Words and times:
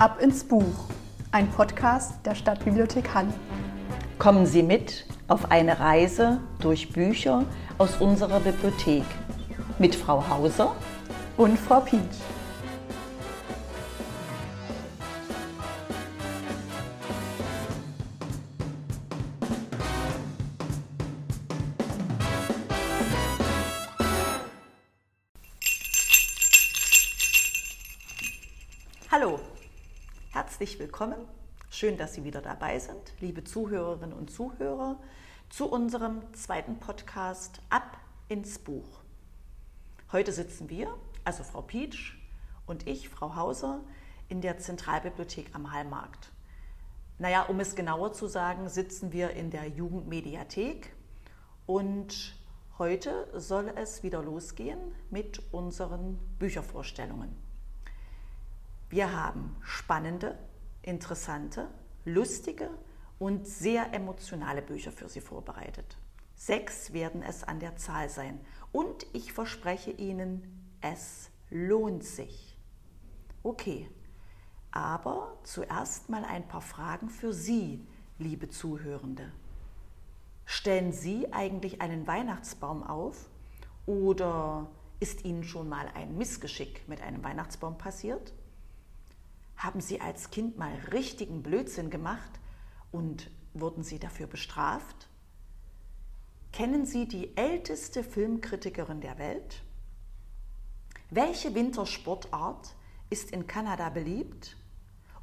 Ab 0.00 0.22
ins 0.22 0.44
Buch, 0.44 0.86
ein 1.30 1.46
Podcast 1.50 2.14
der 2.24 2.34
Stadtbibliothek 2.34 3.12
Halle. 3.12 3.34
Kommen 4.18 4.46
Sie 4.46 4.62
mit 4.62 5.04
auf 5.28 5.50
eine 5.50 5.78
Reise 5.78 6.40
durch 6.58 6.90
Bücher 6.90 7.44
aus 7.76 8.00
unserer 8.00 8.40
Bibliothek 8.40 9.04
mit 9.78 9.94
Frau 9.94 10.26
Hauser 10.26 10.74
und 11.36 11.58
Frau 11.58 11.80
Pietsch. 11.80 12.16
Willkommen. 31.00 31.26
Schön, 31.70 31.96
dass 31.96 32.12
Sie 32.12 32.24
wieder 32.24 32.42
dabei 32.42 32.78
sind, 32.78 33.14
liebe 33.20 33.42
Zuhörerinnen 33.42 34.12
und 34.12 34.30
Zuhörer, 34.30 35.00
zu 35.48 35.66
unserem 35.66 36.20
zweiten 36.34 36.78
Podcast 36.78 37.62
Ab 37.70 37.96
ins 38.28 38.58
Buch. 38.58 39.00
Heute 40.12 40.30
sitzen 40.30 40.68
wir, 40.68 40.94
also 41.24 41.42
Frau 41.42 41.62
Pietsch 41.62 42.18
und 42.66 42.86
ich, 42.86 43.08
Frau 43.08 43.34
Hauser, 43.34 43.80
in 44.28 44.42
der 44.42 44.58
Zentralbibliothek 44.58 45.54
am 45.54 45.72
Hallmarkt. 45.72 46.32
Naja, 47.18 47.44
um 47.44 47.60
es 47.60 47.74
genauer 47.74 48.12
zu 48.12 48.26
sagen, 48.26 48.68
sitzen 48.68 49.10
wir 49.10 49.30
in 49.30 49.50
der 49.50 49.68
Jugendmediathek 49.68 50.92
und 51.64 52.36
heute 52.76 53.26
soll 53.40 53.72
es 53.74 54.02
wieder 54.02 54.22
losgehen 54.22 54.78
mit 55.08 55.42
unseren 55.50 56.18
Büchervorstellungen. 56.38 57.34
Wir 58.90 59.16
haben 59.16 59.56
spannende, 59.62 60.36
interessante, 60.82 61.68
lustige 62.04 62.70
und 63.18 63.46
sehr 63.46 63.92
emotionale 63.92 64.62
Bücher 64.62 64.92
für 64.92 65.08
Sie 65.08 65.20
vorbereitet. 65.20 65.98
Sechs 66.34 66.92
werden 66.92 67.22
es 67.22 67.44
an 67.44 67.60
der 67.60 67.76
Zahl 67.76 68.08
sein 68.08 68.40
und 68.72 69.06
ich 69.12 69.32
verspreche 69.32 69.90
Ihnen, 69.90 70.74
es 70.80 71.30
lohnt 71.50 72.04
sich. 72.04 72.56
Okay, 73.42 73.90
aber 74.70 75.38
zuerst 75.42 76.08
mal 76.08 76.24
ein 76.24 76.46
paar 76.48 76.62
Fragen 76.62 77.10
für 77.10 77.32
Sie, 77.32 77.86
liebe 78.18 78.48
Zuhörende. 78.48 79.32
Stellen 80.46 80.92
Sie 80.92 81.32
eigentlich 81.32 81.80
einen 81.80 82.06
Weihnachtsbaum 82.06 82.82
auf 82.82 83.28
oder 83.86 84.70
ist 84.98 85.24
Ihnen 85.24 85.44
schon 85.44 85.68
mal 85.68 85.88
ein 85.94 86.16
Missgeschick 86.16 86.88
mit 86.88 87.00
einem 87.02 87.22
Weihnachtsbaum 87.22 87.78
passiert? 87.78 88.32
Haben 89.60 89.82
Sie 89.82 90.00
als 90.00 90.30
Kind 90.30 90.56
mal 90.56 90.72
richtigen 90.90 91.42
Blödsinn 91.42 91.90
gemacht 91.90 92.40
und 92.92 93.30
wurden 93.52 93.82
Sie 93.82 93.98
dafür 93.98 94.26
bestraft? 94.26 95.10
Kennen 96.50 96.86
Sie 96.86 97.06
die 97.06 97.36
älteste 97.36 98.02
Filmkritikerin 98.02 99.02
der 99.02 99.18
Welt? 99.18 99.62
Welche 101.10 101.54
Wintersportart 101.54 102.74
ist 103.10 103.32
in 103.32 103.46
Kanada 103.46 103.90
beliebt? 103.90 104.56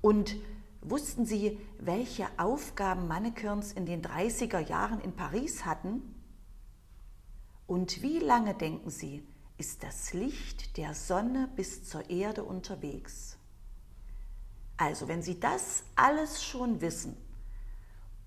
Und 0.02 0.36
wussten 0.82 1.26
Sie, 1.26 1.60
welche 1.80 2.28
Aufgaben 2.38 3.08
Mannequins 3.08 3.72
in 3.72 3.88
den 3.88 4.04
30er 4.04 4.60
Jahren 4.60 5.02
in 5.02 5.14
Paris 5.14 5.66
hatten? 5.66 6.14
Und 7.66 8.04
wie 8.04 8.20
lange, 8.20 8.54
denken 8.54 8.92
Sie, 8.92 9.28
ist 9.58 9.82
das 9.82 10.14
Licht 10.14 10.78
der 10.78 10.94
Sonne 10.94 11.50
bis 11.56 11.90
zur 11.90 12.08
Erde 12.12 12.44
unterwegs? 12.44 13.37
Also, 14.78 15.08
wenn 15.08 15.22
Sie 15.24 15.40
das 15.40 15.84
alles 15.96 16.44
schon 16.44 16.82
wissen 16.82 17.18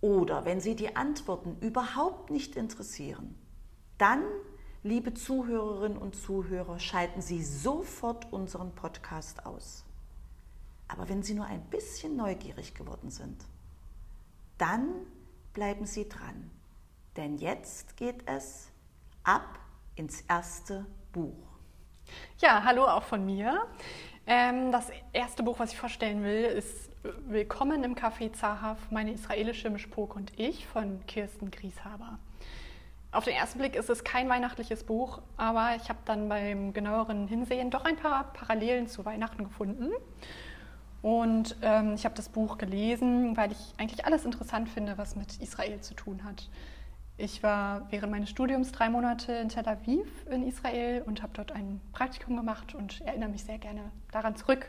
oder 0.00 0.44
wenn 0.44 0.61
Sie 0.61 0.75
die 0.75 0.97
Antworten 0.97 1.56
überhaupt 1.61 2.31
nicht 2.31 2.56
interessieren, 2.56 3.37
dann, 3.99 4.25
liebe 4.83 5.15
Zuhörerinnen 5.15 5.99
und 5.99 6.16
Zuhörer, 6.16 6.81
schalten 6.81 7.22
Sie 7.22 7.43
sofort 7.43 8.33
unseren 8.33 8.75
Podcast 8.75 9.47
aus. 9.47 9.84
Aber 10.88 11.09
wenn 11.09 11.22
Sie 11.22 11.34
nur 11.34 11.47
ein 11.47 11.62
bisschen 11.66 12.16
neugierig 12.16 12.75
geworden 12.75 13.11
sind, 13.11 13.44
dann 14.59 14.88
bleiben 15.53 15.87
Sie 15.87 16.09
dran. 16.09 16.50
Denn 17.17 17.38
jetzt 17.38 17.97
geht 17.97 18.22
es 18.27 18.69
ab 19.22 19.59
ins 19.94 20.22
erste 20.22 20.84
Buch. 21.12 21.50
Ja, 22.38 22.65
hallo 22.65 22.87
auch 22.87 23.05
von 23.05 23.25
mir. 23.25 23.67
Ähm, 24.33 24.71
das 24.71 24.87
erste 25.13 25.43
Buch, 25.43 25.59
was 25.59 25.73
ich 25.73 25.77
vorstellen 25.77 26.23
will, 26.23 26.45
ist 26.45 26.89
Willkommen 27.27 27.83
im 27.83 27.97
Café 27.97 28.33
Zahaf, 28.33 28.79
meine 28.93 29.11
israelische 29.11 29.71
Mischpok 29.71 30.15
und 30.15 30.39
ich 30.39 30.69
von 30.69 31.05
Kirsten 31.09 31.51
Grieshaber. 31.51 32.21
Auf 33.11 33.25
den 33.25 33.35
ersten 33.35 33.59
Blick 33.59 33.75
ist 33.75 33.91
es 33.91 34.05
kein 34.05 34.29
weihnachtliches 34.29 34.85
Buch, 34.85 35.21
aber 35.37 35.75
ich 35.83 35.89
habe 35.89 35.99
dann 36.05 36.29
beim 36.29 36.73
genaueren 36.73 37.27
Hinsehen 37.27 37.71
doch 37.71 37.85
ein 37.85 37.97
paar 37.97 38.33
Parallelen 38.33 38.87
zu 38.87 39.05
Weihnachten 39.05 39.43
gefunden. 39.43 39.91
Und 41.03 41.57
ähm, 41.62 41.95
ich 41.95 42.05
habe 42.05 42.15
das 42.15 42.29
Buch 42.29 42.57
gelesen, 42.57 43.37
weil 43.37 43.51
ich 43.51 43.75
eigentlich 43.79 44.05
alles 44.05 44.25
interessant 44.25 44.69
finde, 44.69 44.97
was 44.97 45.17
mit 45.17 45.39
Israel 45.39 45.81
zu 45.81 45.95
tun 45.95 46.23
hat. 46.23 46.49
Ich 47.22 47.42
war 47.42 47.82
während 47.91 48.10
meines 48.10 48.31
Studiums 48.31 48.72
drei 48.72 48.88
Monate 48.88 49.32
in 49.34 49.50
Tel 49.50 49.69
Aviv 49.69 50.08
in 50.31 50.42
Israel 50.48 51.03
und 51.03 51.22
habe 51.22 51.34
dort 51.34 51.53
ein 51.53 51.78
Praktikum 51.92 52.34
gemacht 52.34 52.75
und 52.75 53.03
erinnere 53.03 53.28
mich 53.28 53.44
sehr 53.44 53.58
gerne 53.58 53.92
daran 54.10 54.36
zurück. 54.36 54.66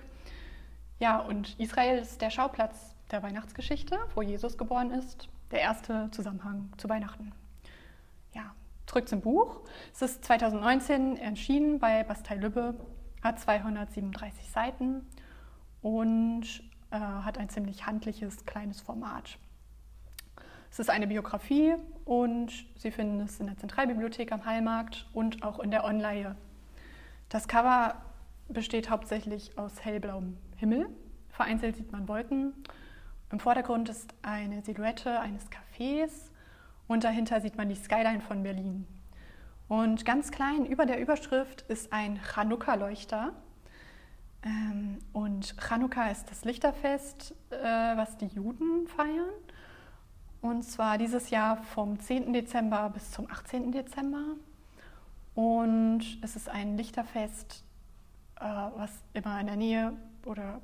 Ja, 0.99 1.19
und 1.19 1.57
Israel 1.61 1.99
ist 1.99 2.21
der 2.21 2.29
Schauplatz 2.29 2.93
der 3.09 3.23
Weihnachtsgeschichte, 3.23 3.97
wo 4.15 4.21
Jesus 4.21 4.57
geboren 4.57 4.91
ist, 4.91 5.29
der 5.51 5.61
erste 5.61 6.11
Zusammenhang 6.11 6.69
zu 6.75 6.89
Weihnachten. 6.89 7.31
Ja, 8.33 8.53
zurück 8.85 9.07
zum 9.07 9.21
Buch. 9.21 9.61
Es 9.93 10.01
ist 10.01 10.25
2019 10.25 11.15
erschienen 11.15 11.79
bei 11.79 12.03
Bastei 12.03 12.35
Lübbe, 12.35 12.75
hat 13.23 13.39
237 13.39 14.49
Seiten 14.49 15.07
und 15.81 16.43
äh, 16.91 16.97
hat 16.99 17.37
ein 17.37 17.47
ziemlich 17.47 17.85
handliches 17.85 18.45
kleines 18.45 18.81
Format. 18.81 19.37
Es 20.71 20.79
ist 20.79 20.89
eine 20.89 21.05
Biografie 21.05 21.75
und 22.05 22.49
Sie 22.77 22.91
finden 22.91 23.19
es 23.19 23.41
in 23.41 23.47
der 23.47 23.57
Zentralbibliothek 23.57 24.31
am 24.31 24.45
Hallmarkt 24.45 25.05
und 25.11 25.43
auch 25.43 25.59
in 25.59 25.69
der 25.69 25.83
Online. 25.83 26.37
Das 27.27 27.49
Cover 27.49 28.01
besteht 28.47 28.89
hauptsächlich 28.89 29.57
aus 29.57 29.83
hellblauem 29.83 30.37
Himmel. 30.55 30.87
Vereinzelt 31.27 31.75
sieht 31.75 31.91
man 31.91 32.07
Wolken. 32.07 32.53
Im 33.33 33.41
Vordergrund 33.41 33.89
ist 33.89 34.13
eine 34.21 34.61
Silhouette 34.61 35.19
eines 35.19 35.43
Cafés 35.51 36.29
und 36.87 37.03
dahinter 37.03 37.41
sieht 37.41 37.57
man 37.57 37.67
die 37.67 37.75
Skyline 37.75 38.21
von 38.21 38.41
Berlin. 38.41 38.87
Und 39.67 40.05
ganz 40.05 40.31
klein 40.31 40.65
über 40.65 40.85
der 40.85 41.01
Überschrift 41.01 41.63
ist 41.63 41.91
ein 41.91 42.17
Chanukka-Leuchter. 42.17 43.33
Ähm, 44.43 44.99
und 45.11 45.53
Chanukka 45.57 46.09
ist 46.11 46.31
das 46.31 46.45
Lichterfest, 46.45 47.35
äh, 47.49 47.57
was 47.57 48.17
die 48.17 48.27
Juden 48.27 48.87
feiern. 48.87 49.29
Und 50.41 50.63
zwar 50.63 50.97
dieses 50.97 51.29
Jahr 51.29 51.57
vom 51.57 51.99
10. 51.99 52.33
Dezember 52.33 52.89
bis 52.89 53.11
zum 53.11 53.29
18. 53.29 53.71
Dezember. 53.71 54.35
Und 55.35 56.03
es 56.21 56.35
ist 56.35 56.49
ein 56.49 56.77
Lichterfest, 56.77 57.63
äh, 58.39 58.43
was 58.43 58.91
immer 59.13 59.39
in 59.39 59.47
der 59.47 59.55
Nähe 59.55 59.93
oder 60.25 60.61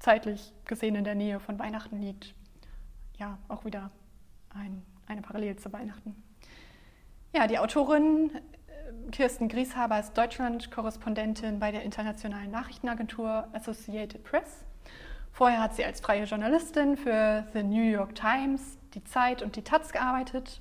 zeitlich 0.00 0.52
gesehen 0.64 0.96
in 0.96 1.04
der 1.04 1.14
Nähe 1.14 1.40
von 1.40 1.58
Weihnachten 1.58 2.00
liegt. 2.00 2.34
Ja, 3.16 3.38
auch 3.48 3.64
wieder 3.64 3.90
ein, 4.50 4.82
eine 5.06 5.22
Parallele 5.22 5.56
zu 5.56 5.72
Weihnachten. 5.72 6.16
Ja, 7.32 7.46
die 7.46 7.58
Autorin 7.58 8.30
äh, 8.34 9.10
Kirsten 9.12 9.48
Grieshaber 9.48 9.98
ist 10.00 10.18
Deutschland-Korrespondentin 10.18 11.60
bei 11.60 11.70
der 11.70 11.82
internationalen 11.82 12.50
Nachrichtenagentur 12.50 13.48
Associated 13.52 14.24
Press. 14.24 14.64
Vorher 15.32 15.60
hat 15.60 15.74
sie 15.74 15.84
als 15.84 16.00
freie 16.00 16.24
Journalistin 16.24 16.96
für 16.96 17.44
The 17.54 17.62
New 17.62 17.82
York 17.82 18.14
Times, 18.14 18.78
die 18.94 19.04
Zeit 19.04 19.42
und 19.42 19.56
die 19.56 19.62
Taz 19.62 19.92
gearbeitet. 19.92 20.60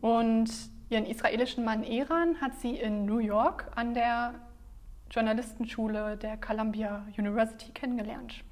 Und 0.00 0.50
ihren 0.88 1.06
israelischen 1.06 1.64
Mann 1.64 1.84
Eran 1.84 2.40
hat 2.40 2.58
sie 2.60 2.76
in 2.76 3.04
New 3.04 3.18
York 3.18 3.70
an 3.74 3.94
der 3.94 4.34
Journalistenschule 5.10 6.16
der 6.16 6.36
Columbia 6.36 7.06
University 7.18 7.72
kennengelernt. 7.72 8.44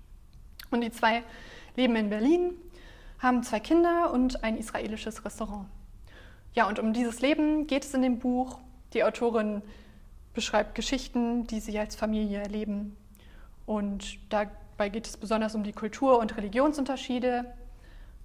Und 0.70 0.82
die 0.82 0.90
zwei 0.90 1.22
leben 1.76 1.96
in 1.96 2.10
Berlin, 2.10 2.52
haben 3.20 3.42
zwei 3.42 3.60
Kinder 3.60 4.12
und 4.12 4.44
ein 4.44 4.56
israelisches 4.56 5.24
Restaurant. 5.24 5.66
Ja, 6.54 6.68
und 6.68 6.78
um 6.78 6.92
dieses 6.92 7.20
Leben 7.20 7.66
geht 7.66 7.84
es 7.84 7.94
in 7.94 8.02
dem 8.02 8.18
Buch. 8.18 8.58
Die 8.92 9.04
Autorin 9.04 9.62
beschreibt 10.34 10.74
Geschichten, 10.74 11.46
die 11.46 11.60
sie 11.60 11.78
als 11.78 11.96
Familie 11.96 12.38
erleben. 12.38 12.96
Und 13.66 14.18
dabei 14.32 14.88
geht 14.88 15.06
es 15.06 15.16
besonders 15.16 15.54
um 15.54 15.64
die 15.64 15.72
Kultur- 15.72 16.18
und 16.18 16.36
Religionsunterschiede, 16.36 17.44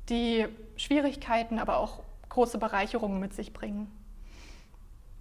die 0.09 0.47
Schwierigkeiten, 0.75 1.59
aber 1.59 1.77
auch 1.77 2.03
große 2.29 2.57
Bereicherungen 2.57 3.19
mit 3.19 3.33
sich 3.33 3.53
bringen. 3.53 3.91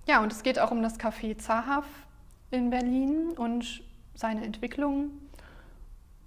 Ja, 0.06 0.22
und 0.22 0.32
es 0.32 0.42
geht 0.42 0.58
auch 0.58 0.70
um 0.70 0.82
das 0.82 0.98
Café 0.98 1.36
Zahaf 1.38 1.86
in 2.50 2.70
Berlin 2.70 3.32
und 3.36 3.82
seine 4.14 4.44
Entwicklung. 4.44 5.10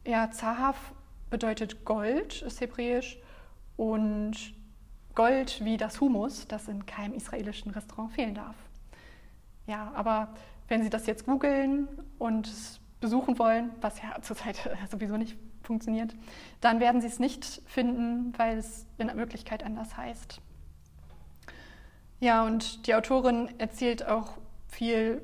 Ja, 0.05 0.31
Zahav 0.31 0.93
bedeutet 1.29 1.85
Gold, 1.85 2.41
ist 2.41 2.61
hebräisch. 2.61 3.17
Und 3.77 4.53
Gold 5.15 5.63
wie 5.63 5.77
das 5.77 5.99
Humus, 5.99 6.47
das 6.47 6.67
in 6.67 6.85
keinem 6.85 7.13
israelischen 7.13 7.71
Restaurant 7.71 8.11
fehlen 8.13 8.35
darf. 8.35 8.55
Ja, 9.67 9.91
aber 9.95 10.29
wenn 10.67 10.83
Sie 10.83 10.89
das 10.89 11.05
jetzt 11.07 11.25
googeln 11.25 11.87
und 12.19 12.47
es 12.47 12.79
besuchen 13.01 13.37
wollen, 13.39 13.71
was 13.81 14.01
ja 14.01 14.15
zurzeit 14.21 14.57
sowieso 14.89 15.17
nicht 15.17 15.37
funktioniert, 15.65 16.15
dann 16.61 16.79
werden 16.79 17.01
Sie 17.01 17.07
es 17.07 17.19
nicht 17.19 17.61
finden, 17.65 18.33
weil 18.37 18.57
es 18.57 18.85
in 18.97 19.15
Wirklichkeit 19.15 19.63
anders 19.63 19.97
heißt. 19.97 20.41
Ja, 22.19 22.43
und 22.43 22.87
die 22.87 22.95
Autorin 22.95 23.49
erzählt 23.59 24.07
auch 24.07 24.37
viel 24.67 25.21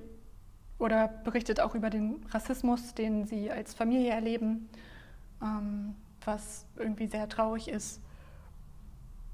oder 0.77 1.07
berichtet 1.07 1.59
auch 1.59 1.75
über 1.75 1.89
den 1.89 2.25
Rassismus, 2.31 2.93
den 2.93 3.25
sie 3.25 3.51
als 3.51 3.73
Familie 3.73 4.11
erleben, 4.11 4.67
ähm, 5.41 5.95
was 6.25 6.65
irgendwie 6.75 7.07
sehr 7.07 7.29
traurig 7.29 7.67
ist. 7.67 8.01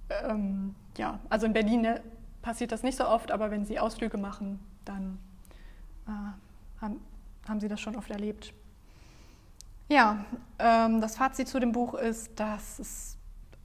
Ähm, 0.10 0.76
ja, 0.98 1.20
also 1.30 1.46
in 1.46 1.54
Berlin 1.54 1.82
ne, 1.82 2.02
passiert 2.42 2.72
das 2.72 2.84
nicht 2.84 2.98
so 2.98 3.08
oft, 3.08 3.32
aber 3.32 3.50
wenn 3.50 3.66
sie 3.66 3.80
Ausflüge 3.80 4.18
machen, 4.18 4.60
dann 4.86 5.20
äh, 6.08 6.82
haben, 6.82 7.02
haben 7.48 7.60
sie 7.60 7.68
das 7.68 7.80
schon 7.80 7.96
oft 7.96 8.10
erlebt. 8.12 8.54
Ja, 9.90 10.26
ähm, 10.60 11.00
das 11.00 11.16
Fazit 11.16 11.48
zu 11.48 11.60
dem 11.60 11.72
Buch 11.72 11.94
ist, 11.94 12.40
dass 12.40 12.80
es 12.80 13.18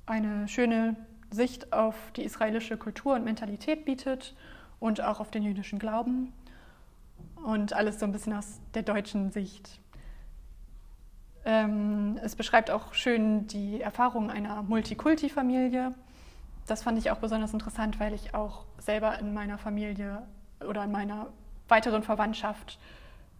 eine 0.06 0.46
schöne 0.46 0.96
Sicht 1.30 1.72
auf 1.72 1.96
die 2.14 2.22
israelische 2.22 2.76
Kultur 2.76 3.14
und 3.14 3.24
Mentalität 3.24 3.84
bietet 3.84 4.36
und 4.78 5.00
auch 5.00 5.18
auf 5.18 5.30
den 5.30 5.42
jüdischen 5.42 5.78
Glauben 5.80 6.32
und 7.44 7.72
alles 7.72 7.98
so 7.98 8.06
ein 8.06 8.12
bisschen 8.12 8.34
aus 8.34 8.60
der 8.74 8.82
deutschen 8.82 9.32
Sicht. 9.32 9.80
Ähm, 11.44 12.20
es 12.22 12.36
beschreibt 12.36 12.70
auch 12.70 12.94
schön 12.94 13.48
die 13.48 13.80
Erfahrung 13.80 14.30
einer 14.30 14.62
Multikulti-Familie. 14.62 15.92
Das 16.66 16.84
fand 16.84 16.98
ich 16.98 17.10
auch 17.10 17.18
besonders 17.18 17.52
interessant, 17.52 17.98
weil 17.98 18.14
ich 18.14 18.32
auch 18.32 18.64
selber 18.78 19.18
in 19.18 19.34
meiner 19.34 19.58
Familie 19.58 20.22
oder 20.60 20.84
in 20.84 20.92
meiner 20.92 21.32
weiteren 21.66 22.04
Verwandtschaft 22.04 22.78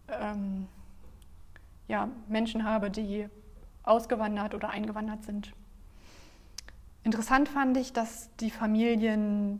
ähm, 0.09 0.67
ja, 1.93 2.09
Menschen 2.27 2.63
habe, 2.63 2.89
die 2.89 3.27
ausgewandert 3.83 4.55
oder 4.55 4.71
eingewandert 4.71 5.23
sind. 5.23 5.53
Interessant 7.03 7.47
fand 7.47 7.77
ich, 7.77 7.93
dass 7.93 8.35
die 8.37 8.49
Familien 8.49 9.59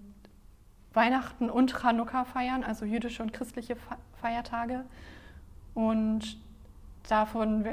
Weihnachten 0.96 1.52
und 1.52 1.72
Chanukka 1.80 2.26
feiern, 2.26 2.64
also 2.64 2.86
jüdische 2.86 3.22
und 3.22 3.34
christliche 3.34 3.76
Feiertage. 4.20 4.84
Und 5.76 6.40
davon, 7.08 7.68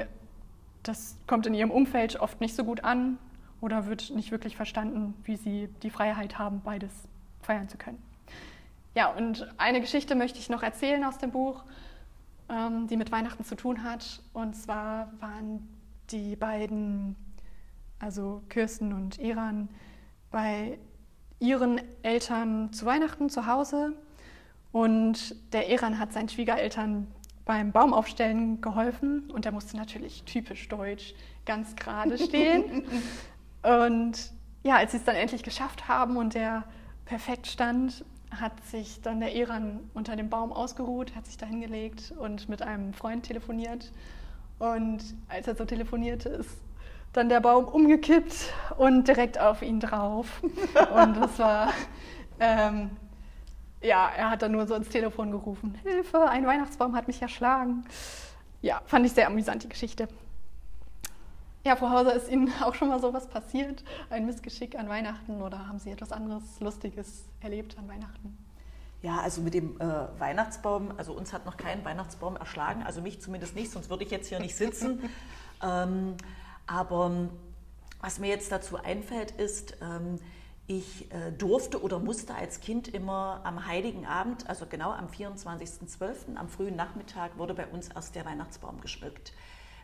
das 0.83 1.17
kommt 1.25 1.47
in 1.47 1.55
ihrem 1.55 1.71
Umfeld 1.71 2.19
oft 2.19 2.39
nicht 2.39 2.55
so 2.55 2.63
gut 2.63 2.83
an 2.83 3.17
oder 3.61 3.87
wird 3.87 4.11
nicht 4.11 4.29
wirklich 4.29 4.55
verstanden, 4.55 5.15
wie 5.23 5.37
sie 5.37 5.69
die 5.81 5.89
Freiheit 5.89 6.37
haben, 6.37 6.61
beides 6.63 6.91
feiern 7.41 7.67
zu 7.67 7.77
können. 7.77 8.01
Ja, 8.93 9.07
und 9.07 9.47
eine 9.57 9.81
Geschichte 9.81 10.13
möchte 10.13 10.37
ich 10.37 10.49
noch 10.49 10.61
erzählen 10.61 11.03
aus 11.03 11.17
dem 11.17 11.31
Buch, 11.31 11.63
ähm, 12.51 12.87
die 12.87 12.97
mit 12.97 13.11
Weihnachten 13.11 13.43
zu 13.43 13.55
tun 13.55 13.83
hat. 13.83 14.21
Und 14.33 14.55
zwar 14.55 15.11
waren 15.19 15.67
die 16.11 16.35
beiden, 16.35 17.15
also 17.99 18.43
Kirsten 18.49 18.93
und 18.93 19.17
Iran, 19.19 19.69
bei 20.29 20.77
ihren 21.39 21.81
Eltern 22.03 22.71
zu 22.73 22.85
Weihnachten 22.85 23.29
zu 23.29 23.47
Hause 23.47 23.93
und 24.71 25.35
der 25.53 25.69
Eran 25.69 25.99
hat 25.99 26.13
seinen 26.13 26.29
Schwiegereltern 26.29 27.07
beim 27.45 27.71
Baumaufstellen 27.71 28.61
geholfen 28.61 29.29
und 29.31 29.45
er 29.45 29.51
musste 29.51 29.75
natürlich 29.75 30.23
typisch 30.23 30.69
deutsch 30.69 31.15
ganz 31.45 31.75
gerade 31.75 32.17
stehen. 32.17 32.83
und 33.63 34.31
ja, 34.63 34.75
als 34.77 34.91
sie 34.91 34.97
es 34.97 35.03
dann 35.03 35.15
endlich 35.15 35.43
geschafft 35.43 35.87
haben 35.87 36.17
und 36.17 36.35
er 36.35 36.63
perfekt 37.05 37.47
stand, 37.47 38.05
hat 38.39 38.63
sich 38.65 39.01
dann 39.01 39.19
der 39.19 39.35
Eran 39.35 39.79
unter 39.93 40.15
dem 40.15 40.29
Baum 40.29 40.53
ausgeruht, 40.53 41.15
hat 41.15 41.25
sich 41.25 41.37
da 41.37 41.45
hingelegt 41.45 42.13
und 42.17 42.47
mit 42.49 42.61
einem 42.61 42.93
Freund 42.93 43.25
telefoniert. 43.25 43.91
Und 44.59 44.99
als 45.27 45.47
er 45.47 45.55
so 45.55 45.65
telefonierte, 45.65 46.29
ist 46.29 46.49
dann 47.13 47.29
der 47.29 47.41
Baum 47.41 47.65
umgekippt 47.65 48.53
und 48.77 49.07
direkt 49.07 49.39
auf 49.39 49.61
ihn 49.61 49.79
drauf. 49.79 50.41
Und 50.43 51.17
das 51.17 51.39
war, 51.39 51.73
ähm, 52.39 52.91
ja, 53.81 54.09
er 54.15 54.29
hat 54.29 54.43
dann 54.43 54.53
nur 54.53 54.65
so 54.65 54.75
ins 54.75 54.87
Telefon 54.87 55.31
gerufen, 55.31 55.77
Hilfe, 55.83 56.29
ein 56.29 56.45
Weihnachtsbaum 56.45 56.95
hat 56.95 57.07
mich 57.07 57.21
erschlagen. 57.21 57.83
Ja, 58.61 58.81
fand 58.85 59.05
ich 59.05 59.11
sehr 59.11 59.27
amüsant, 59.27 59.63
die 59.63 59.69
Geschichte. 59.69 60.07
Ja, 61.63 61.75
Frau 61.75 61.91
Hauser, 61.91 62.15
ist 62.15 62.27
Ihnen 62.27 62.51
auch 62.63 62.73
schon 62.73 62.87
mal 62.87 62.99
sowas 62.99 63.27
passiert? 63.27 63.83
Ein 64.09 64.25
Missgeschick 64.25 64.77
an 64.77 64.89
Weihnachten 64.89 65.43
oder 65.43 65.67
haben 65.67 65.77
Sie 65.77 65.91
etwas 65.91 66.11
anderes 66.11 66.59
Lustiges 66.59 67.25
erlebt 67.39 67.77
an 67.77 67.87
Weihnachten? 67.87 68.35
Ja, 69.03 69.19
also 69.19 69.41
mit 69.41 69.53
dem 69.53 69.79
äh, 69.79 69.85
Weihnachtsbaum, 70.19 70.93
also 70.97 71.13
uns 71.13 71.33
hat 71.33 71.45
noch 71.45 71.57
kein 71.57 71.85
Weihnachtsbaum 71.85 72.35
erschlagen, 72.35 72.83
also 72.83 73.01
mich 73.01 73.21
zumindest 73.21 73.55
nicht, 73.55 73.71
sonst 73.71 73.91
würde 73.91 74.03
ich 74.03 74.11
jetzt 74.11 74.29
hier 74.29 74.39
nicht 74.39 74.55
sitzen. 74.55 75.09
ähm, 75.63 76.15
aber 76.65 77.29
was 77.99 78.19
mir 78.19 78.29
jetzt 78.29 78.51
dazu 78.51 78.77
einfällt, 78.77 79.31
ist, 79.31 79.77
ähm, 79.81 80.19
ich 80.65 81.11
äh, 81.11 81.31
durfte 81.31 81.81
oder 81.83 81.99
musste 81.99 82.33
als 82.33 82.59
Kind 82.61 82.87
immer 82.87 83.41
am 83.43 83.67
Heiligen 83.67 84.07
Abend, 84.07 84.49
also 84.49 84.65
genau 84.67 84.91
am 84.91 85.07
24.12., 85.07 86.35
am 86.35 86.47
frühen 86.49 86.75
Nachmittag, 86.75 87.37
wurde 87.37 87.53
bei 87.53 87.67
uns 87.67 87.89
erst 87.89 88.15
der 88.15 88.25
Weihnachtsbaum 88.25 88.81
geschmückt. 88.81 89.33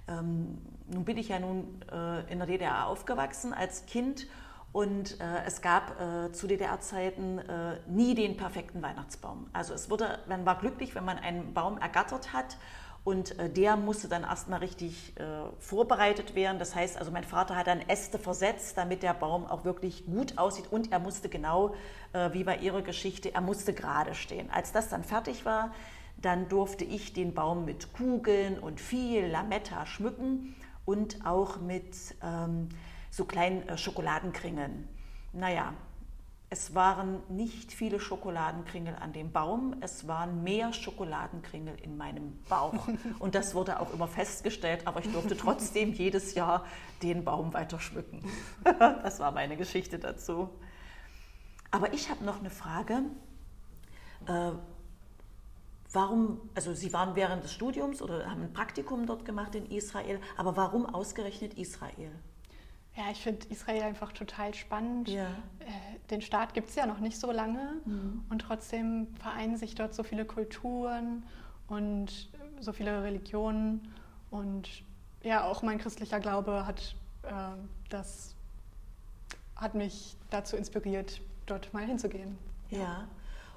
Ähm, 0.07 0.57
nun 0.87 1.03
bin 1.05 1.17
ich 1.17 1.29
ja 1.29 1.39
nun 1.39 1.81
äh, 1.91 2.31
in 2.31 2.39
der 2.39 2.47
DDR 2.47 2.87
aufgewachsen 2.87 3.53
als 3.53 3.85
Kind 3.85 4.27
und 4.71 5.19
äh, 5.19 5.45
es 5.45 5.61
gab 5.61 5.99
äh, 5.99 6.31
zu 6.31 6.47
DDR-Zeiten 6.47 7.39
äh, 7.39 7.79
nie 7.87 8.15
den 8.15 8.37
perfekten 8.37 8.81
Weihnachtsbaum. 8.81 9.47
Also 9.53 9.73
es 9.73 9.89
wurde, 9.89 10.19
man 10.27 10.45
war 10.45 10.59
glücklich, 10.59 10.95
wenn 10.95 11.05
man 11.05 11.17
einen 11.17 11.53
Baum 11.53 11.77
ergattert 11.77 12.31
hat 12.31 12.57
und 13.03 13.39
äh, 13.39 13.49
der 13.49 13.75
musste 13.75 14.07
dann 14.07 14.23
erstmal 14.23 14.59
richtig 14.59 15.13
äh, 15.17 15.23
vorbereitet 15.59 16.35
werden. 16.35 16.59
Das 16.59 16.75
heißt, 16.75 16.97
also 16.97 17.11
mein 17.11 17.23
Vater 17.23 17.55
hat 17.55 17.67
dann 17.67 17.81
Äste 17.81 18.19
versetzt, 18.19 18.77
damit 18.77 19.03
der 19.03 19.13
Baum 19.13 19.45
auch 19.45 19.65
wirklich 19.65 20.05
gut 20.05 20.37
aussieht. 20.37 20.71
Und 20.71 20.91
er 20.91 20.99
musste 20.99 21.29
genau, 21.29 21.73
wie 22.31 22.43
bei 22.43 22.57
Ihrer 22.57 22.81
Geschichte, 22.81 23.33
er 23.33 23.41
musste 23.41 23.73
gerade 23.73 24.15
stehen. 24.15 24.49
Als 24.49 24.71
das 24.71 24.89
dann 24.89 25.03
fertig 25.03 25.45
war, 25.45 25.71
dann 26.21 26.49
durfte 26.49 26.83
ich 26.83 27.13
den 27.13 27.33
Baum 27.33 27.65
mit 27.65 27.93
Kugeln 27.93 28.59
und 28.59 28.81
viel 28.81 29.25
Lametta 29.25 29.85
schmücken 29.85 30.55
und 30.85 31.25
auch 31.25 31.59
mit 31.59 32.15
ähm, 32.23 32.69
so 33.11 33.25
kleinen 33.25 33.67
äh, 33.67 33.77
Schokoladenkringeln. 33.77 34.87
Naja, 35.33 35.73
es 36.49 36.73
waren 36.73 37.21
nicht 37.27 37.73
viele 37.73 37.99
Schokoladenkringel 37.99 38.95
an 38.95 39.11
dem 39.11 39.33
Baum, 39.33 39.75
es 39.81 40.07
waren 40.07 40.43
mehr 40.43 40.71
Schokoladenkringel 40.71 41.75
in 41.81 41.97
meinem 41.97 42.39
Bauch. 42.47 42.87
Und 43.19 43.35
das 43.35 43.53
wurde 43.53 43.81
auch 43.81 43.93
immer 43.93 44.07
festgestellt, 44.07 44.87
aber 44.87 45.01
ich 45.01 45.11
durfte 45.11 45.35
trotzdem 45.35 45.91
jedes 45.91 46.35
Jahr 46.35 46.65
den 47.03 47.25
Baum 47.25 47.53
weiter 47.53 47.79
schmücken. 47.79 48.23
Das 48.79 49.19
war 49.19 49.31
meine 49.31 49.57
Geschichte 49.57 49.99
dazu. 49.99 50.49
Aber 51.71 51.93
ich 51.93 52.09
habe 52.09 52.23
noch 52.23 52.39
eine 52.39 52.49
Frage. 52.49 53.01
Warum, 55.93 56.41
also 56.53 56.73
Sie 56.73 56.91
waren 56.93 57.15
während 57.15 57.43
des 57.43 57.53
Studiums 57.53 58.01
oder 58.01 58.29
haben 58.29 58.43
ein 58.43 58.53
Praktikum 58.53 59.05
dort 59.05 59.25
gemacht 59.25 59.55
in 59.55 59.65
Israel, 59.67 60.19
aber 60.35 60.57
warum 60.57 60.85
ausgerechnet 60.85 61.53
Israel? 61.55 62.11
Ja, 62.95 63.03
ich 63.11 63.21
finde 63.21 63.47
Israel 63.49 63.83
einfach 63.83 64.11
total 64.11 64.53
spannend. 64.53 65.07
Ja. 65.07 65.27
Äh, 65.59 65.99
den 66.09 66.21
Staat 66.21 66.53
gibt 66.53 66.69
es 66.69 66.75
ja 66.75 66.85
noch 66.85 66.99
nicht 66.99 67.19
so 67.19 67.31
lange 67.31 67.81
mhm. 67.85 68.23
und 68.29 68.39
trotzdem 68.39 69.07
vereinen 69.19 69.55
sich 69.55 69.75
dort 69.75 69.93
so 69.93 70.03
viele 70.03 70.25
Kulturen 70.25 71.23
und 71.67 72.29
so 72.59 72.73
viele 72.73 73.03
Religionen. 73.03 73.93
Und 74.31 74.67
ja, 75.23 75.45
auch 75.45 75.61
mein 75.61 75.77
christlicher 75.77 76.19
Glaube 76.19 76.65
hat 76.65 76.95
äh, 77.27 77.31
das 77.89 78.35
hat 79.55 79.73
mich 79.73 80.15
dazu 80.29 80.55
inspiriert, 80.55 81.21
dort 81.45 81.73
mal 81.73 81.85
hinzugehen. 81.85 82.37
Ja, 82.69 82.79
ja. 82.79 83.07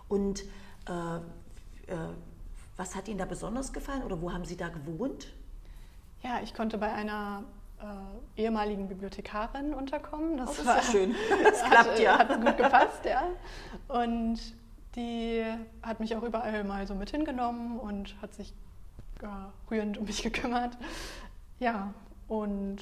und 0.09 0.43
äh, 0.87 1.21
was 2.77 2.95
hat 2.97 3.09
Ihnen 3.09 3.19
da 3.19 3.27
besonders 3.27 3.73
gefallen 3.73 4.03
oder 4.03 4.21
wo 4.21 4.33
haben 4.33 4.45
Sie 4.45 4.57
da 4.57 4.69
gewohnt? 4.69 5.27
Ja, 6.23 6.41
ich 6.43 6.55
konnte 6.55 6.79
bei 6.79 6.93
einer 6.93 7.45
äh, 7.81 8.43
ehemaligen 8.43 8.89
Bibliothekarin 8.89 9.75
unterkommen. 9.75 10.37
Das, 10.37 10.51
oh, 10.51 10.63
das 10.63 10.67
war 10.67 10.83
schön. 10.83 11.15
Das 11.45 11.63
klappt 11.63 11.99
ja. 11.99 12.19
Hat 12.19 12.29
gut 12.41 12.57
gepasst, 12.57 13.05
ja. 13.05 13.23
Und 13.89 14.39
die 14.97 15.45
hat 15.83 16.01
mich 16.01 16.17
auch 16.17 16.23
überall 16.23 16.65
mal 16.65 16.87
so 16.87 16.95
mit 16.95 17.11
hingenommen 17.11 17.79
und 17.79 18.21
hat 18.21 18.35
sich 18.35 18.53
äh, 19.23 19.27
rührend 19.71 19.99
um 19.99 20.05
mich 20.05 20.23
gekümmert. 20.23 20.77
Ja, 21.59 21.93
und 22.29 22.79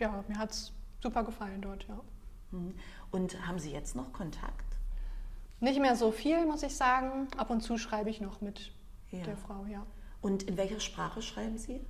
ja, 0.00 0.24
mir 0.28 0.38
hat 0.38 0.50
es 0.50 0.72
super 1.02 1.24
gefallen 1.24 1.60
dort, 1.60 1.86
ja. 1.88 1.98
Mhm. 2.52 2.74
Und 3.10 3.46
haben 3.46 3.58
Sie 3.58 3.72
jetzt 3.72 3.96
noch 3.96 4.12
Kontakt? 4.12 4.67
Nicht 5.60 5.80
mehr 5.80 5.96
so 5.96 6.12
viel, 6.12 6.44
muss 6.46 6.62
ich 6.62 6.76
sagen. 6.76 7.28
Ab 7.36 7.50
und 7.50 7.62
zu 7.62 7.78
schreibe 7.78 8.10
ich 8.10 8.20
noch 8.20 8.40
mit 8.40 8.72
ja. 9.10 9.24
der 9.24 9.36
Frau, 9.36 9.64
ja. 9.66 9.84
Und 10.20 10.44
in 10.44 10.56
welcher 10.56 10.80
Sprache 10.80 11.22
schreiben 11.22 11.58
Sie? 11.58 11.80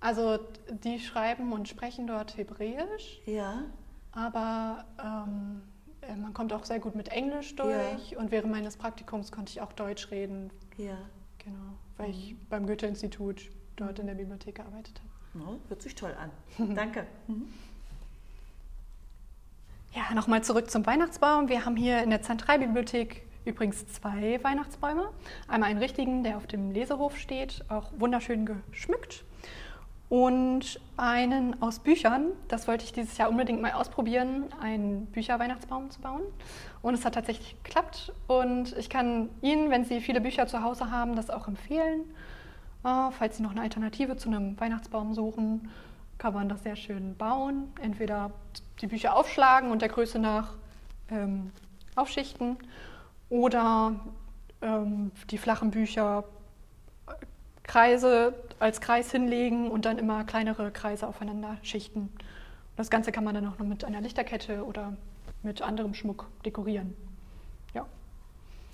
Also 0.00 0.38
die 0.84 0.98
schreiben 0.98 1.52
und 1.52 1.68
sprechen 1.68 2.06
dort 2.06 2.36
Hebräisch. 2.36 3.20
Ja. 3.26 3.64
Aber 4.12 4.84
ähm, 5.02 5.62
äh, 6.02 6.16
man 6.16 6.32
kommt 6.34 6.52
auch 6.52 6.64
sehr 6.64 6.80
gut 6.80 6.94
mit 6.94 7.08
Englisch 7.08 7.54
durch. 7.56 8.10
Ja. 8.10 8.18
Und 8.18 8.30
während 8.30 8.50
meines 8.50 8.76
Praktikums 8.76 9.32
konnte 9.32 9.50
ich 9.50 9.60
auch 9.60 9.72
Deutsch 9.72 10.10
reden. 10.10 10.50
Ja. 10.76 10.98
Genau, 11.38 11.78
weil 11.96 12.08
mhm. 12.08 12.14
ich 12.14 12.36
beim 12.48 12.66
Goethe-Institut 12.66 13.50
dort 13.76 13.98
in 13.98 14.06
der 14.06 14.14
Bibliothek 14.14 14.56
gearbeitet 14.56 15.00
habe. 15.00 15.44
No, 15.44 15.60
hört 15.68 15.82
sich 15.82 15.94
toll 15.94 16.14
an. 16.14 16.30
Danke. 16.74 17.06
Mhm. 17.28 17.48
Ja, 19.94 20.14
nochmal 20.14 20.42
zurück 20.44 20.70
zum 20.70 20.84
Weihnachtsbaum. 20.86 21.48
Wir 21.48 21.64
haben 21.64 21.76
hier 21.76 22.02
in 22.02 22.10
der 22.10 22.22
Zentralbibliothek 22.22 23.26
übrigens 23.44 23.86
zwei 23.86 24.38
Weihnachtsbäume. 24.42 25.08
Einmal 25.48 25.70
einen 25.70 25.78
richtigen, 25.78 26.22
der 26.24 26.36
auf 26.36 26.46
dem 26.46 26.70
Lesehof 26.70 27.16
steht, 27.16 27.64
auch 27.68 27.92
wunderschön 27.96 28.46
geschmückt. 28.70 29.24
Und 30.08 30.80
einen 30.96 31.60
aus 31.60 31.80
Büchern. 31.80 32.28
Das 32.48 32.68
wollte 32.68 32.84
ich 32.84 32.92
dieses 32.92 33.18
Jahr 33.18 33.28
unbedingt 33.28 33.60
mal 33.60 33.72
ausprobieren, 33.72 34.44
einen 34.60 35.06
Bücherweihnachtsbaum 35.06 35.90
zu 35.90 36.00
bauen. 36.00 36.22
Und 36.82 36.94
es 36.94 37.04
hat 37.04 37.14
tatsächlich 37.14 37.56
geklappt. 37.64 38.12
Und 38.28 38.76
ich 38.76 38.88
kann 38.88 39.30
Ihnen, 39.42 39.70
wenn 39.70 39.84
Sie 39.84 40.00
viele 40.00 40.20
Bücher 40.20 40.46
zu 40.46 40.62
Hause 40.62 40.90
haben, 40.90 41.16
das 41.16 41.30
auch 41.30 41.48
empfehlen. 41.48 42.02
Äh, 42.84 43.10
falls 43.10 43.38
Sie 43.38 43.42
noch 43.42 43.50
eine 43.50 43.62
Alternative 43.62 44.16
zu 44.16 44.28
einem 44.28 44.58
Weihnachtsbaum 44.60 45.14
suchen, 45.14 45.70
kann 46.18 46.34
man 46.34 46.48
das 46.48 46.62
sehr 46.62 46.76
schön 46.76 47.16
bauen. 47.16 47.72
Entweder 47.80 48.32
die 48.80 48.86
Bücher 48.86 49.16
aufschlagen 49.16 49.70
und 49.70 49.82
der 49.82 49.88
Größe 49.88 50.18
nach 50.18 50.54
ähm, 51.10 51.50
aufschichten 51.94 52.56
oder 53.28 54.00
ähm, 54.62 55.10
die 55.30 55.38
flachen 55.38 55.70
Bücher 55.70 56.24
äh, 57.06 57.12
Kreise 57.62 58.34
als 58.58 58.80
Kreis 58.80 59.10
hinlegen 59.10 59.70
und 59.70 59.84
dann 59.84 59.98
immer 59.98 60.24
kleinere 60.24 60.70
Kreise 60.70 61.06
aufeinander 61.06 61.58
schichten. 61.62 62.12
Das 62.76 62.90
Ganze 62.90 63.12
kann 63.12 63.24
man 63.24 63.34
dann 63.34 63.46
auch 63.46 63.58
noch 63.58 63.66
mit 63.66 63.84
einer 63.84 64.00
Lichterkette 64.00 64.64
oder 64.64 64.96
mit 65.42 65.62
anderem 65.62 65.94
Schmuck 65.94 66.26
dekorieren. 66.44 66.94
Ja. 67.74 67.86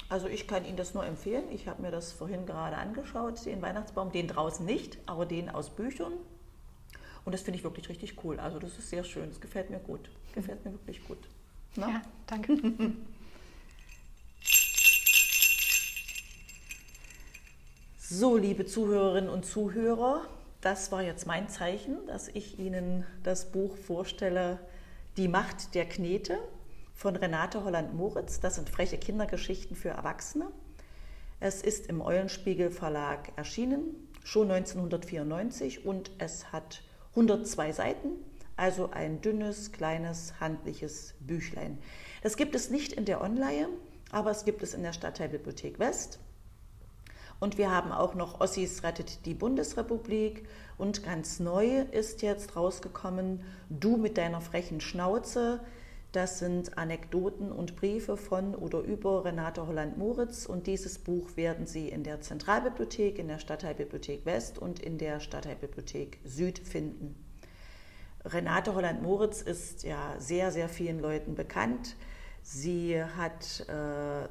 Also 0.09 0.27
ich 0.27 0.47
kann 0.47 0.65
Ihnen 0.65 0.77
das 0.77 0.95
nur 0.95 1.07
empfehlen. 1.07 1.45
Ich 1.53 1.69
habe 1.69 1.83
mir 1.83 1.91
das 1.91 2.13
vorhin 2.13 2.45
gerade 2.47 2.77
angeschaut, 2.77 3.45
den 3.47 3.63
Weihnachtsbaum, 3.63 4.13
den 4.13 4.29
draußen 4.29 4.67
nicht, 4.67 4.99
aber 5.07 5.25
den 5.25 5.49
aus 5.49 5.71
Büchern. 5.71 6.13
Und 7.25 7.33
das 7.33 7.43
finde 7.43 7.59
ich 7.59 7.65
wirklich 7.65 7.89
richtig 7.89 8.25
cool. 8.25 8.39
Also 8.41 8.59
das 8.59 8.79
ist 8.79 8.91
sehr 8.91 9.05
schön. 9.05 9.29
Das 9.29 9.41
gefällt 9.41 9.71
mir 9.71 9.79
gut. 9.79 10.11
Gefällt 10.35 10.65
mir 10.65 10.73
wirklich 10.73 11.05
gut. 11.05 11.19
Na? 11.77 11.89
Ja, 11.89 12.03
danke. 12.27 12.57
So, 18.15 18.37
liebe 18.37 18.67
Zuhörerinnen 18.67 19.31
und 19.31 19.47
Zuhörer, 19.47 20.27
das 20.61 20.93
war 20.93 21.03
jetzt 21.03 21.27
mein 21.27 21.49
Zeichen, 21.49 21.97
dass 22.09 22.29
ich 22.29 22.59
Ihnen 22.59 23.07
das 23.23 23.51
Buch 23.51 23.75
vorstelle, 23.79 24.59
Die 25.17 25.29
Macht 25.29 25.75
der 25.75 25.89
Knete 25.89 26.37
von 26.95 27.17
Renate 27.17 27.65
Holland-Moritz. 27.65 28.41
Das 28.41 28.57
sind 28.57 28.69
freche 28.69 28.99
Kindergeschichten 28.99 29.77
für 29.77 29.89
Erwachsene. 29.89 30.49
Es 31.41 31.63
ist 31.63 31.87
im 31.87 32.03
Eulenspiegel 32.03 32.71
Verlag 32.71 33.33
erschienen, 33.37 33.81
schon 34.25 34.51
1994 34.51 35.87
und 35.87 36.11
es 36.19 36.53
hat 36.53 36.83
102 37.13 37.73
Seiten, 37.73 38.09
also 38.57 38.91
ein 38.91 39.21
dünnes, 39.21 39.73
kleines, 39.73 40.35
handliches 40.41 41.15
Büchlein. 41.21 41.79
Das 42.23 42.37
gibt 42.37 42.55
es 42.55 42.71
nicht 42.71 42.93
in 42.93 43.05
der 43.05 43.21
Online, 43.21 43.69
aber 44.11 44.31
es 44.31 44.45
gibt 44.45 44.63
es 44.63 44.75
in 44.75 44.83
der 44.83 44.93
Stadtteilbibliothek 44.93 45.79
West. 45.79 46.19
Und 47.43 47.59
wir 47.59 47.73
haben 47.73 47.91
auch 47.91 48.15
noch 48.15 48.41
Ossis 48.41 48.85
rettet 48.85 49.27
die 49.27 49.35
Bundesrepublik. 49.35 50.47
Und 50.79 51.03
ganz 51.03 51.41
neu 51.41 51.81
ist 51.91 52.23
jetzt 52.23 52.55
rausgekommen 52.55 53.43
Du 53.69 53.97
mit 53.97 54.17
deiner 54.17 54.41
frechen 54.41 54.81
Schnauze. 54.81 55.59
Das 56.13 56.39
sind 56.39 56.77
Anekdoten 56.77 57.51
und 57.51 57.75
Briefe 57.75 58.19
von 58.19 58.55
oder 58.55 58.81
über 58.81 59.25
Renate 59.25 59.67
Holland-Moritz. 59.67 60.45
Und 60.45 60.67
dieses 60.67 60.99
Buch 60.99 61.37
werden 61.37 61.67
Sie 61.67 61.89
in 61.89 62.05
der 62.05 62.21
Zentralbibliothek, 62.21 63.19
in 63.19 63.29
der 63.29 63.39
Stadtteilbibliothek 63.39 64.27
West 64.27 64.59
und 64.59 64.79
in 64.79 64.99
der 64.99 65.21
Stadtteilbibliothek 65.21 66.19
Süd 66.25 66.59
finden. 66.59 67.17
Renate 68.27 68.75
Holland-Moritz 68.75 69.41
ist 69.41 69.85
ja 69.85 70.15
sehr, 70.19 70.53
sehr 70.53 70.69
vielen 70.69 71.01
Leuten 71.01 71.35
bekannt. 71.35 71.97
Sie 72.43 73.03
hat 73.03 73.67
äh, 73.69 74.29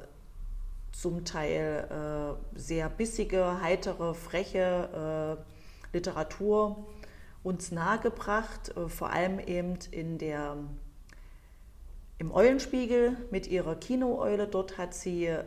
zum 0.92 1.24
Teil 1.24 2.38
äh, 2.54 2.58
sehr 2.58 2.88
bissige, 2.88 3.60
heitere, 3.60 4.14
freche 4.14 5.38
äh, 5.92 5.96
Literatur 5.96 6.86
uns 7.42 7.72
nahegebracht, 7.72 8.76
äh, 8.76 8.88
vor 8.88 9.10
allem 9.10 9.38
eben 9.40 9.78
in 9.90 10.18
der, 10.18 10.56
im 12.22 12.32
Eulenspiegel 12.32 13.16
mit 13.32 13.48
ihrer 13.48 13.74
Kinooeule. 13.74 14.46
Dort 14.46 14.78
hat 14.78 14.94
sie 14.94 15.26
äh, 15.26 15.42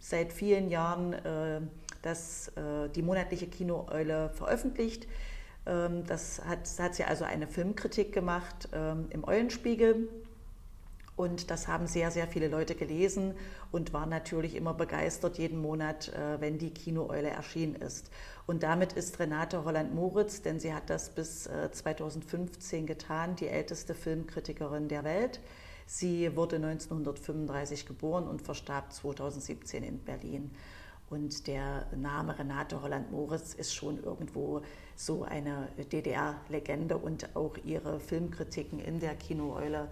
seit 0.00 0.32
vielen 0.32 0.70
Jahren 0.70 1.12
äh, 1.12 1.60
das, 2.00 2.48
äh, 2.56 2.88
die 2.88 3.02
monatliche 3.02 3.46
Kinooeule 3.46 4.30
veröffentlicht. 4.30 5.06
Ähm, 5.66 6.06
das 6.06 6.42
hat, 6.46 6.60
hat 6.78 6.94
sie 6.94 7.04
also 7.04 7.24
eine 7.24 7.46
Filmkritik 7.46 8.14
gemacht 8.14 8.70
ähm, 8.72 9.08
im 9.10 9.22
Eulenspiegel 9.22 10.08
und 11.18 11.50
das 11.50 11.66
haben 11.66 11.88
sehr, 11.88 12.12
sehr 12.12 12.28
viele 12.28 12.46
Leute 12.46 12.76
gelesen 12.76 13.34
und 13.72 13.92
waren 13.92 14.08
natürlich 14.08 14.54
immer 14.54 14.72
begeistert 14.72 15.36
jeden 15.36 15.60
Monat, 15.60 16.10
äh, 16.10 16.40
wenn 16.40 16.58
die 16.58 16.70
Kinooeule 16.70 17.28
erschienen 17.28 17.74
ist. 17.74 18.10
Und 18.46 18.62
damit 18.62 18.92
ist 18.92 19.18
Renate 19.18 19.64
Holland-Moritz, 19.64 20.42
denn 20.42 20.60
sie 20.60 20.72
hat 20.72 20.88
das 20.88 21.10
bis 21.10 21.50
2015 21.72 22.84
äh, 22.84 22.86
getan, 22.86 23.34
die 23.34 23.48
älteste 23.48 23.94
Filmkritikerin 23.94 24.86
der 24.86 25.02
Welt. 25.02 25.40
Sie 25.86 26.36
wurde 26.36 26.56
1935 26.56 27.84
geboren 27.84 28.28
und 28.28 28.40
verstarb 28.40 28.92
2017 28.92 29.82
in 29.82 29.98
Berlin. 29.98 30.52
Und 31.10 31.48
der 31.48 31.86
Name 31.96 32.38
Renate 32.38 32.80
Holland-Moritz 32.80 33.54
ist 33.54 33.74
schon 33.74 34.00
irgendwo 34.04 34.62
so 34.94 35.24
eine 35.24 35.68
DDR-Legende 35.90 36.96
und 36.96 37.34
auch 37.34 37.56
ihre 37.64 37.98
Filmkritiken 37.98 38.78
in 38.78 39.00
der 39.00 39.16
Kinooeule 39.16 39.88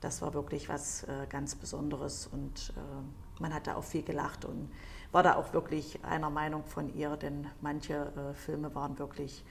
das 0.00 0.22
war 0.22 0.34
wirklich 0.34 0.68
was 0.68 1.04
äh, 1.04 1.26
ganz 1.28 1.54
Besonderes 1.54 2.26
und 2.26 2.72
äh, 2.76 3.40
man 3.42 3.54
hat 3.54 3.66
da 3.66 3.76
auch 3.76 3.84
viel 3.84 4.02
gelacht 4.02 4.44
und 4.44 4.70
war 5.12 5.22
da 5.22 5.36
auch 5.36 5.52
wirklich 5.52 6.04
einer 6.04 6.30
Meinung 6.30 6.64
von 6.64 6.94
ihr, 6.94 7.16
denn 7.16 7.46
manche 7.60 7.94
äh, 7.94 8.34
Filme 8.34 8.74
waren 8.74 8.98
wirklich 8.98 9.44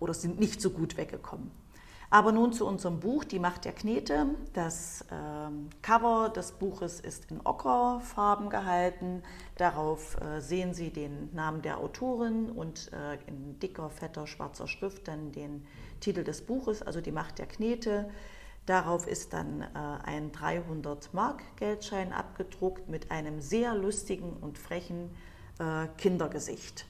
oder 0.00 0.14
sind 0.14 0.38
nicht 0.40 0.60
so 0.60 0.70
gut 0.70 0.96
weggekommen. 0.96 1.50
Aber 2.10 2.30
nun 2.30 2.52
zu 2.52 2.64
unserem 2.64 3.00
Buch 3.00 3.24
Die 3.24 3.40
Macht 3.40 3.64
der 3.64 3.72
Knete. 3.72 4.26
Das 4.52 5.04
ähm, 5.10 5.68
Cover 5.82 6.28
des 6.28 6.52
Buches 6.52 7.00
ist 7.00 7.28
in 7.30 7.40
Ockerfarben 7.44 8.50
gehalten. 8.50 9.24
Darauf 9.56 10.20
äh, 10.20 10.40
sehen 10.40 10.74
Sie 10.74 10.90
den 10.90 11.34
Namen 11.34 11.62
der 11.62 11.78
Autorin 11.78 12.50
und 12.50 12.92
äh, 12.92 13.14
in 13.26 13.58
dicker, 13.58 13.90
fetter, 13.90 14.28
schwarzer 14.28 14.68
Schrift 14.68 15.08
dann 15.08 15.32
den 15.32 15.66
Titel 15.98 16.22
des 16.22 16.46
Buches, 16.46 16.82
also 16.82 17.00
Die 17.00 17.10
Macht 17.10 17.38
der 17.38 17.46
Knete. 17.46 18.08
Darauf 18.66 19.06
ist 19.06 19.34
dann 19.34 19.60
äh, 19.60 19.66
ein 20.04 20.32
300-Mark-Geldschein 20.32 22.12
abgedruckt 22.12 22.88
mit 22.88 23.10
einem 23.10 23.40
sehr 23.40 23.74
lustigen 23.74 24.32
und 24.40 24.58
frechen 24.58 25.10
äh, 25.58 25.86
Kindergesicht. 25.98 26.86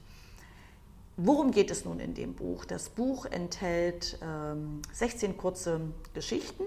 Worum 1.17 1.51
geht 1.51 1.71
es 1.71 1.85
nun 1.85 1.99
in 1.99 2.13
dem 2.13 2.33
Buch? 2.33 2.65
Das 2.65 2.89
Buch 2.89 3.25
enthält 3.25 4.19
ähm, 4.21 4.81
16 4.91 5.37
kurze 5.37 5.81
Geschichten 6.13 6.63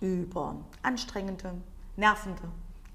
über 0.00 0.56
anstrengende, 0.82 1.54
nervende, 1.96 2.42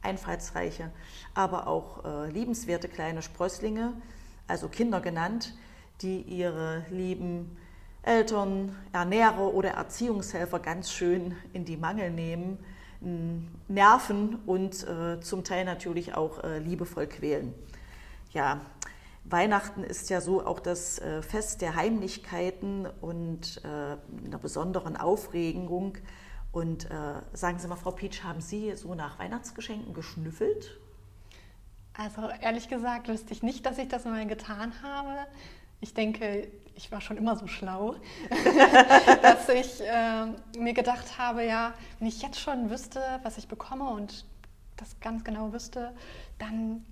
einfallsreiche, 0.01 0.91
aber 1.33 1.67
auch 1.67 2.05
äh, 2.05 2.29
liebenswerte 2.29 2.87
kleine 2.87 3.21
Sprösslinge, 3.21 3.93
also 4.47 4.67
Kinder 4.67 4.99
genannt, 5.01 5.55
die 6.01 6.21
ihre 6.21 6.85
lieben 6.89 7.57
Eltern, 8.07 8.75
Ernährer 8.93 9.53
oder 9.53 9.71
Erziehungshelfer 9.71 10.59
ganz 10.59 10.91
schön 10.91 11.35
in 11.53 11.65
die 11.65 11.77
Mangel 11.77 12.09
nehmen, 12.09 12.57
nerven 13.67 14.39
und 14.45 14.87
äh, 14.87 15.19
zum 15.19 15.43
Teil 15.43 15.65
natürlich 15.65 16.15
auch 16.15 16.43
äh, 16.43 16.59
liebevoll 16.59 17.07
quälen. 17.07 17.53
Ja, 18.31 18.61
Weihnachten 19.25 19.83
ist 19.83 20.09
ja 20.09 20.21
so 20.21 20.45
auch 20.45 20.59
das 20.59 20.99
äh, 20.99 21.21
Fest 21.21 21.61
der 21.61 21.75
Heimlichkeiten 21.75 22.87
und 23.01 23.61
äh, 23.63 23.97
einer 24.25 24.37
besonderen 24.41 24.95
Aufregung. 24.95 25.97
Und 26.51 26.85
äh, 26.85 26.89
sagen 27.33 27.59
Sie 27.59 27.67
mal, 27.67 27.75
Frau 27.75 27.91
Pietsch, 27.91 28.23
haben 28.23 28.41
Sie 28.41 28.73
so 28.75 28.95
nach 28.95 29.19
Weihnachtsgeschenken 29.19 29.93
geschnüffelt? 29.93 30.79
Also 31.93 32.29
ehrlich 32.41 32.69
gesagt 32.69 33.09
wüsste 33.09 33.33
ich 33.33 33.43
nicht, 33.43 33.65
dass 33.65 33.77
ich 33.77 33.89
das 33.89 34.05
mal 34.05 34.25
getan 34.27 34.71
habe. 34.81 35.27
Ich 35.79 35.93
denke, 35.93 36.47
ich 36.75 36.91
war 36.91 37.01
schon 37.01 37.17
immer 37.17 37.35
so 37.35 37.47
schlau, 37.47 37.95
dass 39.21 39.49
ich 39.49 39.81
äh, 39.81 40.25
mir 40.57 40.73
gedacht 40.73 41.17
habe, 41.17 41.43
ja, 41.45 41.73
wenn 41.99 42.07
ich 42.07 42.21
jetzt 42.21 42.39
schon 42.39 42.69
wüsste, 42.69 43.01
was 43.23 43.37
ich 43.37 43.47
bekomme 43.47 43.89
und 43.89 44.25
das 44.75 44.99
ganz 44.99 45.23
genau 45.23 45.51
wüsste, 45.53 45.93
dann 46.37 46.85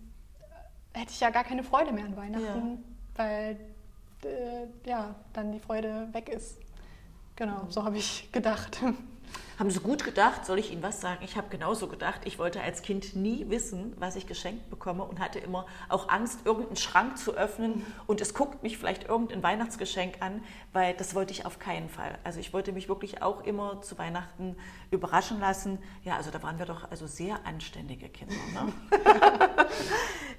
hätte 0.93 1.11
ich 1.11 1.19
ja 1.19 1.29
gar 1.29 1.43
keine 1.43 1.63
Freude 1.63 1.91
mehr 1.91 2.05
an 2.05 2.17
Weihnachten, 2.17 2.71
ja. 2.71 2.77
weil 3.15 3.57
äh, 4.23 4.89
ja, 4.89 5.15
dann 5.33 5.51
die 5.51 5.59
Freude 5.59 6.07
weg 6.11 6.29
ist. 6.29 6.57
Genau, 7.35 7.67
so 7.69 7.83
habe 7.83 7.97
ich 7.97 8.31
gedacht. 8.31 8.81
Haben 9.57 9.71
Sie 9.71 9.79
gut 9.79 10.03
gedacht? 10.03 10.45
Soll 10.45 10.59
ich 10.59 10.73
Ihnen 10.73 10.83
was 10.83 10.99
sagen? 10.99 11.23
Ich 11.23 11.37
habe 11.37 11.47
genauso 11.47 11.87
gedacht. 11.87 12.21
Ich 12.25 12.37
wollte 12.39 12.59
als 12.59 12.81
Kind 12.81 13.15
nie 13.15 13.49
wissen, 13.49 13.93
was 13.97 14.17
ich 14.17 14.27
geschenkt 14.27 14.69
bekomme 14.69 15.03
und 15.03 15.21
hatte 15.21 15.39
immer 15.39 15.65
auch 15.87 16.09
Angst, 16.09 16.39
irgendeinen 16.43 16.75
Schrank 16.75 17.17
zu 17.17 17.35
öffnen 17.35 17.85
und 18.05 18.19
es 18.19 18.33
guckt 18.33 18.63
mich 18.63 18.77
vielleicht 18.77 19.05
irgendein 19.05 19.43
Weihnachtsgeschenk 19.43 20.15
an, 20.19 20.43
weil 20.73 20.93
das 20.95 21.15
wollte 21.15 21.31
ich 21.31 21.45
auf 21.45 21.57
keinen 21.57 21.87
Fall. 21.87 22.17
Also 22.25 22.41
ich 22.41 22.51
wollte 22.51 22.73
mich 22.73 22.89
wirklich 22.89 23.21
auch 23.21 23.45
immer 23.45 23.81
zu 23.81 23.97
Weihnachten 23.97 24.57
überraschen 24.91 25.39
lassen. 25.39 25.79
Ja, 26.03 26.17
also 26.17 26.31
da 26.31 26.43
waren 26.43 26.59
wir 26.59 26.65
doch 26.65 26.91
also 26.91 27.07
sehr 27.07 27.39
anständige 27.45 28.09
Kinder. 28.09 28.35
Ne? 28.53 28.73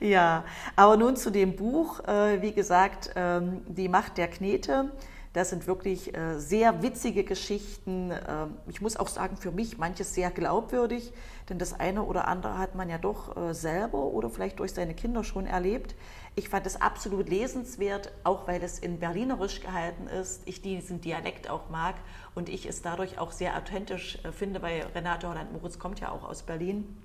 ja, 0.11 0.45
aber 0.77 0.99
nun 0.99 1.17
zu 1.17 1.31
dem 1.31 1.57
Buch. 1.57 2.01
Äh, 2.07 2.43
wie 2.43 2.53
gesagt, 2.53 3.13
ähm, 3.17 3.63
die 3.67 3.89
Macht 3.89 4.19
der 4.19 4.29
Knete. 4.29 4.91
Das 5.37 5.51
sind 5.51 5.67
wirklich 5.67 6.17
äh, 6.17 6.41
sehr 6.41 6.83
witzige 6.83 7.23
Geschichten. 7.23 8.11
Ähm, 8.11 8.57
ich 8.69 8.81
muss 8.81 8.97
auch 8.97 9.09
sagen, 9.09 9.37
für 9.37 9.53
mich 9.53 9.77
manches 9.77 10.15
sehr 10.15 10.31
glaubwürdig, 10.31 11.13
denn 11.51 11.59
das 11.59 11.79
eine 11.79 12.05
oder 12.05 12.27
andere 12.27 12.57
hat 12.57 12.75
man 12.75 12.89
ja 12.89 12.97
doch 12.97 13.37
äh, 13.37 13.53
selber 13.53 13.99
oder 13.99 14.31
vielleicht 14.31 14.61
durch 14.61 14.73
seine 14.73 14.95
Kinder 14.95 15.25
schon 15.25 15.47
erlebt. 15.47 15.95
Ich 16.37 16.49
fand 16.49 16.67
es 16.67 16.81
absolut 16.81 17.29
lesenswert, 17.29 18.13
auch 18.25 18.49
weil 18.49 18.63
es 18.63 18.79
in 18.79 18.99
Berlinerisch 18.99 19.61
gehalten 19.61 20.07
ist. 20.07 20.41
Ich 20.47 20.63
diesen 20.63 21.03
Dialekt 21.03 21.51
auch 21.51 21.69
mag 21.69 21.97
und 22.35 22.49
ich 22.49 22.65
es 22.65 22.81
dadurch 22.81 23.19
auch 23.19 23.31
sehr 23.31 23.59
authentisch 23.59 24.19
äh, 24.25 24.33
finde, 24.33 24.63
weil 24.63 24.87
Renate 24.95 25.29
Holland-Moritz 25.29 25.79
kommt 25.79 26.01
ja 26.01 26.13
auch 26.13 26.25
aus 26.25 26.45
Berlin. 26.45 26.97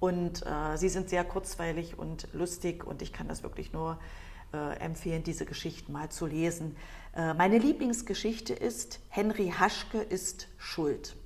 Und 0.00 0.46
äh, 0.46 0.78
sie 0.78 0.88
sind 0.88 1.10
sehr 1.10 1.24
kurzweilig 1.24 1.98
und 1.98 2.28
lustig 2.32 2.86
und 2.86 3.02
ich 3.02 3.12
kann 3.12 3.28
das 3.28 3.42
wirklich 3.42 3.74
nur 3.74 3.98
äh, 4.52 4.78
empfehlen, 4.78 5.22
diese 5.22 5.46
Geschichten 5.46 5.92
mal 5.92 6.10
zu 6.10 6.26
lesen. 6.26 6.76
Äh, 7.14 7.34
meine 7.34 7.58
Lieblingsgeschichte 7.58 8.52
ist 8.52 9.00
Henry 9.08 9.52
Haschke 9.58 9.98
ist 9.98 10.48
schuld. 10.58 11.16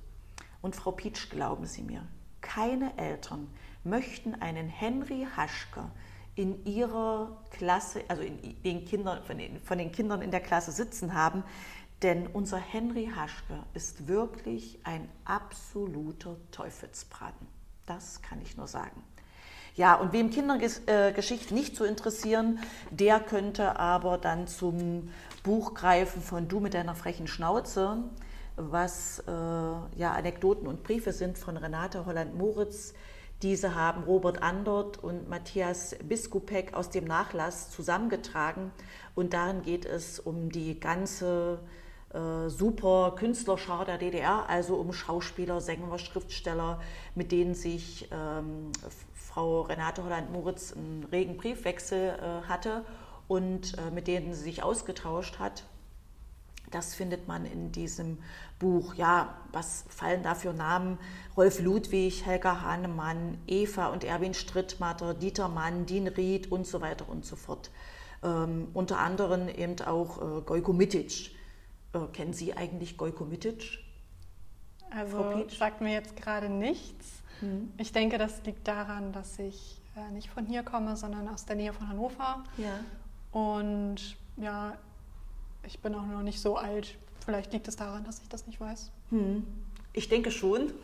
Und 0.61 0.75
Frau 0.75 0.91
Pietsch, 0.91 1.29
glauben 1.29 1.65
Sie 1.65 1.83
mir, 1.83 2.05
keine 2.41 2.97
Eltern 2.97 3.47
möchten 3.83 4.35
einen 4.35 4.67
Henry 4.67 5.27
Haschke 5.35 5.89
in 6.35 6.65
ihrer 6.65 7.43
Klasse, 7.51 8.03
also 8.07 8.21
in 8.21 8.61
den 8.63 8.85
Kindern, 8.85 9.23
von 9.23 9.37
den, 9.37 9.59
von 9.61 9.77
den 9.77 9.91
Kindern 9.91 10.21
in 10.21 10.31
der 10.31 10.39
Klasse 10.39 10.71
sitzen 10.71 11.13
haben, 11.13 11.43
denn 12.01 12.27
unser 12.27 12.57
Henry 12.57 13.09
Haschke 13.13 13.63
ist 13.73 14.07
wirklich 14.07 14.79
ein 14.85 15.09
absoluter 15.25 16.37
Teufelsbraten. 16.51 17.47
Das 17.85 18.21
kann 18.21 18.41
ich 18.41 18.55
nur 18.55 18.67
sagen. 18.67 19.03
Ja, 19.75 19.95
und 19.95 20.13
wem 20.13 20.29
Kindergeschichte 20.29 21.53
nicht 21.53 21.75
so 21.75 21.85
interessieren, 21.85 22.59
der 22.91 23.19
könnte 23.19 23.79
aber 23.79 24.17
dann 24.17 24.47
zum 24.47 25.09
Buch 25.43 25.73
greifen 25.73 26.21
von 26.21 26.47
Du 26.47 26.59
mit 26.59 26.73
deiner 26.73 26.95
frechen 26.95 27.27
Schnauze, 27.27 28.03
was 28.55 29.19
äh, 29.19 29.31
ja 29.31 30.11
Anekdoten 30.13 30.67
und 30.67 30.83
Briefe 30.83 31.13
sind 31.13 31.37
von 31.37 31.55
Renate 31.55 32.05
Holland-Moritz. 32.05 32.93
Diese 33.41 33.73
haben 33.73 34.03
Robert 34.03 34.43
Andert 34.43 35.01
und 35.01 35.29
Matthias 35.29 35.95
Biskupek 36.03 36.73
aus 36.73 36.89
dem 36.89 37.05
Nachlass 37.05 37.71
zusammengetragen. 37.71 38.71
Und 39.15 39.33
darin 39.33 39.61
geht 39.61 39.85
es 39.85 40.19
um 40.19 40.51
die 40.51 40.77
ganze 40.77 41.59
äh, 42.13 42.49
super 42.49 43.15
Künstlerschar 43.17 43.85
der 43.85 43.97
DDR, 43.97 44.49
also 44.49 44.75
um 44.75 44.91
Schauspieler, 44.91 45.61
Sänger, 45.61 45.97
Schriftsteller, 45.99 46.81
mit 47.15 47.31
denen 47.31 47.53
sich 47.53 48.09
ähm, 48.11 48.71
Frau 49.29 49.61
Renate 49.61 50.03
Holland-Moritz 50.03 50.73
einen 50.73 51.03
regen 51.11 51.37
Briefwechsel 51.37 52.17
äh, 52.19 52.47
hatte 52.47 52.83
und 53.27 53.77
äh, 53.77 53.91
mit 53.91 54.07
denen 54.07 54.33
sie 54.33 54.41
sich 54.41 54.63
ausgetauscht 54.63 55.37
hat. 55.37 55.63
Das 56.71 56.95
findet 56.95 57.27
man 57.27 57.45
in 57.45 57.71
diesem 57.71 58.17
Buch. 58.57 58.95
Ja, 58.95 59.35
was 59.51 59.85
fallen 59.87 60.23
da 60.23 60.33
für 60.33 60.51
Namen? 60.51 60.97
Rolf 61.37 61.59
Ludwig, 61.59 62.25
Helga 62.25 62.61
Hahnemann, 62.61 63.37
Eva 63.45 63.87
und 63.87 64.03
Erwin 64.03 64.33
Strittmatter, 64.33 65.13
Dieter 65.13 65.47
Mann, 65.47 65.85
Dean 65.85 66.07
Ried 66.07 66.51
und 66.51 66.65
so 66.65 66.81
weiter 66.81 67.07
und 67.07 67.23
so 67.23 67.35
fort. 67.35 67.69
Ähm, 68.23 68.69
unter 68.73 68.97
anderem 68.97 69.47
eben 69.47 69.79
auch 69.81 70.39
äh, 70.39 70.41
Gojko 70.41 70.73
Mitic. 70.73 71.35
Äh, 71.93 71.99
kennen 72.13 72.33
Sie 72.33 72.55
eigentlich 72.55 72.97
Gojko 72.97 73.25
Mitic? 73.25 73.79
Also 74.91 75.45
sagt 75.49 75.81
mir 75.81 75.93
jetzt 75.93 76.15
gerade 76.15 76.49
nichts. 76.49 77.18
Mhm. 77.41 77.71
Ich 77.77 77.91
denke, 77.91 78.17
das 78.17 78.43
liegt 78.45 78.67
daran, 78.67 79.11
dass 79.11 79.39
ich 79.39 79.81
äh, 79.95 80.11
nicht 80.11 80.29
von 80.29 80.45
hier 80.45 80.63
komme, 80.63 80.95
sondern 80.95 81.27
aus 81.27 81.45
der 81.45 81.55
Nähe 81.55 81.73
von 81.73 81.87
Hannover. 81.87 82.43
Ja. 82.57 82.79
Und 83.31 84.17
ja, 84.37 84.75
ich 85.63 85.79
bin 85.79 85.95
auch 85.95 86.05
noch 86.05 86.21
nicht 86.21 86.39
so 86.39 86.55
alt. 86.57 86.97
Vielleicht 87.25 87.53
liegt 87.53 87.67
es 87.67 87.75
daran, 87.75 88.03
dass 88.03 88.21
ich 88.21 88.29
das 88.29 88.47
nicht 88.47 88.59
weiß. 88.59 88.91
Mhm. 89.11 89.45
Ich 89.93 90.09
denke 90.09 90.31
schon. 90.31 90.71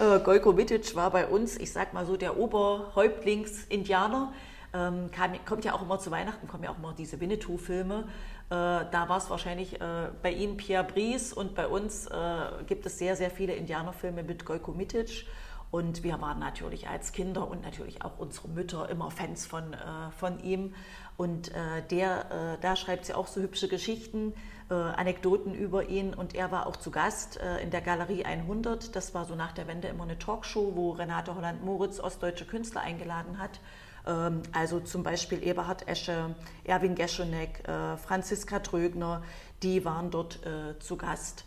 Äh, 0.00 0.20
Gojko 0.20 0.52
Mitic 0.52 0.94
war 0.94 1.10
bei 1.10 1.26
uns, 1.26 1.56
ich 1.56 1.72
sag 1.72 1.92
mal 1.92 2.06
so, 2.06 2.16
der 2.16 2.38
Oberhäuptlings-Indianer. 2.38 4.32
Ähm, 4.74 5.10
kam, 5.10 5.32
kommt 5.46 5.64
ja 5.64 5.74
auch 5.74 5.82
immer 5.82 5.98
zu 5.98 6.10
Weihnachten, 6.10 6.46
kommen 6.46 6.64
ja 6.64 6.70
auch 6.70 6.78
immer 6.78 6.92
diese 6.92 7.20
Winnetou-Filme. 7.20 8.04
Äh, 8.50 8.50
da 8.50 9.08
war 9.08 9.18
es 9.18 9.30
wahrscheinlich 9.30 9.80
äh, 9.80 10.10
bei 10.22 10.30
Ihnen 10.32 10.56
Pierre 10.56 10.84
Brice 10.84 11.32
und 11.32 11.54
bei 11.54 11.66
uns 11.66 12.06
äh, 12.06 12.64
gibt 12.66 12.84
es 12.86 12.98
sehr, 12.98 13.16
sehr 13.16 13.30
viele 13.30 13.54
Indianerfilme 13.54 14.22
mit 14.22 14.44
Gojko 14.44 14.72
Mitic. 14.72 15.26
Und 15.70 16.02
wir 16.02 16.20
waren 16.20 16.38
natürlich 16.38 16.88
als 16.88 17.12
Kinder 17.12 17.48
und 17.48 17.62
natürlich 17.62 18.02
auch 18.02 18.18
unsere 18.18 18.48
Mütter 18.48 18.88
immer 18.88 19.10
Fans 19.10 19.46
von, 19.46 19.74
äh, 19.74 20.10
von 20.16 20.40
ihm. 20.40 20.74
Und 21.18 21.48
äh, 21.48 21.82
der, 21.90 22.30
äh, 22.30 22.58
da 22.62 22.74
schreibt 22.74 23.04
sie 23.04 23.12
auch 23.12 23.26
so 23.26 23.40
hübsche 23.40 23.68
Geschichten, 23.68 24.34
Anekdoten 24.70 25.54
über 25.54 25.88
ihn. 25.88 26.12
Und 26.12 26.34
er 26.34 26.52
war 26.52 26.66
auch 26.66 26.76
zu 26.76 26.90
Gast 26.90 27.40
in 27.62 27.70
der 27.70 27.80
Galerie 27.80 28.26
100. 28.26 28.94
Das 28.94 29.14
war 29.14 29.24
so 29.24 29.34
nach 29.34 29.52
der 29.52 29.66
Wende 29.66 29.88
immer 29.88 30.02
eine 30.02 30.18
Talkshow, 30.18 30.72
wo 30.74 30.90
Renate 30.90 31.34
Holland-Moritz 31.34 32.00
ostdeutsche 32.00 32.44
Künstler 32.44 32.82
eingeladen 32.82 33.38
hat. 33.38 33.60
Ähm, 34.06 34.42
also 34.52 34.80
zum 34.80 35.02
Beispiel 35.02 35.42
Eberhard 35.42 35.86
Esche, 35.88 36.34
Erwin 36.64 36.94
Geschonek, 36.94 37.66
äh, 37.68 37.96
Franziska 37.96 38.60
Trögner, 38.60 39.22
die 39.62 39.84
waren 39.84 40.10
dort 40.10 40.44
äh, 40.46 40.78
zu 40.78 40.96
Gast. 40.96 41.44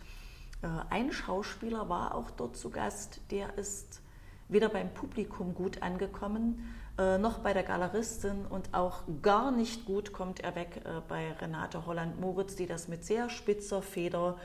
Äh, 0.62 0.68
ein 0.90 1.12
Schauspieler 1.12 1.88
war 1.88 2.14
auch 2.14 2.30
dort 2.30 2.56
zu 2.56 2.70
Gast, 2.70 3.20
der 3.30 3.58
ist 3.58 4.00
weder 4.48 4.68
beim 4.68 4.92
Publikum 4.92 5.54
gut 5.54 5.82
angekommen, 5.82 6.76
noch 6.98 7.38
bei 7.38 7.54
der 7.54 7.62
Galeristin 7.62 8.44
und 8.44 8.74
auch 8.74 9.04
gar 9.22 9.50
nicht 9.50 9.86
gut 9.86 10.12
kommt 10.12 10.40
er 10.40 10.54
weg 10.54 10.82
bei 11.08 11.32
Renate 11.32 11.86
Holland-Moritz, 11.86 12.54
die 12.56 12.66
das 12.66 12.86
mit 12.86 13.02
sehr 13.02 13.30
spitzer 13.30 13.80
Feder 13.80 14.36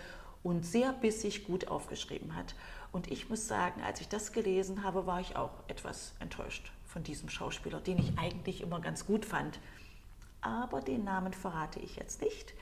und 0.43 0.65
sehr 0.65 0.93
bissig 0.93 1.45
gut 1.45 1.67
aufgeschrieben 1.67 2.37
hat. 2.37 2.55
Und 2.93 3.11
ich 3.11 3.29
muss 3.29 3.49
sagen, 3.49 3.81
als 3.85 3.99
ich 3.99 4.07
das 4.07 4.31
gelesen 4.31 4.83
habe, 4.83 5.05
war 5.05 5.19
ich 5.19 5.35
auch 5.35 5.51
etwas 5.67 6.13
enttäuscht 6.21 6.71
von 6.97 7.03
diesem 7.03 7.29
Schauspieler, 7.29 7.79
den 7.79 7.99
ich 7.99 8.17
eigentlich 8.17 8.61
immer 8.61 8.79
ganz 8.79 9.05
gut 9.05 9.23
fand. 9.23 9.59
Aber 10.41 10.81
den 10.81 11.03
Namen 11.03 11.31
verrate 11.31 11.79
ich 11.79 11.95
jetzt 11.95 12.23
nicht. 12.23 12.55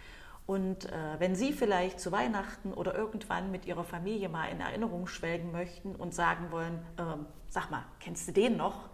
Und 0.45 0.91
äh, 0.91 1.19
wenn 1.19 1.37
Sie 1.37 1.53
vielleicht 1.53 2.01
zu 2.01 2.11
Weihnachten 2.11 2.73
oder 2.73 2.93
irgendwann 2.95 3.49
mit 3.49 3.65
Ihrer 3.65 3.85
Familie 3.85 4.27
mal 4.27 4.47
in 4.47 4.59
Erinnerung 4.59 5.07
schwelgen 5.07 5.53
möchten 5.53 5.95
und 5.95 6.13
sagen 6.13 6.51
wollen, 6.51 6.85
äh, 6.97 7.15
sag 7.47 7.71
mal, 7.71 7.85
kennst 8.01 8.27
du 8.27 8.33
den 8.33 8.57
noch? 8.57 8.89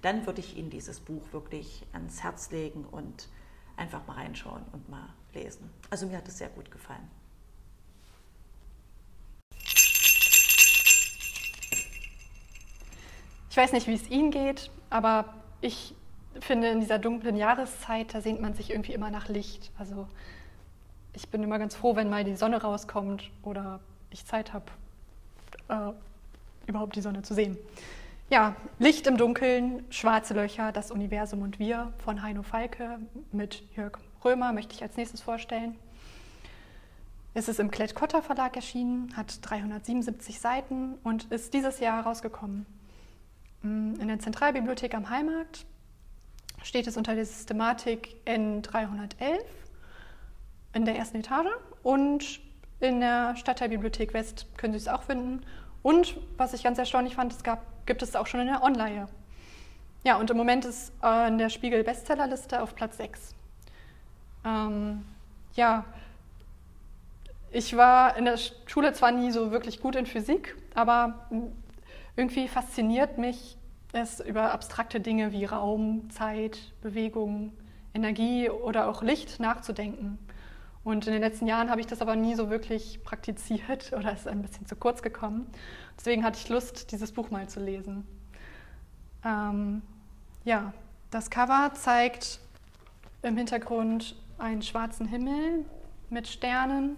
Dann 0.00 0.26
würde 0.26 0.38
ich 0.38 0.56
Ihnen 0.56 0.70
dieses 0.70 1.00
Buch 1.00 1.24
wirklich 1.32 1.84
ans 1.92 2.22
Herz 2.22 2.52
legen 2.52 2.84
und 2.84 3.28
einfach 3.76 4.06
mal 4.06 4.14
reinschauen 4.14 4.62
und 4.70 4.88
mal 4.88 5.08
lesen. 5.32 5.70
Also 5.90 6.06
mir 6.06 6.18
hat 6.18 6.28
es 6.28 6.38
sehr 6.38 6.50
gut 6.50 6.70
gefallen. 6.70 7.10
Ich 13.54 13.56
weiß 13.56 13.70
nicht, 13.70 13.86
wie 13.86 13.94
es 13.94 14.10
Ihnen 14.10 14.32
geht, 14.32 14.68
aber 14.90 15.26
ich 15.60 15.94
finde, 16.40 16.70
in 16.70 16.80
dieser 16.80 16.98
dunklen 16.98 17.36
Jahreszeit, 17.36 18.12
da 18.12 18.20
sehnt 18.20 18.40
man 18.40 18.54
sich 18.54 18.70
irgendwie 18.70 18.94
immer 18.94 19.12
nach 19.12 19.28
Licht. 19.28 19.70
Also 19.78 20.08
ich 21.12 21.28
bin 21.28 21.40
immer 21.40 21.60
ganz 21.60 21.76
froh, 21.76 21.94
wenn 21.94 22.10
mal 22.10 22.24
die 22.24 22.34
Sonne 22.34 22.60
rauskommt 22.60 23.30
oder 23.44 23.78
ich 24.10 24.26
Zeit 24.26 24.52
habe, 24.54 24.64
äh, 25.68 25.92
überhaupt 26.66 26.96
die 26.96 27.00
Sonne 27.00 27.22
zu 27.22 27.32
sehen. 27.32 27.56
Ja, 28.28 28.56
Licht 28.80 29.06
im 29.06 29.16
Dunkeln, 29.16 29.84
schwarze 29.88 30.34
Löcher, 30.34 30.72
das 30.72 30.90
Universum 30.90 31.42
und 31.42 31.60
wir 31.60 31.92
von 31.98 32.22
Heino 32.22 32.42
Falke 32.42 32.98
mit 33.30 33.62
Jörg 33.76 34.00
Römer 34.24 34.52
möchte 34.52 34.74
ich 34.74 34.82
als 34.82 34.96
nächstes 34.96 35.20
vorstellen. 35.20 35.78
Es 37.34 37.46
ist 37.46 37.60
im 37.60 37.70
Klett-Cotta 37.70 38.20
Verlag 38.20 38.56
erschienen, 38.56 39.16
hat 39.16 39.38
377 39.48 40.40
Seiten 40.40 40.94
und 41.04 41.30
ist 41.30 41.54
dieses 41.54 41.78
Jahr 41.78 42.04
rausgekommen. 42.04 42.66
Mm, 43.64 43.94
in 43.98 44.08
der 44.08 44.18
Zentralbibliothek 44.18 44.94
am 44.94 45.08
Heimarkt 45.08 45.64
steht 46.62 46.86
es 46.86 46.96
unter 46.96 47.14
der 47.14 47.24
Systematik 47.24 48.16
N311 48.26 49.40
in 50.74 50.84
der 50.84 50.96
ersten 50.96 51.18
Etage 51.18 51.48
und 51.82 52.40
in 52.80 53.00
der 53.00 53.36
Stadtteilbibliothek 53.36 54.12
West 54.12 54.46
können 54.58 54.74
Sie 54.74 54.78
es 54.78 54.88
auch 54.88 55.02
finden. 55.02 55.44
Und 55.82 56.16
was 56.36 56.52
ich 56.52 56.62
ganz 56.62 56.78
erstaunlich 56.78 57.14
fand, 57.14 57.32
es 57.32 57.42
gab, 57.42 57.86
gibt 57.86 58.02
es 58.02 58.14
auch 58.16 58.26
schon 58.26 58.40
in 58.40 58.48
der 58.48 58.62
Online. 58.62 59.08
Ja, 60.02 60.16
und 60.16 60.30
im 60.30 60.36
Moment 60.36 60.66
ist 60.66 60.92
äh, 61.02 61.28
in 61.28 61.38
der 61.38 61.48
Spiegel 61.48 61.82
Bestsellerliste 61.84 62.62
auf 62.62 62.74
Platz 62.74 62.98
6. 62.98 63.34
Ähm, 64.44 65.04
ja, 65.54 65.86
ich 67.50 67.74
war 67.76 68.16
in 68.16 68.26
der 68.26 68.36
Schule 68.66 68.92
zwar 68.92 69.12
nie 69.12 69.30
so 69.30 69.50
wirklich 69.52 69.80
gut 69.80 69.96
in 69.96 70.04
Physik, 70.04 70.54
aber 70.74 71.26
irgendwie 72.16 72.48
fasziniert 72.48 73.18
mich 73.18 73.56
es 73.92 74.20
über 74.20 74.52
abstrakte 74.52 75.00
Dinge 75.00 75.32
wie 75.32 75.44
Raum, 75.44 76.10
Zeit, 76.10 76.72
Bewegung, 76.82 77.52
Energie 77.94 78.50
oder 78.50 78.88
auch 78.88 79.02
Licht 79.02 79.38
nachzudenken. 79.38 80.18
Und 80.82 81.06
in 81.06 81.12
den 81.12 81.22
letzten 81.22 81.46
Jahren 81.46 81.70
habe 81.70 81.80
ich 81.80 81.86
das 81.86 82.02
aber 82.02 82.16
nie 82.16 82.34
so 82.34 82.50
wirklich 82.50 83.02
praktiziert 83.04 83.92
oder 83.96 84.12
ist 84.12 84.28
ein 84.28 84.42
bisschen 84.42 84.66
zu 84.66 84.76
kurz 84.76 85.00
gekommen. 85.00 85.46
Deswegen 85.96 86.24
hatte 86.24 86.38
ich 86.38 86.48
Lust, 86.48 86.92
dieses 86.92 87.12
Buch 87.12 87.30
mal 87.30 87.48
zu 87.48 87.60
lesen. 87.60 88.06
Ähm, 89.24 89.82
ja, 90.44 90.74
das 91.10 91.30
Cover 91.30 91.72
zeigt 91.74 92.40
im 93.22 93.36
Hintergrund 93.36 94.16
einen 94.38 94.60
schwarzen 94.60 95.06
Himmel 95.06 95.64
mit 96.10 96.26
Sternen. 96.26 96.96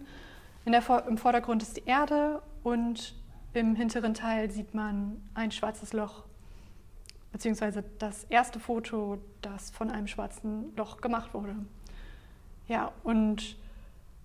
Der, 0.66 0.82
Im 1.06 1.18
Vordergrund 1.18 1.62
ist 1.62 1.76
die 1.76 1.84
Erde 1.84 2.42
und 2.64 3.14
im 3.56 3.74
hinteren 3.74 4.14
Teil 4.14 4.50
sieht 4.50 4.74
man 4.74 5.20
ein 5.34 5.50
schwarzes 5.50 5.92
Loch, 5.92 6.24
beziehungsweise 7.32 7.84
das 7.98 8.24
erste 8.24 8.60
Foto, 8.60 9.18
das 9.42 9.70
von 9.70 9.90
einem 9.90 10.06
schwarzen 10.06 10.74
Loch 10.76 11.00
gemacht 11.00 11.34
wurde. 11.34 11.56
Ja, 12.68 12.92
und 13.02 13.56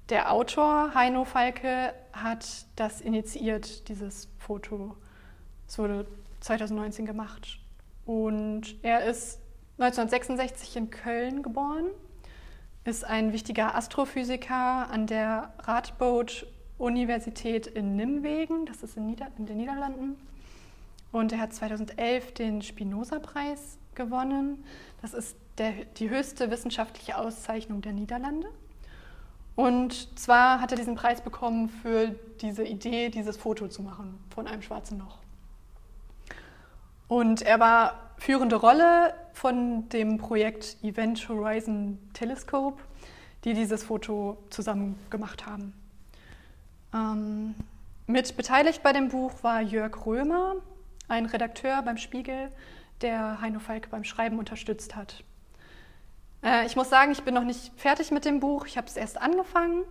der 0.10 0.32
Autor 0.32 0.94
Heino 0.94 1.24
Falke 1.24 1.94
hat 2.12 2.65
das 2.76 3.02
initiiert, 3.02 3.88
dieses 3.88 4.28
Foto. 4.38 4.98
Es 5.67 5.78
wurde 5.80 6.06
2019 6.41 7.06
gemacht. 7.06 7.60
Und 8.06 8.76
er 8.84 9.06
ist 9.06 9.39
1966 9.78 10.76
in 10.76 10.89
Köln 10.89 11.44
geboren, 11.44 11.88
ist 12.84 13.06
ein 13.06 13.32
wichtiger 13.32 13.76
Astrophysiker 13.76 14.89
an 14.89 15.08
der 15.08 15.54
Radboud-Universität 16.82 17.67
in 17.67 17.96
Nimwegen, 17.96 18.65
das 18.65 18.82
ist 18.82 18.98
in, 18.98 19.06
Nieder 19.06 19.28
in 19.38 19.46
den 19.46 19.58
Niederlanden. 19.58 20.17
Und 21.12 21.32
er 21.32 21.39
hat 21.39 21.54
2011 21.54 22.34
den 22.34 22.62
Spinoza-Preis 22.62 23.78
gewonnen. 23.96 24.63
Das 25.02 25.13
ist 25.13 25.36
der, 25.58 25.72
die 25.98 26.10
höchste 26.10 26.50
wissenschaftliche 26.50 27.17
Auszeichnung 27.17 27.82
der 27.82 27.94
Niederlande. 27.94 28.48
Und 29.56 30.17
zwar 30.17 30.60
hat 30.60 30.72
er 30.72 30.78
diesen 30.78 30.96
Preis 30.96 31.22
bekommen 31.22 31.70
für 31.70 32.15
diese 32.41 32.63
Idee, 32.63 33.10
dieses 33.10 33.38
Foto 33.38 33.67
zu 33.67 33.84
machen 33.84 34.17
von 34.34 34.48
einem 34.48 34.62
schwarzen 34.62 35.00
Loch. 35.00 35.20
Und 37.08 37.41
er 37.41 37.60
war 37.60 38.12
führende 38.17 38.56
Rolle 38.56 39.13
von 39.34 39.88
dem 39.89 40.17
Projekt 40.17 40.78
Event 40.82 41.28
Horizon 41.28 42.00
Telescope, 42.13 42.82
die 43.44 43.54
dieses 43.54 43.84
Foto 43.84 44.38
zusammen 44.50 44.98
gemacht 45.10 45.46
haben. 45.46 45.74
Ähm, 46.94 47.56
mit 48.08 48.36
beteiligt 48.36 48.84
bei 48.84 48.94
dem 48.94 49.10
Buch 49.10 49.32
war 49.42 49.62
Jörg 49.62 50.06
Römer, 50.06 50.56
ein 51.08 51.26
Redakteur 51.26 51.82
beim 51.84 51.98
Spiegel, 51.98 52.50
der 53.02 53.42
Heino 53.42 53.60
Falk 53.60 53.90
beim 53.90 54.04
Schreiben 54.04 54.40
unterstützt 54.40 54.96
hat. 54.96 55.24
Äh, 56.44 56.66
ich 56.66 56.76
muss 56.76 56.90
sagen, 56.90 57.12
ich 57.12 57.24
bin 57.24 57.34
noch 57.34 57.44
nicht 57.44 57.72
fertig 57.78 58.12
mit 58.12 58.26
dem 58.26 58.40
Buch. 58.40 58.66
Ich 58.66 58.78
habe 58.78 58.88
es 58.88 58.98
erst 58.98 59.20
angefangen. 59.22 59.84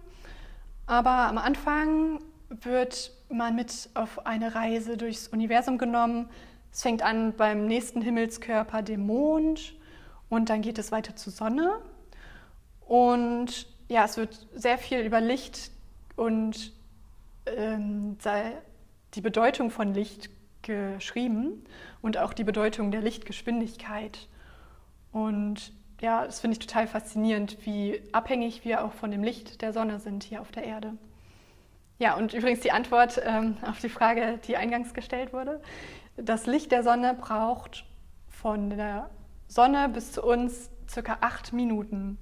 Aber 0.86 1.10
am 1.10 1.38
Anfang 1.38 2.20
wird 2.48 3.12
man 3.28 3.54
mit 3.54 3.90
auf 3.94 4.26
eine 4.26 4.54
Reise 4.54 4.96
durchs 4.96 5.28
Universum 5.28 5.78
genommen. 5.78 6.28
Es 6.72 6.82
fängt 6.82 7.02
an 7.02 7.32
beim 7.36 7.66
nächsten 7.66 8.02
Himmelskörper, 8.02 8.82
dem 8.82 9.06
Mond, 9.06 9.74
und 10.28 10.50
dann 10.50 10.62
geht 10.62 10.78
es 10.78 10.92
weiter 10.92 11.16
zur 11.16 11.32
Sonne. 11.32 11.80
Und 12.80 13.66
ja, 13.88 14.04
es 14.04 14.16
wird 14.16 14.46
sehr 14.54 14.78
viel 14.78 15.00
über 15.00 15.20
Licht 15.20 15.70
und 16.16 16.72
ähm, 17.56 18.16
die 19.14 19.20
Bedeutung 19.20 19.70
von 19.70 19.94
Licht 19.94 20.30
geschrieben 20.62 21.64
und 22.02 22.18
auch 22.18 22.32
die 22.32 22.44
Bedeutung 22.44 22.90
der 22.90 23.00
Lichtgeschwindigkeit. 23.00 24.28
Und 25.12 25.72
ja, 26.00 26.24
das 26.24 26.40
finde 26.40 26.54
ich 26.54 26.66
total 26.66 26.86
faszinierend, 26.86 27.58
wie 27.64 28.02
abhängig 28.12 28.64
wir 28.64 28.84
auch 28.84 28.92
von 28.92 29.10
dem 29.10 29.22
Licht 29.22 29.62
der 29.62 29.72
Sonne 29.72 30.00
sind 30.00 30.24
hier 30.24 30.40
auf 30.40 30.50
der 30.50 30.64
Erde. 30.64 30.94
Ja, 31.98 32.14
und 32.14 32.32
übrigens 32.32 32.60
die 32.60 32.72
Antwort 32.72 33.20
ähm, 33.24 33.58
auf 33.62 33.78
die 33.80 33.90
Frage, 33.90 34.38
die 34.46 34.56
eingangs 34.56 34.94
gestellt 34.94 35.32
wurde. 35.32 35.60
Das 36.16 36.46
Licht 36.46 36.72
der 36.72 36.82
Sonne 36.82 37.14
braucht 37.14 37.84
von 38.28 38.70
der 38.70 39.10
Sonne 39.48 39.88
bis 39.90 40.12
zu 40.12 40.22
uns 40.22 40.70
circa 40.88 41.18
acht 41.20 41.52
Minuten 41.52 42.18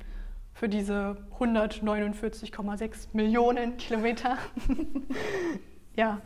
für 0.58 0.68
diese 0.68 1.16
149,6 1.38 3.08
Millionen 3.12 3.76
Kilometer. 3.76 4.38
ja. 5.96 6.20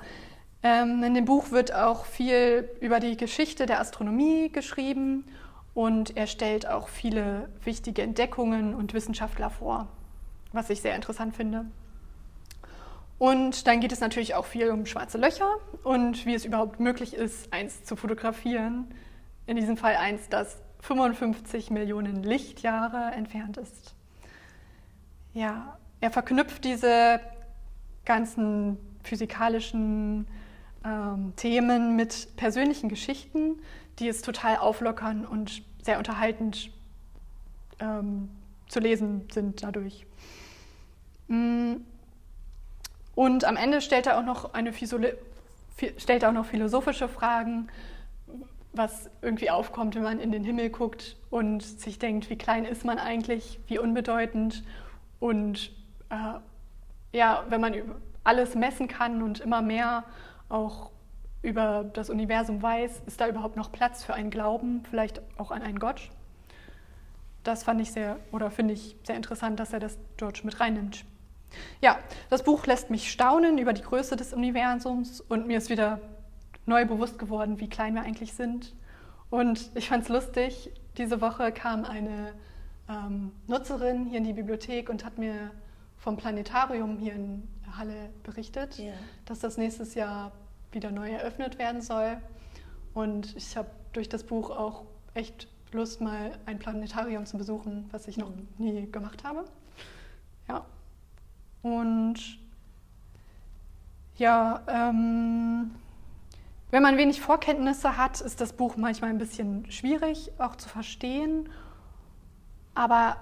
Ähm, 0.62 1.02
in 1.02 1.12
dem 1.12 1.26
Buch 1.26 1.50
wird 1.50 1.74
auch 1.74 2.06
viel 2.06 2.70
über 2.80 2.98
die 2.98 3.18
Geschichte 3.18 3.66
der 3.66 3.80
Astronomie 3.80 4.48
geschrieben 4.50 5.26
und 5.74 6.16
er 6.16 6.26
stellt 6.26 6.66
auch 6.66 6.88
viele 6.88 7.50
wichtige 7.62 8.00
Entdeckungen 8.00 8.74
und 8.74 8.94
Wissenschaftler 8.94 9.50
vor, 9.50 9.88
was 10.52 10.70
ich 10.70 10.80
sehr 10.80 10.94
interessant 10.94 11.36
finde. 11.36 11.66
Und 13.18 13.66
dann 13.66 13.80
geht 13.80 13.92
es 13.92 14.00
natürlich 14.00 14.34
auch 14.34 14.46
viel 14.46 14.70
um 14.70 14.86
schwarze 14.86 15.18
Löcher 15.18 15.50
und 15.84 16.24
wie 16.24 16.34
es 16.34 16.46
überhaupt 16.46 16.80
möglich 16.80 17.12
ist, 17.12 17.52
eins 17.52 17.84
zu 17.84 17.96
fotografieren. 17.96 18.94
In 19.46 19.56
diesem 19.56 19.76
Fall 19.76 19.96
eins, 19.96 20.30
das 20.30 20.62
55 20.80 21.70
Millionen 21.70 22.22
Lichtjahre 22.22 23.10
entfernt 23.14 23.58
ist. 23.58 23.94
Ja, 25.34 25.78
er 26.00 26.10
verknüpft 26.10 26.64
diese 26.64 27.20
ganzen 28.04 28.76
physikalischen 29.02 30.26
ähm, 30.84 31.32
Themen 31.36 31.96
mit 31.96 32.36
persönlichen 32.36 32.88
Geschichten 32.88 33.56
die 33.98 34.08
es 34.08 34.22
total 34.22 34.56
auflockern 34.56 35.26
und 35.26 35.62
sehr 35.82 35.98
unterhaltend 35.98 36.70
ähm, 37.80 38.30
zu 38.68 38.80
lesen 38.80 39.28
sind 39.30 39.62
dadurch. 39.62 40.06
Mm. 41.28 41.74
Und 43.14 43.44
am 43.44 43.56
Ende 43.56 43.82
stellt 43.82 44.06
er 44.06 44.18
auch 44.18 44.24
noch, 44.24 44.54
eine 44.54 44.72
stellt 44.72 46.22
er 46.22 46.30
auch 46.30 46.34
noch 46.34 46.46
philosophische 46.46 47.08
Fragen, 47.08 47.68
was 48.72 49.10
irgendwie 49.20 49.50
aufkommt, 49.50 49.94
wenn 49.94 50.02
man 50.02 50.18
in 50.18 50.32
den 50.32 50.44
Himmel 50.44 50.70
guckt 50.70 51.16
und 51.28 51.62
sich 51.62 51.98
denkt, 51.98 52.30
wie 52.30 52.36
klein 52.36 52.64
ist 52.64 52.86
man 52.86 52.98
eigentlich, 52.98 53.60
wie 53.66 53.78
unbedeutend. 53.78 54.64
Und 55.22 55.70
äh, 56.10 56.40
ja, 57.16 57.44
wenn 57.48 57.60
man 57.60 57.74
alles 58.24 58.56
messen 58.56 58.88
kann 58.88 59.22
und 59.22 59.38
immer 59.38 59.62
mehr 59.62 60.02
auch 60.48 60.90
über 61.42 61.84
das 61.92 62.10
Universum 62.10 62.60
weiß, 62.60 63.02
ist 63.06 63.20
da 63.20 63.28
überhaupt 63.28 63.56
noch 63.56 63.70
Platz 63.70 64.02
für 64.02 64.14
einen 64.14 64.30
Glauben, 64.30 64.82
vielleicht 64.90 65.22
auch 65.38 65.52
an 65.52 65.62
einen 65.62 65.78
Gott? 65.78 66.10
Das 67.44 67.62
fand 67.62 67.80
ich 67.80 67.92
sehr 67.92 68.18
oder 68.32 68.50
finde 68.50 68.74
ich 68.74 68.96
sehr 69.04 69.14
interessant, 69.14 69.60
dass 69.60 69.72
er 69.72 69.78
das 69.78 69.96
dort 70.16 70.44
mit 70.44 70.58
reinnimmt. 70.58 71.04
Ja, 71.80 72.00
das 72.28 72.42
Buch 72.42 72.66
lässt 72.66 72.90
mich 72.90 73.08
staunen 73.08 73.58
über 73.58 73.74
die 73.74 73.82
Größe 73.82 74.16
des 74.16 74.32
Universums 74.32 75.20
und 75.20 75.46
mir 75.46 75.58
ist 75.58 75.70
wieder 75.70 76.00
neu 76.66 76.84
bewusst 76.84 77.20
geworden, 77.20 77.60
wie 77.60 77.68
klein 77.68 77.94
wir 77.94 78.02
eigentlich 78.02 78.34
sind. 78.34 78.74
Und 79.30 79.70
ich 79.76 79.88
fand 79.88 80.02
es 80.02 80.08
lustig, 80.08 80.72
diese 80.96 81.20
Woche 81.20 81.52
kam 81.52 81.84
eine 81.84 82.34
ähm, 82.88 83.32
Nutzerin 83.46 84.06
hier 84.06 84.18
in 84.18 84.24
die 84.24 84.32
Bibliothek 84.32 84.88
und 84.88 85.04
hat 85.04 85.18
mir 85.18 85.50
vom 85.96 86.16
Planetarium 86.16 86.98
hier 86.98 87.14
in 87.14 87.48
Halle 87.76 88.10
berichtet, 88.22 88.78
yeah. 88.78 88.94
dass 89.24 89.38
das 89.38 89.56
nächstes 89.56 89.94
Jahr 89.94 90.32
wieder 90.72 90.90
neu 90.90 91.10
eröffnet 91.10 91.58
werden 91.58 91.80
soll. 91.80 92.18
Und 92.94 93.36
ich 93.36 93.56
habe 93.56 93.68
durch 93.92 94.08
das 94.08 94.24
Buch 94.24 94.50
auch 94.50 94.84
echt 95.14 95.48
Lust, 95.72 96.00
mal 96.00 96.38
ein 96.44 96.58
Planetarium 96.58 97.24
zu 97.24 97.38
besuchen, 97.38 97.88
was 97.92 98.06
ich 98.08 98.18
noch 98.18 98.30
mhm. 98.30 98.46
nie 98.58 98.90
gemacht 98.90 99.24
habe. 99.24 99.44
Ja. 100.48 100.66
Und 101.62 102.16
ja, 104.16 104.62
ähm, 104.68 105.70
wenn 106.70 106.82
man 106.82 106.96
wenig 106.96 107.20
Vorkenntnisse 107.20 107.96
hat, 107.96 108.20
ist 108.20 108.40
das 108.40 108.52
Buch 108.52 108.76
manchmal 108.76 109.10
ein 109.10 109.18
bisschen 109.18 109.70
schwierig 109.70 110.32
auch 110.38 110.56
zu 110.56 110.68
verstehen. 110.68 111.48
Aber 112.74 113.16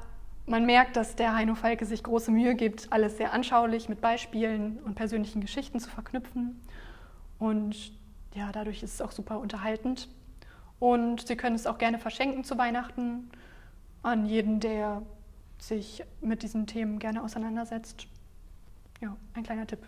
man 0.46 0.66
merkt, 0.66 0.96
dass 0.96 1.16
der 1.16 1.34
Heino 1.34 1.54
Falke 1.54 1.84
sich 1.86 2.02
große 2.02 2.30
Mühe 2.30 2.54
gibt, 2.54 2.92
alles 2.92 3.16
sehr 3.16 3.32
anschaulich 3.32 3.88
mit 3.88 4.00
Beispielen 4.00 4.78
und 4.78 4.94
persönlichen 4.94 5.40
Geschichten 5.40 5.80
zu 5.80 5.90
verknüpfen. 5.90 6.60
Und 7.38 7.92
ja, 8.34 8.50
dadurch 8.52 8.82
ist 8.82 8.94
es 8.94 9.02
auch 9.02 9.12
super 9.12 9.38
unterhaltend. 9.38 10.08
Und 10.78 11.26
Sie 11.26 11.36
können 11.36 11.56
es 11.56 11.66
auch 11.66 11.78
gerne 11.78 11.98
verschenken 11.98 12.44
zu 12.44 12.56
Weihnachten 12.58 13.30
an 14.02 14.26
jeden, 14.26 14.60
der 14.60 15.02
sich 15.58 16.02
mit 16.20 16.42
diesen 16.42 16.66
Themen 16.66 16.98
gerne 16.98 17.22
auseinandersetzt. 17.22 18.06
Ja, 19.00 19.16
ein 19.34 19.42
kleiner 19.42 19.66
Tipp. 19.66 19.80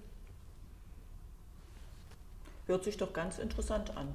Hört 2.67 2.85
sich 2.85 2.97
doch 2.97 3.13
ganz 3.13 3.39
interessant 3.39 3.97
an. 3.97 4.09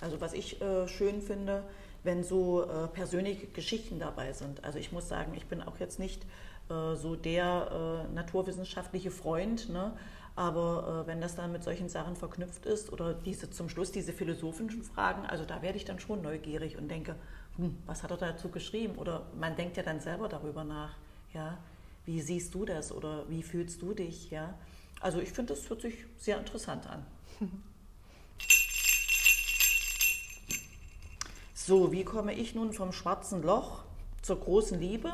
Also 0.00 0.20
was 0.20 0.32
ich 0.32 0.60
äh, 0.60 0.86
schön 0.86 1.20
finde, 1.20 1.64
wenn 2.04 2.22
so 2.22 2.62
äh, 2.62 2.88
persönliche 2.88 3.46
Geschichten 3.46 3.98
dabei 3.98 4.32
sind. 4.32 4.64
Also 4.64 4.78
ich 4.78 4.92
muss 4.92 5.08
sagen, 5.08 5.34
ich 5.34 5.46
bin 5.46 5.62
auch 5.62 5.78
jetzt 5.78 5.98
nicht 5.98 6.24
äh, 6.70 6.94
so 6.94 7.16
der 7.16 8.06
äh, 8.10 8.14
naturwissenschaftliche 8.14 9.10
Freund, 9.10 9.68
ne? 9.68 9.92
aber 10.36 11.02
äh, 11.04 11.06
wenn 11.08 11.20
das 11.20 11.34
dann 11.34 11.50
mit 11.50 11.64
solchen 11.64 11.88
Sachen 11.88 12.14
verknüpft 12.14 12.64
ist 12.66 12.92
oder 12.92 13.12
diese 13.14 13.50
zum 13.50 13.68
Schluss 13.68 13.90
diese 13.90 14.12
philosophischen 14.12 14.84
Fragen, 14.84 15.26
also 15.26 15.44
da 15.44 15.62
werde 15.62 15.78
ich 15.78 15.84
dann 15.84 15.98
schon 15.98 16.22
neugierig 16.22 16.78
und 16.78 16.88
denke, 16.88 17.16
hm, 17.56 17.76
was 17.86 18.02
hat 18.02 18.12
er 18.12 18.16
dazu 18.16 18.48
geschrieben? 18.48 18.96
Oder 18.96 19.26
man 19.38 19.56
denkt 19.56 19.76
ja 19.76 19.82
dann 19.82 20.00
selber 20.00 20.28
darüber 20.28 20.62
nach, 20.62 20.96
ja, 21.34 21.58
wie 22.04 22.20
siehst 22.20 22.54
du 22.54 22.64
das 22.64 22.92
oder 22.92 23.28
wie 23.28 23.42
fühlst 23.42 23.82
du 23.82 23.92
dich, 23.92 24.30
ja? 24.30 24.54
Also 25.00 25.20
ich 25.20 25.30
finde, 25.32 25.54
das 25.54 25.68
hört 25.68 25.82
sich 25.82 26.06
sehr 26.16 26.38
interessant 26.38 26.86
an. 26.88 27.04
So, 31.68 31.92
wie 31.92 32.02
komme 32.02 32.32
ich 32.32 32.54
nun 32.54 32.72
vom 32.72 32.92
schwarzen 32.92 33.42
Loch 33.42 33.84
zur 34.22 34.40
großen 34.40 34.80
Liebe? 34.80 35.12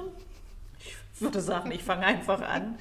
Ich 0.78 1.20
würde 1.20 1.40
sagen, 1.40 1.72
ich 1.72 1.82
fange 1.82 2.06
einfach 2.06 2.40
an. 2.42 2.78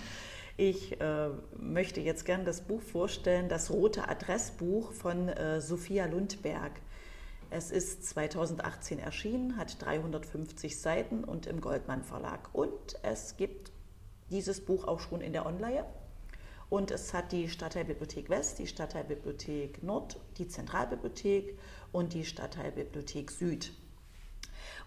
Ich 0.57 1.01
äh, 1.01 1.29
möchte 1.57 1.99
jetzt 1.99 2.23
gern 2.23 2.45
das 2.45 2.61
Buch 2.61 2.83
vorstellen, 2.83 3.49
das 3.49 3.71
Rote 3.71 4.07
Adressbuch 4.07 4.91
von 4.91 5.27
äh, 5.27 5.59
Sophia 5.59 6.05
Lundberg. 6.05 6.73
Es 7.49 7.71
ist 7.71 8.05
2018 8.05 8.99
erschienen, 8.99 9.57
hat 9.57 9.83
350 9.83 10.79
Seiten 10.79 11.23
und 11.23 11.47
im 11.47 11.59
Goldmann 11.59 12.03
Verlag. 12.03 12.49
Und 12.53 12.99
es 13.01 13.37
gibt 13.37 13.71
dieses 14.29 14.63
Buch 14.63 14.87
auch 14.87 14.99
schon 14.99 15.19
in 15.19 15.33
der 15.33 15.47
Online. 15.47 15.85
Und 16.69 16.91
es 16.91 17.11
hat 17.13 17.31
die 17.31 17.49
Stadtteilbibliothek 17.49 18.29
West, 18.29 18.59
die 18.59 18.67
Stadtteilbibliothek 18.67 19.81
Nord, 19.81 20.19
die 20.37 20.47
Zentralbibliothek 20.47 21.57
und 21.93 22.13
die 22.13 22.25
Stadtteilbibliothek 22.25 23.31
Süd. 23.31 23.71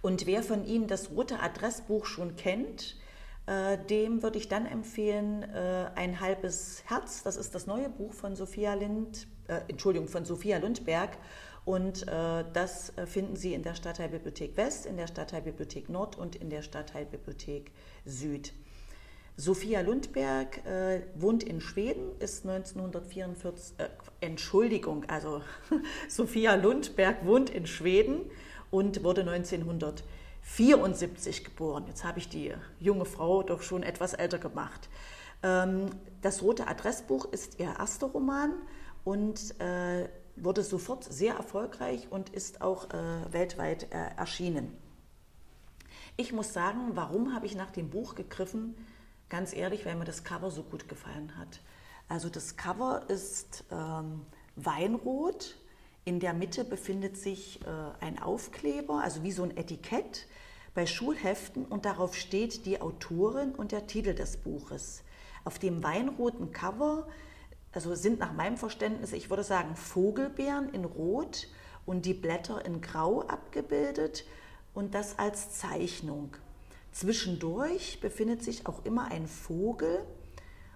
Und 0.03 0.27
wer 0.27 0.43
von 0.43 0.67
Ihnen 0.67 0.87
das 0.87 1.11
rote 1.11 1.41
Adressbuch 1.41 2.05
schon 2.05 2.37
kennt, 2.37 2.97
äh, 3.47 3.79
dem 3.79 4.23
würde 4.23 4.39
ich 4.39 4.49
dann 4.49 4.67
empfehlen, 4.67 5.43
äh, 5.43 5.91
ein 5.95 6.21
halbes 6.21 6.83
Herz. 6.87 7.23
Das 7.23 7.37
ist 7.37 7.55
das 7.55 7.67
neue 7.67 7.89
Buch 7.89 8.13
von 8.13 8.37
Sophia 8.37 8.75
Lind, 8.75 9.27
äh, 9.49 9.61
Entschuldigung, 9.69 10.09
von 10.09 10.25
Sophia 10.25 10.59
Lundberg. 10.59 11.17
Und 11.65 12.07
äh, 12.07 12.45
das 12.53 12.93
finden 13.07 13.35
Sie 13.35 13.55
in 13.55 13.63
der 13.63 13.75
Stadtteilbibliothek 13.75 14.57
West, 14.57 14.87
in 14.87 14.97
der 14.97 15.09
Stadtteilbibliothek 15.09 15.89
Nord 15.89 16.17
und 16.17 16.37
in 16.37 16.51
der 16.51 16.63
Stadtteilbibliothek 16.63 17.73
Süd. 18.05 18.53
Sophia 19.39 19.83
Lundberg 19.83 20.65
äh, 20.65 21.03
wohnt 21.15 21.43
in 21.43 21.61
Schweden, 21.61 22.19
ist 22.21 22.47
1944, 22.47 23.79
äh, 23.79 23.91
Entschuldigung, 24.21 25.05
also 25.09 25.43
Sophia 26.09 26.55
Lundberg 26.55 27.27
wohnt 27.27 27.51
in 27.51 27.67
Schweden 27.67 28.23
und 28.71 29.05
wurde 29.05 29.21
1974 29.21 31.45
geboren. 31.45 31.85
Jetzt 31.87 32.03
habe 32.03 32.19
ich 32.19 32.31
die 32.31 32.55
junge 32.81 33.05
Frau 33.05 33.43
doch 33.43 33.61
schon 33.61 33.83
etwas 33.83 34.15
älter 34.15 34.39
gemacht. 34.39 34.89
Ähm, 35.43 35.91
das 36.23 36.41
Rote 36.41 36.67
Adressbuch 36.67 37.27
ist 37.27 37.61
ihr 37.61 37.75
erster 37.79 38.07
Roman 38.07 38.55
und 39.05 39.61
äh, 39.61 40.09
wurde 40.37 40.63
sofort 40.63 41.05
sehr 41.05 41.35
erfolgreich 41.35 42.07
und 42.09 42.31
ist 42.31 42.63
auch 42.63 42.89
äh, 42.89 43.31
weltweit 43.33 43.93
äh, 43.93 43.99
erschienen. 44.17 44.75
Ich 46.17 46.33
muss 46.33 46.55
sagen, 46.55 46.93
warum 46.95 47.35
habe 47.35 47.45
ich 47.45 47.55
nach 47.55 47.71
dem 47.71 47.91
Buch 47.91 48.15
gegriffen? 48.15 48.75
Ganz 49.29 49.53
ehrlich, 49.53 49.85
weil 49.85 49.97
mir 49.97 50.05
das 50.05 50.23
Cover 50.23 50.51
so 50.51 50.63
gut 50.63 50.89
gefallen 50.89 51.37
hat. 51.37 51.61
Also 52.09 52.29
das 52.29 52.57
Cover 52.57 53.09
ist 53.09 53.65
ähm, 53.73 54.25
Weinrot. 54.55 55.57
In 56.05 56.21
der 56.21 56.33
Mitte 56.35 56.65
befindet 56.65 57.17
sich 57.17 57.61
äh, 57.63 58.05
ein 58.05 58.23
Aufkleber, 58.23 59.01
also 59.03 59.25
wie 59.25 59.33
so 59.33 59.43
ein 59.43 59.57
Etikett 59.57 60.27
bei 60.75 60.87
Schulheften 60.87 61.65
und 61.65 61.85
darauf 61.85 62.15
steht 62.15 62.67
die 62.67 62.81
Autorin 62.81 63.55
und 63.55 63.73
der 63.73 63.87
Titel 63.87 64.15
des 64.15 64.37
Buches. 64.37 65.03
Auf 65.45 65.59
dem 65.59 65.83
weinroten 65.83 66.53
Cover, 66.53 67.09
also 67.73 67.95
sind 67.95 68.21
nach 68.21 68.33
meinem 68.35 68.57
Verständnis, 68.57 69.13
ich 69.13 69.31
würde 69.31 69.43
sagen, 69.43 69.75
Vogelbeeren 69.75 70.73
in 70.73 70.85
Rot 70.85 71.49
und 71.87 72.05
die 72.05 72.15
Blätter 72.15 72.65
in 72.65 72.83
Grau 72.83 73.23
abgebildet 73.23 74.25
und 74.75 74.95
das 74.95 75.19
als 75.19 75.59
Zeichnung. 75.59 76.37
Zwischendurch 76.97 78.01
befindet 78.01 78.43
sich 78.43 78.67
auch 78.67 78.87
immer 78.87 79.11
ein 79.11 79.27
Vogel. 79.27 79.99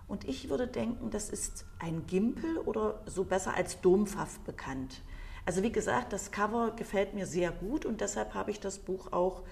Und 0.07 0.29
ich 0.29 0.51
würde 0.51 0.67
denken, 0.67 1.11
das 1.11 1.31
ist 1.31 1.65
ein 1.79 2.07
Gimpel 2.07 2.59
oder 2.59 3.01
so 3.07 3.25
besser 3.25 3.55
als 3.55 3.81
Dompfaff 3.81 4.39
bekannt. 4.41 5.01
Also 5.47 5.63
wie 5.63 5.73
gesagt, 5.73 6.13
das 6.13 6.31
Cover 6.31 6.73
gefällt 6.73 7.15
mir 7.15 7.25
sehr 7.25 7.51
gut 7.51 7.87
und 7.87 8.03
deshalb 8.03 8.35
habe 8.35 8.51
ich 8.51 8.61
das 8.61 8.81
Buch 8.81 9.13
auch 9.13 9.45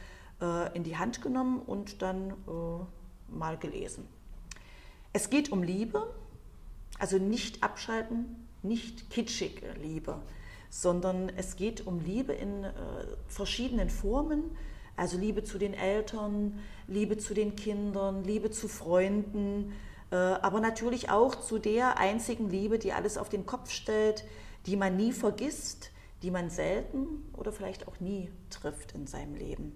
äh, 0.43 0.77
in 0.77 0.85
die 0.85 0.99
Hand 0.99 1.23
genommen 1.23 1.63
und 1.63 2.03
dann 2.03 2.33
äh, 2.33 3.33
mal 3.35 3.57
gelesen. 3.57 4.07
Es 5.15 5.31
geht 5.31 5.51
um 5.51 5.63
Liebe, 5.63 6.15
also 6.99 7.17
nicht 7.17 7.63
abschalten, 7.63 8.47
nicht 8.63 9.09
kitschige 9.09 9.73
Liebe, 9.81 10.21
sondern 10.69 11.31
es 11.31 11.57
geht 11.57 11.87
um 11.87 12.01
Liebe 12.01 12.35
in 12.35 12.65
äh, 12.65 12.73
verschiedenen 13.27 13.89
Formen 13.89 14.51
also 14.99 15.17
Liebe 15.17 15.45
zu 15.45 15.59
den 15.59 15.75
Eltern, 15.75 16.59
Liebe 16.89 17.17
zu 17.19 17.33
den 17.33 17.55
Kindern, 17.55 18.25
Liebe 18.25 18.51
zu 18.51 18.69
Freunden, 18.69 19.73
äh, 20.11 20.17
aber 20.17 20.61
natürlich 20.61 21.11
auch 21.11 21.37
zu 21.37 21.59
der 21.59 21.99
einzigen 21.99 22.51
Liebe, 22.51 22.79
die 22.79 22.93
alles 22.93 23.17
auf 23.17 23.29
den 23.29 23.47
Kopf 23.47 23.71
stellt, 23.71 24.25
die 24.67 24.77
man 24.77 24.97
nie 24.97 25.13
vergisst, 25.13 25.91
die 26.23 26.33
man 26.33 26.51
selten 26.51 27.25
oder 27.37 27.53
vielleicht 27.53 27.87
auch 27.87 28.01
nie 28.01 28.29
trifft 28.51 28.93
in 28.93 29.07
seinem 29.07 29.37
Leben. 29.37 29.73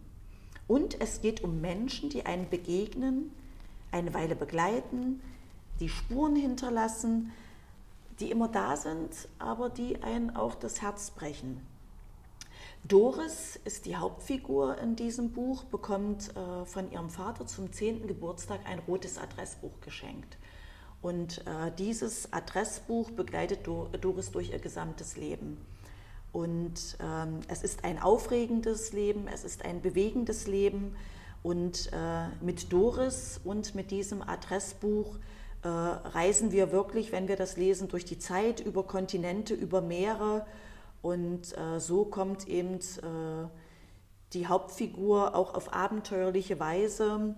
Und 0.66 1.00
es 1.00 1.20
geht 1.20 1.44
um 1.44 1.60
Menschen, 1.60 2.10
die 2.10 2.26
einen 2.26 2.48
begegnen, 2.48 3.30
eine 3.92 4.14
Weile 4.14 4.34
begleiten, 4.34 5.20
die 5.80 5.88
Spuren 5.88 6.34
hinterlassen, 6.34 7.32
die 8.18 8.30
immer 8.30 8.48
da 8.48 8.76
sind, 8.76 9.28
aber 9.38 9.70
die 9.70 10.02
einen 10.02 10.34
auch 10.34 10.54
das 10.54 10.82
Herz 10.82 11.10
brechen. 11.10 11.60
Doris 12.84 13.60
ist 13.64 13.86
die 13.86 13.94
Hauptfigur 13.96 14.76
in 14.78 14.96
diesem 14.96 15.30
Buch, 15.30 15.62
bekommt 15.64 16.34
äh, 16.36 16.64
von 16.64 16.90
ihrem 16.90 17.10
Vater 17.10 17.46
zum 17.46 17.72
10. 17.72 18.08
Geburtstag 18.08 18.60
ein 18.66 18.80
rotes 18.80 19.18
Adressbuch 19.18 19.80
geschenkt. 19.80 20.36
Und 21.00 21.38
äh, 21.46 21.70
dieses 21.78 22.32
Adressbuch 22.32 23.12
begleitet 23.12 23.66
Do 23.66 23.88
Doris 24.00 24.32
durch 24.32 24.50
ihr 24.50 24.58
gesamtes 24.58 25.16
Leben. 25.16 25.58
Und 26.32 26.96
ähm, 27.00 27.40
es 27.46 27.62
ist 27.62 27.84
ein 27.84 28.00
aufregendes 28.00 28.92
Leben, 28.92 29.28
es 29.28 29.44
ist 29.44 29.64
ein 29.64 29.80
bewegendes 29.80 30.48
Leben. 30.48 30.96
Und 31.44 31.90
äh, 31.92 32.28
mit 32.44 32.72
Doris 32.72 33.40
und 33.44 33.76
mit 33.76 33.92
diesem 33.92 34.22
Adressbuch 34.22 35.18
äh, 35.62 35.68
reisen 35.68 36.50
wir 36.50 36.72
wirklich, 36.72 37.12
wenn 37.12 37.28
wir 37.28 37.36
das 37.36 37.56
lesen, 37.56 37.86
durch 37.88 38.04
die 38.04 38.18
Zeit, 38.18 38.58
über 38.60 38.84
Kontinente, 38.84 39.54
über 39.54 39.80
Meere 39.80 40.46
und 41.02 41.56
äh, 41.58 41.80
so 41.80 42.04
kommt 42.04 42.48
eben 42.48 42.76
äh, 42.76 43.48
die 44.32 44.46
Hauptfigur 44.46 45.34
auch 45.34 45.54
auf 45.54 45.74
abenteuerliche 45.74 46.58
Weise 46.58 47.34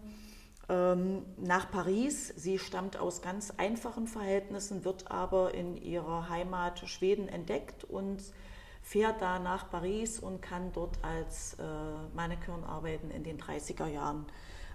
ähm, 0.68 1.22
nach 1.38 1.70
Paris. 1.70 2.28
Sie 2.36 2.58
stammt 2.58 2.98
aus 2.98 3.22
ganz 3.22 3.52
einfachen 3.56 4.06
Verhältnissen, 4.06 4.84
wird 4.84 5.10
aber 5.10 5.54
in 5.54 5.76
ihrer 5.76 6.28
Heimat 6.28 6.88
Schweden 6.88 7.28
entdeckt 7.28 7.84
und 7.84 8.22
fährt 8.82 9.22
da 9.22 9.38
nach 9.38 9.70
Paris 9.70 10.18
und 10.18 10.42
kann 10.42 10.72
dort 10.72 11.02
als 11.02 11.54
äh, 11.54 11.64
Mannequin 12.14 12.64
arbeiten 12.64 13.10
in 13.10 13.24
den 13.24 13.38
30er 13.38 13.86
Jahren. 13.86 14.26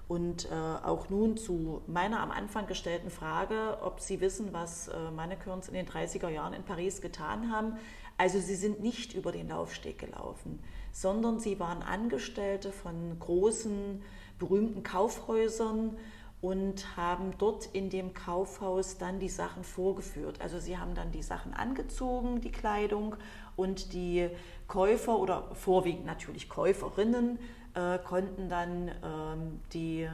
Und 0.07 0.49
äh, 0.51 0.55
auch 0.55 1.09
nun 1.09 1.37
zu 1.37 1.83
meiner 1.85 2.19
am 2.21 2.31
Anfang 2.31 2.65
gestellten 2.65 3.11
Frage, 3.11 3.77
ob 3.83 3.99
Sie 3.99 4.19
wissen, 4.19 4.51
was 4.51 4.87
äh, 4.87 5.11
Mannequins 5.11 5.67
in 5.67 5.75
den 5.75 5.87
30er 5.87 6.29
Jahren 6.29 6.53
in 6.53 6.63
Paris 6.63 6.99
getan 7.01 7.51
haben. 7.51 7.77
Also 8.19 8.39
sie 8.39 8.55
sind 8.55 8.81
nicht 8.81 9.13
über 9.13 9.31
den 9.31 9.47
Laufsteg 9.47 9.97
gelaufen, 9.97 10.59
sondern 10.91 11.39
sie 11.39 11.57
waren 11.57 11.81
Angestellte 11.81 12.73
von 12.73 13.17
großen, 13.17 14.03
berühmten 14.37 14.83
Kaufhäusern 14.83 15.95
und 16.41 16.97
haben 16.97 17.33
dort 17.37 17.67
in 17.71 17.89
dem 17.89 18.13
Kaufhaus 18.13 18.97
dann 18.97 19.19
die 19.19 19.29
Sachen 19.29 19.63
vorgeführt. 19.63 20.41
Also 20.41 20.59
sie 20.59 20.77
haben 20.77 20.95
dann 20.95 21.13
die 21.13 21.23
Sachen 21.23 21.53
angezogen, 21.53 22.41
die 22.41 22.51
Kleidung, 22.51 23.15
und 23.55 23.93
die 23.93 24.29
Käufer 24.67 25.17
oder 25.17 25.53
vorwiegend 25.53 26.05
natürlich 26.05 26.49
Käuferinnen 26.49 27.39
äh, 27.73 27.99
konnten 27.99 28.49
dann 28.49 28.91
ähm, 29.01 29.59
die 29.73 30.09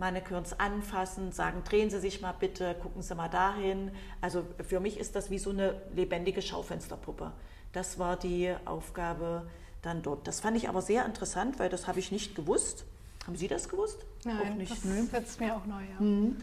Mannequins 0.00 0.58
anfassen, 0.58 1.30
sagen, 1.30 1.62
drehen 1.62 1.90
Sie 1.90 2.00
sich 2.00 2.20
mal 2.20 2.32
bitte, 2.32 2.74
gucken 2.74 3.02
Sie 3.02 3.14
mal 3.14 3.28
dahin. 3.28 3.92
Also 4.20 4.44
für 4.66 4.80
mich 4.80 4.98
ist 4.98 5.14
das 5.14 5.30
wie 5.30 5.38
so 5.38 5.50
eine 5.50 5.80
lebendige 5.94 6.42
Schaufensterpuppe. 6.42 7.30
Das 7.72 8.00
war 8.00 8.16
die 8.16 8.52
Aufgabe 8.64 9.46
dann 9.82 10.02
dort. 10.02 10.26
Das 10.26 10.40
fand 10.40 10.56
ich 10.56 10.68
aber 10.68 10.82
sehr 10.82 11.06
interessant, 11.06 11.58
weil 11.58 11.68
das 11.68 11.86
habe 11.86 12.00
ich 12.00 12.10
nicht 12.10 12.34
gewusst. 12.34 12.84
Haben 13.26 13.36
Sie 13.36 13.48
das 13.48 13.68
gewusst? 13.68 14.06
Nein, 14.24 14.56
nicht. 14.56 14.72
das 14.72 14.84
ist 14.84 15.12
jetzt 15.12 15.40
mir 15.40 15.54
auch 15.54 15.66
neu. 15.66 15.82
Ja. 15.82 16.00
Mhm. 16.00 16.36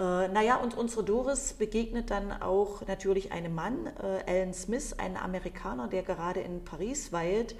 Äh, 0.00 0.28
naja, 0.28 0.56
und 0.56 0.74
unsere 0.76 1.04
Doris 1.04 1.52
begegnet 1.52 2.10
dann 2.10 2.32
auch 2.32 2.86
natürlich 2.86 3.30
einem 3.30 3.54
Mann, 3.54 3.86
äh, 3.86 4.24
Alan 4.26 4.54
Smith, 4.54 4.94
ein 4.96 5.16
Amerikaner, 5.18 5.88
der 5.88 6.02
gerade 6.02 6.40
in 6.40 6.64
Paris 6.64 7.12
weilt 7.12 7.54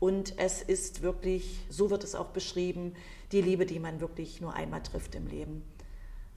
Und 0.00 0.38
es 0.38 0.62
ist 0.62 1.02
wirklich, 1.02 1.60
so 1.68 1.90
wird 1.90 2.04
es 2.04 2.14
auch 2.14 2.28
beschrieben, 2.28 2.94
die 3.32 3.42
Liebe, 3.42 3.66
die 3.66 3.78
man 3.78 4.00
wirklich 4.00 4.40
nur 4.40 4.54
einmal 4.54 4.82
trifft 4.82 5.14
im 5.14 5.26
Leben. 5.26 5.62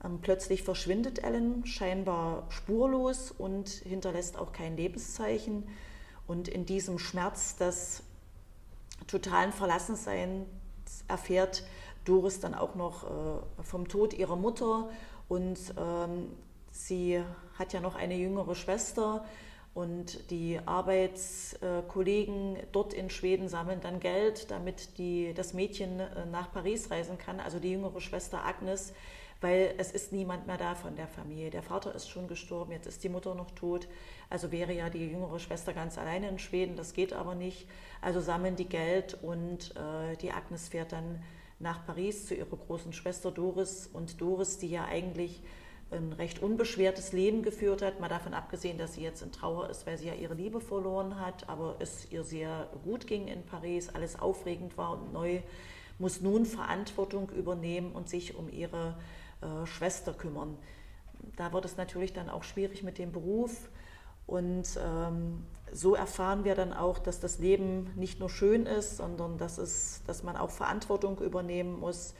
Ähm, 0.04 0.20
plötzlich 0.20 0.62
verschwindet 0.62 1.22
Ellen 1.24 1.66
scheinbar 1.66 2.46
spurlos 2.50 3.30
und 3.30 3.68
hinterlässt 3.68 4.36
auch 4.36 4.52
kein 4.52 4.76
Lebenszeichen. 4.76 5.68
Und 6.26 6.48
in 6.48 6.66
diesem 6.66 6.98
Schmerz 6.98 7.56
des 7.56 8.02
totalen 9.06 9.52
Verlassenseins 9.52 10.46
erfährt 11.08 11.64
Doris 12.04 12.40
dann 12.40 12.54
auch 12.54 12.74
noch 12.74 13.04
äh, 13.04 13.62
vom 13.62 13.88
Tod 13.88 14.14
ihrer 14.14 14.36
Mutter 14.36 14.88
und 15.28 15.58
ähm, 15.78 16.28
sie 16.70 17.22
hat 17.58 17.72
ja 17.72 17.80
noch 17.80 17.94
eine 17.94 18.14
jüngere 18.16 18.54
Schwester 18.54 19.24
und 19.74 20.30
die 20.30 20.60
Arbeitskollegen 20.64 22.56
dort 22.70 22.94
in 22.94 23.10
Schweden 23.10 23.48
sammeln 23.48 23.80
dann 23.80 23.98
Geld, 23.98 24.50
damit 24.50 24.98
die, 24.98 25.34
das 25.34 25.52
Mädchen 25.52 25.98
äh, 25.98 26.26
nach 26.26 26.52
Paris 26.52 26.90
reisen 26.92 27.18
kann, 27.18 27.40
also 27.40 27.58
die 27.58 27.72
jüngere 27.72 28.00
Schwester 28.00 28.44
Agnes, 28.44 28.94
weil 29.40 29.74
es 29.76 29.90
ist 29.90 30.12
niemand 30.12 30.46
mehr 30.46 30.58
da 30.58 30.76
von 30.76 30.94
der 30.94 31.08
Familie. 31.08 31.50
Der 31.50 31.62
Vater 31.62 31.92
ist 31.94 32.08
schon 32.08 32.28
gestorben, 32.28 32.70
jetzt 32.70 32.86
ist 32.86 33.02
die 33.02 33.08
Mutter 33.08 33.34
noch 33.34 33.50
tot. 33.50 33.88
Also 34.30 34.52
wäre 34.52 34.72
ja 34.72 34.88
die 34.90 35.10
jüngere 35.10 35.40
Schwester 35.40 35.72
ganz 35.72 35.98
alleine 35.98 36.28
in 36.28 36.38
Schweden, 36.38 36.76
das 36.76 36.92
geht 36.92 37.12
aber 37.12 37.34
nicht. 37.34 37.66
Also 38.00 38.20
sammeln 38.20 38.54
die 38.54 38.68
Geld 38.68 39.18
und 39.22 39.74
äh, 39.76 40.16
die 40.16 40.30
Agnes 40.30 40.68
fährt 40.68 40.92
dann 40.92 41.20
nach 41.58 41.84
Paris 41.84 42.26
zu 42.26 42.34
ihrer 42.34 42.56
großen 42.56 42.92
Schwester 42.92 43.32
Doris. 43.32 43.88
Und 43.92 44.20
Doris, 44.20 44.58
die 44.58 44.70
ja 44.70 44.84
eigentlich 44.84 45.42
ein 45.94 46.12
recht 46.12 46.42
unbeschwertes 46.42 47.12
Leben 47.12 47.42
geführt 47.42 47.82
hat, 47.82 48.00
mal 48.00 48.08
davon 48.08 48.34
abgesehen, 48.34 48.78
dass 48.78 48.94
sie 48.94 49.02
jetzt 49.02 49.22
in 49.22 49.32
Trauer 49.32 49.70
ist, 49.70 49.86
weil 49.86 49.98
sie 49.98 50.08
ja 50.08 50.14
ihre 50.14 50.34
Liebe 50.34 50.60
verloren 50.60 51.20
hat, 51.20 51.48
aber 51.48 51.76
es 51.78 52.10
ihr 52.10 52.24
sehr 52.24 52.68
gut 52.84 53.06
ging 53.06 53.28
in 53.28 53.44
Paris, 53.44 53.88
alles 53.88 54.18
aufregend 54.18 54.76
war 54.76 54.92
und 54.92 55.12
neu, 55.12 55.40
muss 55.98 56.20
nun 56.20 56.44
Verantwortung 56.44 57.30
übernehmen 57.30 57.92
und 57.92 58.08
sich 58.08 58.36
um 58.36 58.50
ihre 58.50 58.96
äh, 59.40 59.66
Schwester 59.66 60.12
kümmern. 60.12 60.56
Da 61.36 61.52
wird 61.52 61.64
es 61.64 61.76
natürlich 61.76 62.12
dann 62.12 62.28
auch 62.28 62.42
schwierig 62.42 62.82
mit 62.82 62.98
dem 62.98 63.12
Beruf. 63.12 63.68
Und 64.26 64.78
ähm, 64.82 65.44
so 65.72 65.94
erfahren 65.94 66.44
wir 66.44 66.54
dann 66.54 66.72
auch, 66.72 66.98
dass 66.98 67.20
das 67.20 67.38
Leben 67.38 67.90
nicht 67.94 68.20
nur 68.20 68.30
schön 68.30 68.66
ist, 68.66 68.96
sondern 68.96 69.38
dass, 69.38 69.58
es, 69.58 70.02
dass 70.06 70.22
man 70.22 70.36
auch 70.36 70.50
Verantwortung 70.50 71.18
übernehmen 71.20 71.78
muss 71.78 72.14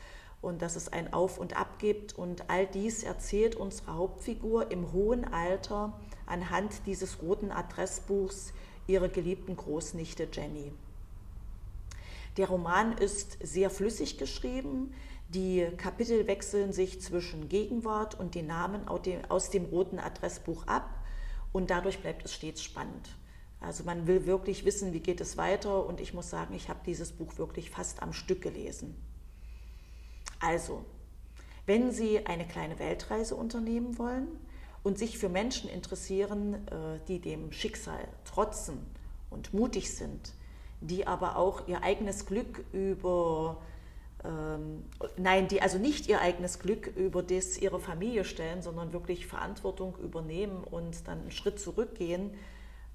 und 0.44 0.62
dass 0.62 0.76
es 0.76 0.92
ein 0.92 1.12
Auf 1.12 1.38
und 1.38 1.56
Ab 1.56 1.78
gibt. 1.78 2.16
Und 2.16 2.48
all 2.50 2.66
dies 2.66 3.02
erzählt 3.02 3.56
unsere 3.56 3.94
Hauptfigur 3.94 4.70
im 4.70 4.92
hohen 4.92 5.24
Alter 5.24 5.98
anhand 6.26 6.86
dieses 6.86 7.22
roten 7.22 7.50
Adressbuchs 7.50 8.52
ihrer 8.86 9.08
geliebten 9.08 9.56
Großnichte 9.56 10.28
Jenny. 10.30 10.72
Der 12.36 12.48
Roman 12.48 12.92
ist 12.92 13.38
sehr 13.42 13.70
flüssig 13.70 14.18
geschrieben. 14.18 14.92
Die 15.28 15.66
Kapitel 15.76 16.26
wechseln 16.26 16.72
sich 16.72 17.00
zwischen 17.00 17.48
Gegenwart 17.48 18.18
und 18.18 18.34
den 18.34 18.46
Namen 18.46 18.86
aus 19.28 19.50
dem 19.50 19.64
roten 19.64 19.98
Adressbuch 19.98 20.66
ab 20.66 20.90
und 21.52 21.70
dadurch 21.70 22.00
bleibt 22.00 22.24
es 22.24 22.34
stets 22.34 22.62
spannend. 22.62 23.08
Also 23.60 23.84
man 23.84 24.06
will 24.06 24.26
wirklich 24.26 24.64
wissen, 24.64 24.92
wie 24.92 25.00
geht 25.00 25.20
es 25.20 25.36
weiter 25.36 25.86
und 25.86 26.00
ich 26.00 26.12
muss 26.12 26.28
sagen, 26.28 26.54
ich 26.54 26.68
habe 26.68 26.80
dieses 26.84 27.12
Buch 27.12 27.38
wirklich 27.38 27.70
fast 27.70 28.02
am 28.02 28.12
Stück 28.12 28.42
gelesen. 28.42 28.94
Also, 30.44 30.84
wenn 31.64 31.90
Sie 31.90 32.26
eine 32.26 32.46
kleine 32.46 32.78
Weltreise 32.78 33.34
unternehmen 33.34 33.98
wollen 33.98 34.28
und 34.82 34.98
sich 34.98 35.16
für 35.16 35.30
Menschen 35.30 35.70
interessieren, 35.70 36.54
äh, 36.68 37.00
die 37.08 37.18
dem 37.18 37.50
Schicksal 37.50 38.06
trotzen 38.26 38.78
und 39.30 39.54
mutig 39.54 39.96
sind, 39.96 40.34
die 40.82 41.06
aber 41.06 41.36
auch 41.36 41.66
ihr 41.66 41.82
eigenes 41.82 42.26
Glück 42.26 42.62
über 42.72 43.56
ähm, 44.22 44.84
nein, 45.16 45.48
die 45.48 45.62
also 45.62 45.78
nicht 45.78 46.08
ihr 46.08 46.20
eigenes 46.20 46.58
Glück 46.58 46.88
über 46.94 47.22
das 47.22 47.56
ihrer 47.56 47.80
Familie 47.80 48.24
stellen, 48.24 48.60
sondern 48.60 48.92
wirklich 48.92 49.26
Verantwortung 49.26 49.96
übernehmen 49.96 50.62
und 50.62 51.08
dann 51.08 51.20
einen 51.22 51.30
Schritt 51.30 51.58
zurückgehen. 51.58 52.34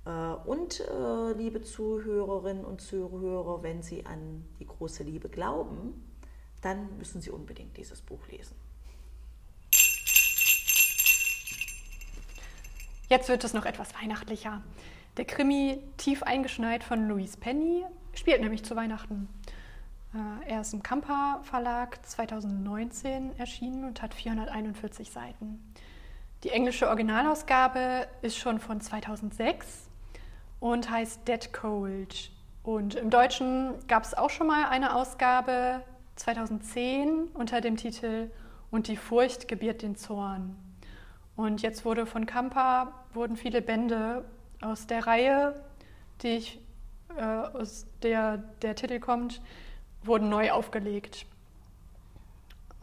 Äh, 0.06 0.10
und 0.46 0.82
äh, 0.82 1.32
liebe 1.34 1.64
Zuhörerinnen 1.64 2.64
und 2.64 2.82
Zuhörer, 2.82 3.64
wenn 3.64 3.82
Sie 3.82 4.06
an 4.06 4.46
die 4.60 4.68
große 4.68 5.02
Liebe 5.02 5.30
glauben, 5.30 6.09
dann 6.62 6.98
müssen 6.98 7.22
Sie 7.22 7.30
unbedingt 7.30 7.76
dieses 7.78 8.02
Buch 8.02 8.28
lesen. 8.28 8.56
Jetzt 13.08 13.28
wird 13.28 13.44
es 13.44 13.54
noch 13.54 13.66
etwas 13.66 13.94
weihnachtlicher. 14.00 14.62
Der 15.18 15.26
Krimi 15.26 15.82
Tief 15.98 16.22
eingeschneit 16.24 16.84
von 16.84 17.08
Louise 17.08 17.38
Penny 17.38 17.84
spielt 18.14 18.42
nämlich 18.42 18.64
zu 18.64 18.76
Weihnachten. 18.76 19.28
Äh, 20.14 20.52
er 20.52 20.62
ist 20.62 20.74
im 20.74 20.84
Kampa 20.84 21.42
Verlag 21.44 22.06
2019 22.06 23.38
erschienen 23.38 23.84
und 23.86 24.02
hat 24.02 24.14
441 24.14 25.10
Seiten. 25.10 25.74
Die 26.44 26.52
englische 26.52 26.88
Originalausgabe 26.88 28.08
ist 28.22 28.38
schon 28.38 28.60
von 28.60 28.80
2006 28.80 29.90
und 30.60 30.90
heißt 30.90 31.28
Dead 31.28 31.52
Cold. 31.52 32.32
Und 32.64 32.96
im 32.96 33.10
Deutschen 33.10 33.76
gab 33.88 34.04
es 34.04 34.14
auch 34.14 34.30
schon 34.30 34.48
mal 34.48 34.70
eine 34.70 34.96
Ausgabe 34.96 35.82
2010 36.20 37.30
unter 37.34 37.62
dem 37.62 37.78
Titel 37.78 38.30
Und 38.72 38.88
die 38.88 38.98
Furcht 38.98 39.48
gebiert 39.48 39.82
den 39.82 39.96
Zorn. 39.96 40.56
Und 41.36 41.62
jetzt 41.62 41.86
wurde 41.86 42.06
von 42.06 42.26
Kampa 42.26 42.94
wurden 43.14 43.38
viele 43.38 43.62
Bände 43.62 44.26
aus 44.62 44.88
der 44.88 45.08
Reihe, 45.08 45.56
die 46.22 46.36
ich, 46.36 46.60
äh, 47.16 47.24
aus 47.24 47.88
der 48.04 48.38
der 48.62 48.76
Titel 48.76 49.00
kommt, 49.00 49.42
wurden 50.04 50.30
neu 50.30 50.52
aufgelegt. 50.52 51.26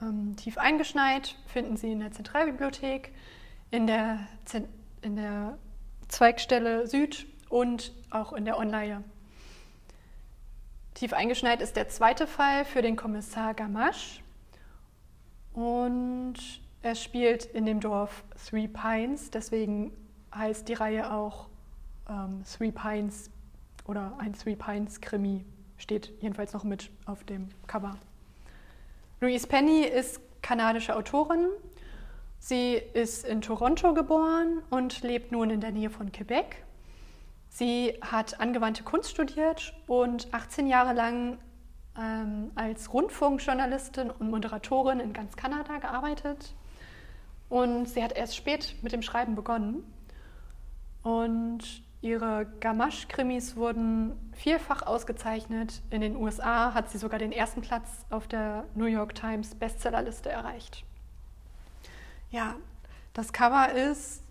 Ähm, 0.00 0.36
tief 0.36 0.58
eingeschneit 0.58 1.36
finden 1.46 1.76
Sie 1.76 1.92
in 1.92 2.00
der 2.00 2.12
Zentralbibliothek, 2.12 3.12
in 3.70 3.86
der, 3.86 4.20
Zen 4.44 4.66
in 5.02 5.16
der 5.16 5.58
Zweigstelle 6.08 6.86
Süd 6.86 7.26
und 7.48 7.92
auch 8.10 8.32
in 8.32 8.44
der 8.44 8.58
Online. 8.58 9.04
Tief 10.96 11.12
eingeschneit 11.12 11.60
ist 11.60 11.76
der 11.76 11.90
zweite 11.90 12.26
Fall 12.26 12.64
für 12.64 12.80
den 12.80 12.96
Kommissar 12.96 13.52
Gamache 13.52 14.22
und 15.52 16.36
er 16.80 16.94
spielt 16.94 17.44
in 17.44 17.66
dem 17.66 17.80
Dorf 17.80 18.24
Three 18.48 18.66
Pines, 18.66 19.30
deswegen 19.30 19.92
heißt 20.34 20.66
die 20.66 20.72
Reihe 20.72 21.12
auch 21.12 21.48
ähm, 22.08 22.42
Three 22.44 22.70
Pines 22.70 23.28
oder 23.84 24.14
ein 24.16 24.32
Three 24.32 24.56
Pines 24.56 25.02
Krimi. 25.02 25.44
Steht 25.76 26.14
jedenfalls 26.22 26.54
noch 26.54 26.64
mit 26.64 26.88
auf 27.04 27.24
dem 27.24 27.50
Cover. 27.66 27.98
Louise 29.20 29.46
Penny 29.46 29.82
ist 29.82 30.18
kanadische 30.40 30.96
Autorin. 30.96 31.50
Sie 32.38 32.72
ist 32.72 33.26
in 33.26 33.42
Toronto 33.42 33.92
geboren 33.92 34.62
und 34.70 35.02
lebt 35.02 35.30
nun 35.30 35.50
in 35.50 35.60
der 35.60 35.72
Nähe 35.72 35.90
von 35.90 36.10
Quebec. 36.10 36.64
Sie 37.56 37.98
hat 38.02 38.38
angewandte 38.38 38.82
Kunst 38.82 39.12
studiert 39.12 39.72
und 39.86 40.34
18 40.34 40.66
Jahre 40.66 40.92
lang 40.92 41.38
ähm, 41.98 42.50
als 42.54 42.92
Rundfunkjournalistin 42.92 44.10
und 44.10 44.28
Moderatorin 44.28 45.00
in 45.00 45.14
ganz 45.14 45.36
Kanada 45.36 45.78
gearbeitet. 45.78 46.52
Und 47.48 47.88
sie 47.88 48.04
hat 48.04 48.12
erst 48.12 48.36
spät 48.36 48.76
mit 48.82 48.92
dem 48.92 49.00
Schreiben 49.00 49.36
begonnen. 49.36 49.90
Und 51.02 51.62
Ihre 52.02 52.44
Gamache-Krimis 52.60 53.56
wurden 53.56 54.12
vielfach 54.34 54.82
ausgezeichnet. 54.82 55.80
In 55.88 56.02
den 56.02 56.14
USA 56.14 56.74
hat 56.74 56.90
sie 56.90 56.98
sogar 56.98 57.18
den 57.18 57.32
ersten 57.32 57.62
Platz 57.62 58.04
auf 58.10 58.28
der 58.28 58.64
New 58.74 58.84
York 58.84 59.14
Times 59.14 59.54
Bestsellerliste 59.54 60.28
erreicht. 60.28 60.84
Ja, 62.30 62.56
das 63.14 63.32
Cover 63.32 63.72
ist, 63.72 64.22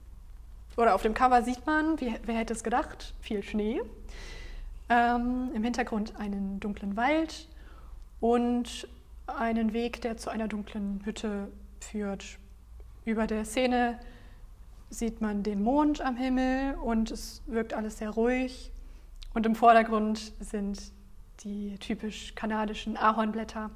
oder 0.77 0.95
auf 0.95 1.01
dem 1.01 1.13
Cover 1.13 1.41
sieht 1.43 1.65
man, 1.65 1.99
wie, 1.99 2.15
wer 2.23 2.35
hätte 2.35 2.53
es 2.53 2.63
gedacht, 2.63 3.13
viel 3.21 3.43
Schnee. 3.43 3.81
Ähm, 4.89 5.51
Im 5.53 5.63
Hintergrund 5.63 6.15
einen 6.17 6.59
dunklen 6.59 6.95
Wald 6.95 7.47
und 8.19 8.87
einen 9.27 9.73
Weg, 9.73 10.01
der 10.01 10.17
zu 10.17 10.29
einer 10.29 10.47
dunklen 10.47 11.01
Hütte 11.05 11.47
führt. 11.79 12.37
Über 13.05 13.27
der 13.27 13.45
Szene 13.45 13.99
sieht 14.89 15.21
man 15.21 15.43
den 15.43 15.63
Mond 15.63 16.01
am 16.01 16.15
Himmel 16.15 16.75
und 16.75 17.11
es 17.11 17.41
wirkt 17.47 17.73
alles 17.73 17.97
sehr 17.97 18.11
ruhig. 18.11 18.71
Und 19.33 19.45
im 19.45 19.55
Vordergrund 19.55 20.33
sind 20.39 20.91
die 21.43 21.77
typisch 21.79 22.35
kanadischen 22.35 22.95
Ahornblätter. 22.97 23.69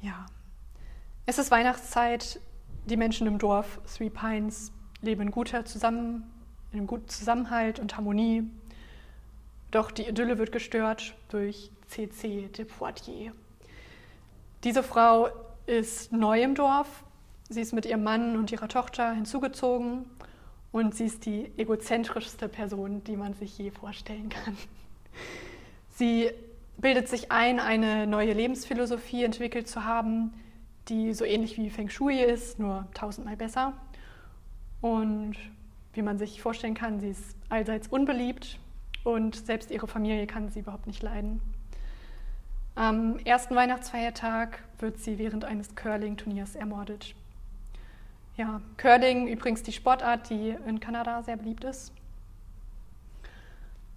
Ja, 0.00 0.26
es 1.26 1.38
ist 1.38 1.50
Weihnachtszeit. 1.50 2.40
Die 2.86 2.96
Menschen 2.96 3.26
im 3.26 3.38
Dorf 3.38 3.80
Three 3.96 4.10
Pines 4.10 4.72
leben 5.02 5.22
in 5.22 5.30
guter 5.30 5.64
Zusammen, 5.64 6.30
in 6.72 6.86
guten 6.86 7.08
Zusammenhalt 7.08 7.78
und 7.78 7.96
Harmonie. 7.96 8.44
Doch 9.70 9.90
die 9.90 10.08
Idylle 10.08 10.38
wird 10.38 10.52
gestört 10.52 11.14
durch 11.28 11.70
C.C. 11.86 12.48
de 12.48 12.64
Poitiers. 12.64 13.34
Diese 14.64 14.82
Frau 14.82 15.28
ist 15.66 16.12
neu 16.12 16.42
im 16.42 16.54
Dorf, 16.54 17.04
Sie 17.52 17.60
ist 17.60 17.72
mit 17.72 17.84
ihrem 17.84 18.04
Mann 18.04 18.36
und 18.36 18.52
ihrer 18.52 18.68
Tochter 18.68 19.10
hinzugezogen 19.10 20.04
und 20.70 20.94
sie 20.94 21.06
ist 21.06 21.26
die 21.26 21.50
egozentrischste 21.56 22.48
Person, 22.48 23.02
die 23.02 23.16
man 23.16 23.34
sich 23.34 23.58
je 23.58 23.72
vorstellen 23.72 24.28
kann. 24.28 24.56
Sie 25.88 26.30
bildet 26.78 27.08
sich 27.08 27.32
ein, 27.32 27.58
eine 27.58 28.06
neue 28.06 28.34
Lebensphilosophie 28.34 29.24
entwickelt 29.24 29.66
zu 29.66 29.84
haben, 29.84 30.32
die 30.88 31.12
so 31.12 31.24
ähnlich 31.24 31.58
wie 31.58 31.70
Feng 31.70 31.90
Shui 31.90 32.22
ist, 32.22 32.60
nur 32.60 32.86
tausendmal 32.94 33.36
besser. 33.36 33.72
Und 34.80 35.36
wie 35.92 36.02
man 36.02 36.18
sich 36.18 36.40
vorstellen 36.40 36.74
kann, 36.74 37.00
sie 37.00 37.10
ist 37.10 37.36
allseits 37.48 37.88
unbeliebt 37.88 38.58
und 39.04 39.34
selbst 39.36 39.70
ihre 39.70 39.86
Familie 39.86 40.26
kann 40.26 40.48
sie 40.50 40.60
überhaupt 40.60 40.86
nicht 40.86 41.02
leiden. 41.02 41.40
Am 42.74 43.18
ersten 43.18 43.54
Weihnachtsfeiertag 43.54 44.62
wird 44.78 44.98
sie 44.98 45.18
während 45.18 45.44
eines 45.44 45.74
Curling-Turniers 45.74 46.54
ermordet. 46.54 47.14
Ja, 48.36 48.62
Curling 48.78 49.28
übrigens 49.28 49.62
die 49.62 49.72
Sportart, 49.72 50.30
die 50.30 50.56
in 50.66 50.80
Kanada 50.80 51.22
sehr 51.22 51.36
beliebt 51.36 51.64
ist. 51.64 51.92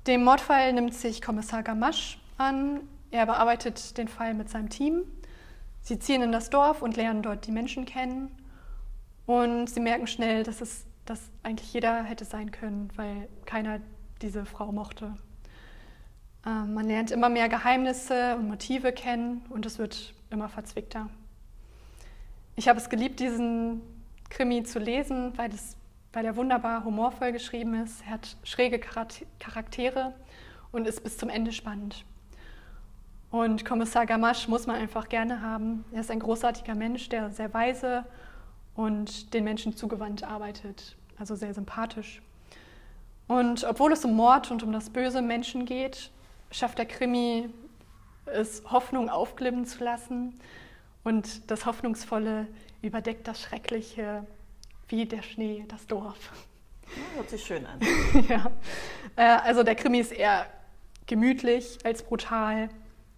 Dem 0.05 0.23
Mordfall 0.23 0.73
nimmt 0.73 0.93
sich 0.93 1.21
Kommissar 1.21 1.63
Gamache 1.63 2.17
an. 2.37 2.81
Er 3.11 3.25
bearbeitet 3.25 3.97
den 3.97 4.09
Fall 4.09 4.33
mit 4.33 4.49
seinem 4.49 4.69
Team. 4.69 5.03
Sie 5.81 5.99
ziehen 5.99 6.21
in 6.21 6.33
das 6.33 6.49
Dorf 6.49 6.81
und 6.81 6.97
lernen 6.97 7.21
dort 7.21 7.47
die 7.47 7.51
Menschen 7.51 7.85
kennen. 7.85 8.29
Und 9.25 9.69
sie 9.69 9.79
merken 9.79 10.07
schnell, 10.07 10.43
dass 10.43 10.61
es 10.61 10.85
dass 11.05 11.31
eigentlich 11.43 11.73
jeder 11.73 12.03
hätte 12.03 12.25
sein 12.25 12.51
können, 12.51 12.89
weil 12.95 13.27
keiner 13.45 13.79
diese 14.21 14.45
Frau 14.45 14.71
mochte. 14.71 15.17
Ähm, 16.45 16.73
man 16.73 16.87
lernt 16.87 17.11
immer 17.11 17.29
mehr 17.29 17.49
Geheimnisse 17.49 18.35
und 18.35 18.47
Motive 18.47 18.91
kennen 18.93 19.41
und 19.49 19.65
es 19.65 19.79
wird 19.79 20.13
immer 20.29 20.49
verzwickter. 20.49 21.09
Ich 22.55 22.67
habe 22.67 22.79
es 22.79 22.89
geliebt, 22.89 23.19
diesen 23.19 23.81
Krimi 24.29 24.63
zu 24.63 24.79
lesen, 24.79 25.37
weil, 25.37 25.49
das, 25.49 25.75
weil 26.13 26.25
er 26.25 26.35
wunderbar 26.35 26.83
humorvoll 26.85 27.31
geschrieben 27.31 27.73
ist. 27.83 28.01
Er 28.05 28.11
hat 28.11 28.37
schräge 28.43 28.79
Charaktere 28.79 30.13
und 30.71 30.87
ist 30.87 31.03
bis 31.03 31.17
zum 31.17 31.29
Ende 31.29 31.51
spannend. 31.51 32.05
Und 33.31 33.65
Kommissar 33.65 34.05
Gamache 34.05 34.49
muss 34.49 34.67
man 34.67 34.75
einfach 34.75 35.09
gerne 35.09 35.41
haben. 35.41 35.83
Er 35.91 36.01
ist 36.01 36.11
ein 36.11 36.19
großartiger 36.19 36.75
Mensch, 36.75 37.09
der 37.09 37.31
sehr 37.31 37.51
weise 37.53 38.05
und 38.75 39.33
den 39.33 39.43
Menschen 39.43 39.75
zugewandt 39.75 40.23
arbeitet, 40.23 40.95
also 41.17 41.35
sehr 41.35 41.53
sympathisch. 41.53 42.21
Und 43.27 43.63
obwohl 43.63 43.91
es 43.93 44.03
um 44.03 44.15
Mord 44.15 44.51
und 44.51 44.63
um 44.63 44.71
das 44.71 44.89
böse 44.89 45.21
Menschen 45.21 45.65
geht, 45.65 46.11
schafft 46.51 46.77
der 46.77 46.85
Krimi 46.85 47.49
es, 48.25 48.63
Hoffnung 48.69 49.09
aufglimmen 49.09 49.65
zu 49.65 49.83
lassen. 49.83 50.39
Und 51.03 51.49
das 51.51 51.65
Hoffnungsvolle 51.65 52.47
überdeckt 52.81 53.27
das 53.27 53.41
Schreckliche 53.41 54.25
wie 54.87 55.05
der 55.05 55.21
Schnee 55.21 55.65
das 55.67 55.87
Dorf. 55.87 56.31
Hört 57.15 57.29
sich 57.29 57.43
schön 57.43 57.65
an. 57.65 57.79
ja. 58.29 58.51
Äh, 59.15 59.23
also 59.43 59.63
der 59.63 59.75
Krimi 59.75 59.99
ist 59.99 60.11
eher 60.11 60.45
gemütlich 61.07 61.79
als 61.83 62.03
brutal 62.03 62.69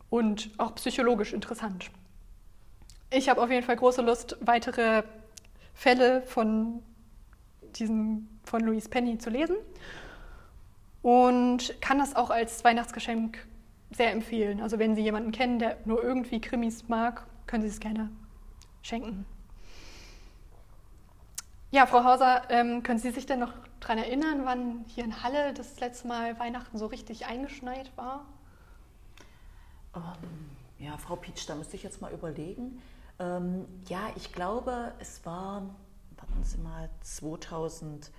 und 0.10 0.50
auch 0.58 0.76
psychologisch 0.76 1.34
interessant. 1.34 1.90
Ich 3.12 3.30
habe 3.30 3.42
auf 3.42 3.50
jeden 3.50 3.66
Fall 3.66 3.76
große 3.76 4.02
Lust, 4.02 4.38
weitere 4.42 5.04
Fälle 5.76 6.24
von, 6.24 6.82
diesen, 7.76 8.40
von 8.44 8.62
Louise 8.62 8.90
Penny 8.90 9.20
zu 9.20 9.30
lesen 9.30 9.58
und 11.04 11.80
kann 11.82 12.00
das 12.00 12.16
auch 12.16 12.32
als 12.32 12.64
Weihnachtsgeschenk 12.64 13.46
sehr 13.92 14.12
empfehlen. 14.12 14.62
Also 14.62 14.80
wenn 14.80 14.96
Sie 14.96 15.02
jemanden 15.02 15.32
kennen, 15.32 15.60
der 15.60 15.78
nur 15.86 16.04
irgendwie 16.04 16.42
Krimis 16.42 16.88
mag, 16.88 17.28
können 17.46 17.62
Sie 17.62 17.70
es 17.70 17.80
gerne 17.80 18.10
schenken. 18.82 19.26
Ja, 21.72 21.86
Frau 21.86 22.04
Hauser, 22.04 22.44
ähm, 22.50 22.84
können 22.84 23.00
Sie 23.00 23.12
sich 23.12 23.26
denn 23.26 23.40
noch 23.40 23.52
daran 23.82 23.98
erinnern, 23.98 24.46
wann 24.46 24.86
hier 24.88 25.04
in 25.04 25.24
Halle 25.24 25.54
das 25.54 25.80
letzte 25.80 26.08
Mal 26.08 26.40
Weihnachten 26.40 26.78
so 26.78 26.86
richtig 26.86 27.26
eingeschneit 27.26 27.92
war? 27.98 28.26
Ähm, 29.94 30.50
ja, 30.80 30.98
Frau 30.98 31.18
Pietsch, 31.18 31.48
da 31.48 31.56
müsste 31.56 31.76
ich 31.76 31.84
jetzt 31.84 32.02
mal 32.02 32.14
überlegen. 32.14 32.82
Ähm, 33.20 33.66
ja, 33.88 34.10
ich 34.16 34.34
glaube, 34.34 34.94
es 35.00 35.26
war, 35.26 35.76
warten 36.18 36.44
Sie 36.44 36.58
mal, 36.58 36.90
2008 37.02 38.12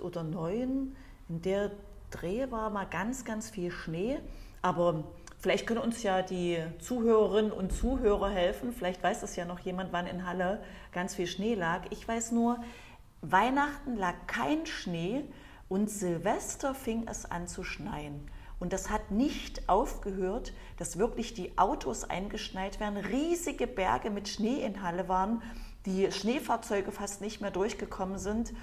oder 0.00 0.22
2009. 0.22 0.96
In 1.28 1.42
der 1.42 1.72
Dreh 2.10 2.50
war 2.50 2.70
mal 2.70 2.86
ganz, 2.86 3.24
ganz 3.24 3.50
viel 3.50 3.70
Schnee. 3.70 4.18
Aber 4.62 5.04
vielleicht 5.38 5.66
können 5.66 5.80
uns 5.80 6.02
ja 6.02 6.22
die 6.22 6.58
Zuhörerinnen 6.78 7.52
und 7.52 7.72
Zuhörer 7.72 8.30
helfen. 8.30 8.72
Vielleicht 8.72 9.02
weiß 9.02 9.22
es 9.22 9.36
ja 9.36 9.44
noch 9.44 9.60
jemand, 9.60 9.92
wann 9.92 10.06
in 10.06 10.26
Halle 10.26 10.62
ganz 10.92 11.14
viel 11.14 11.26
Schnee 11.26 11.54
lag. 11.54 11.82
Ich 11.90 12.06
weiß 12.06 12.32
nur, 12.32 12.58
Weihnachten 13.22 13.96
lag 13.96 14.14
kein 14.26 14.66
Schnee 14.66 15.24
und 15.68 15.90
Silvester 15.90 16.74
fing 16.74 17.06
es 17.08 17.30
an 17.30 17.48
zu 17.48 17.64
schneien. 17.64 18.30
Und 18.58 18.72
das 18.72 18.90
hat 18.90 19.10
nicht 19.10 19.68
aufgehört, 19.68 20.52
dass 20.78 20.98
wirklich 20.98 21.34
die 21.34 21.58
Autos 21.58 22.04
eingeschneit 22.04 22.80
werden, 22.80 22.96
riesige 22.96 23.66
Berge 23.66 24.10
mit 24.10 24.28
Schnee 24.28 24.62
in 24.62 24.82
Halle 24.82 25.08
waren, 25.08 25.42
die 25.84 26.10
Schneefahrzeuge 26.10 26.90
fast 26.90 27.20
nicht 27.20 27.40
mehr 27.40 27.50
durchgekommen 27.50 28.18
sind. 28.18 28.54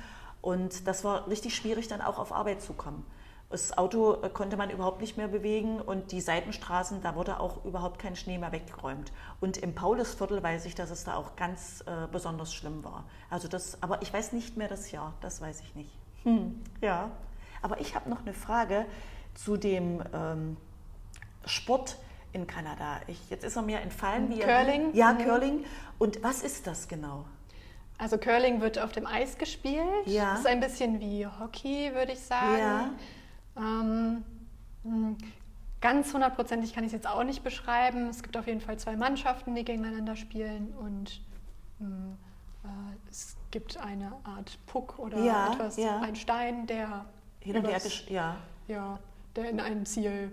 Und 0.42 0.88
das 0.88 1.04
war 1.04 1.28
richtig 1.28 1.56
schwierig, 1.56 1.88
dann 1.88 2.02
auch 2.02 2.18
auf 2.18 2.34
Arbeit 2.34 2.62
zu 2.62 2.74
kommen. 2.74 3.06
Das 3.54 3.78
Auto 3.78 4.16
äh, 4.24 4.30
konnte 4.30 4.58
man 4.58 4.72
überhaupt 4.72 5.00
nicht 5.00 5.16
mehr 5.16 5.28
bewegen 5.28 5.80
und 5.80 6.12
die 6.12 6.22
Seitenstraßen, 6.22 7.04
da 7.04 7.14
wurde 7.16 7.40
auch 7.40 7.64
überhaupt 7.66 8.00
kein 8.00 8.16
Schnee 8.16 8.40
mehr 8.40 8.52
weggeräumt. 8.52 9.12
Und 9.42 9.58
im 9.58 9.76
Paulusviertel 9.76 10.42
weiß 10.42 10.66
ich, 10.66 10.74
dass 10.74 10.90
es 10.90 11.04
da 11.04 11.16
auch 11.16 11.36
ganz 11.36 11.82
äh, 11.82 12.08
besonders 12.12 12.52
schlimm 12.52 12.84
war. 12.84 13.06
Also 13.30 13.48
das, 13.48 13.78
aber 13.84 14.02
ich 14.02 14.12
weiß 14.12 14.34
nicht 14.34 14.58
mehr 14.58 14.68
das 14.68 14.90
Jahr, 14.90 15.14
das 15.22 15.40
weiß 15.40 15.62
ich 15.62 15.76
nicht. 15.76 15.92
Hm, 16.24 16.64
ja, 16.82 17.12
aber 17.62 17.80
ich 17.80 17.94
habe 17.94 18.10
noch 18.10 18.22
eine 18.22 18.34
Frage 18.34 18.88
zu 19.36 19.58
dem 19.58 20.02
ähm, 20.14 20.58
Sport 21.46 21.98
in 22.32 22.48
Kanada. 22.48 23.02
Ich, 23.08 23.30
jetzt 23.30 23.44
ist 23.44 23.56
er 23.56 23.62
mir 23.62 23.80
entfallen. 23.80 24.30
Wie 24.30 24.40
Curling? 24.40 24.92
Er, 24.92 24.96
ja, 24.96 25.14
mhm. 25.14 25.18
Curling. 25.20 25.66
Und 26.00 26.24
was 26.24 26.42
ist 26.44 26.68
das 26.68 26.88
genau? 26.88 27.26
Also 27.98 28.18
Curling 28.18 28.60
wird 28.62 28.80
auf 28.80 28.92
dem 28.92 29.06
Eis 29.06 29.38
gespielt. 29.38 30.06
Ja. 30.06 30.32
Das 30.32 30.40
ist 30.40 30.48
ein 30.48 30.60
bisschen 30.60 31.00
wie 31.00 31.26
Hockey, 31.28 31.94
würde 31.94 32.14
ich 32.14 32.20
sagen. 32.20 32.58
Ja. 32.58 32.90
Ähm, 33.56 34.24
hm, 34.84 35.18
ganz 35.80 36.14
hundertprozentig 36.14 36.74
kann 36.74 36.84
ich 36.84 36.88
es 36.88 36.94
jetzt 36.94 37.08
auch 37.08 37.24
nicht 37.24 37.44
beschreiben. 37.44 38.08
Es 38.10 38.24
gibt 38.24 38.36
auf 38.36 38.48
jeden 38.48 38.62
Fall 38.62 38.78
zwei 38.78 38.96
Mannschaften, 38.96 39.54
die 39.54 39.64
gegeneinander 39.64 40.16
spielen 40.16 40.74
und 40.80 41.22
mh, 41.80 41.88
hm, 41.88 42.18
äh, 42.64 43.10
es 43.10 43.36
gibt 43.52 43.78
eine 43.78 44.14
Art 44.24 44.58
Puck 44.66 44.98
oder 44.98 45.20
ja, 45.20 45.54
etwas, 45.54 45.78
ja. 45.78 46.00
ein 46.00 46.16
Stein, 46.16 46.66
der 46.66 47.06
hin 47.40 47.58
und 47.58 47.68
her, 47.68 47.82
ja. 48.08 48.38
ja, 48.68 49.00
der 49.36 49.50
in 49.50 49.60
ein 49.60 49.86
Ziel 49.86 50.32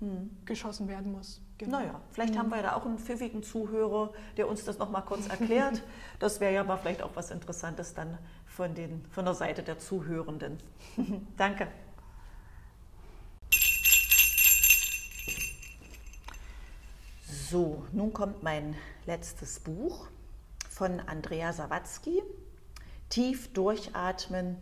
hm. 0.00 0.30
geschossen 0.44 0.88
werden 0.88 1.12
muss. 1.12 1.40
Genau. 1.58 1.78
Naja, 1.78 2.00
vielleicht 2.12 2.34
hm. 2.34 2.38
haben 2.40 2.50
wir 2.50 2.62
da 2.62 2.74
auch 2.74 2.86
einen 2.86 2.98
pfiffigen 2.98 3.42
Zuhörer, 3.42 4.12
der 4.36 4.48
uns 4.48 4.64
das 4.64 4.78
nochmal 4.78 5.02
kurz 5.04 5.26
erklärt. 5.28 5.82
das 6.20 6.40
wäre 6.40 6.54
ja 6.54 6.64
mal 6.64 6.76
vielleicht 6.76 7.02
auch 7.02 7.10
was 7.14 7.30
Interessantes 7.30 7.94
dann 7.94 8.16
von, 8.46 8.74
den, 8.74 9.04
von 9.10 9.24
der 9.24 9.34
Seite 9.34 9.62
der 9.62 9.78
Zuhörenden. 9.78 10.58
Danke. 11.36 11.68
So, 17.50 17.86
nun 17.92 18.12
kommt 18.12 18.42
mein 18.42 18.76
letztes 19.06 19.58
Buch 19.58 20.06
von 20.68 21.00
Andrea 21.00 21.52
Sawatzki. 21.52 22.22
Tief 23.08 23.52
durchatmen. 23.52 24.58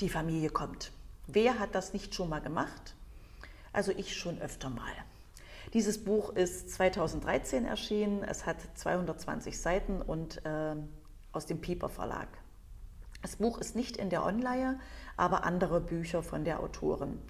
Die 0.00 0.08
Familie 0.08 0.50
kommt. 0.50 0.92
Wer 1.30 1.58
hat 1.58 1.74
das 1.74 1.92
nicht 1.92 2.14
schon 2.14 2.30
mal 2.30 2.40
gemacht? 2.40 2.94
Also 3.74 3.92
ich 3.92 4.16
schon 4.16 4.40
öfter 4.40 4.70
mal. 4.70 4.92
Dieses 5.74 6.02
Buch 6.02 6.30
ist 6.30 6.70
2013 6.70 7.66
erschienen. 7.66 8.24
Es 8.24 8.46
hat 8.46 8.56
220 8.74 9.60
Seiten 9.60 10.00
und 10.00 10.44
äh, 10.46 10.74
aus 11.32 11.44
dem 11.44 11.60
Pieper 11.60 11.90
Verlag. 11.90 12.28
Das 13.20 13.36
Buch 13.36 13.58
ist 13.58 13.76
nicht 13.76 13.98
in 13.98 14.08
der 14.08 14.24
Online, 14.24 14.80
aber 15.18 15.44
andere 15.44 15.82
Bücher 15.82 16.22
von 16.22 16.44
der 16.44 16.60
Autorin. 16.60 17.20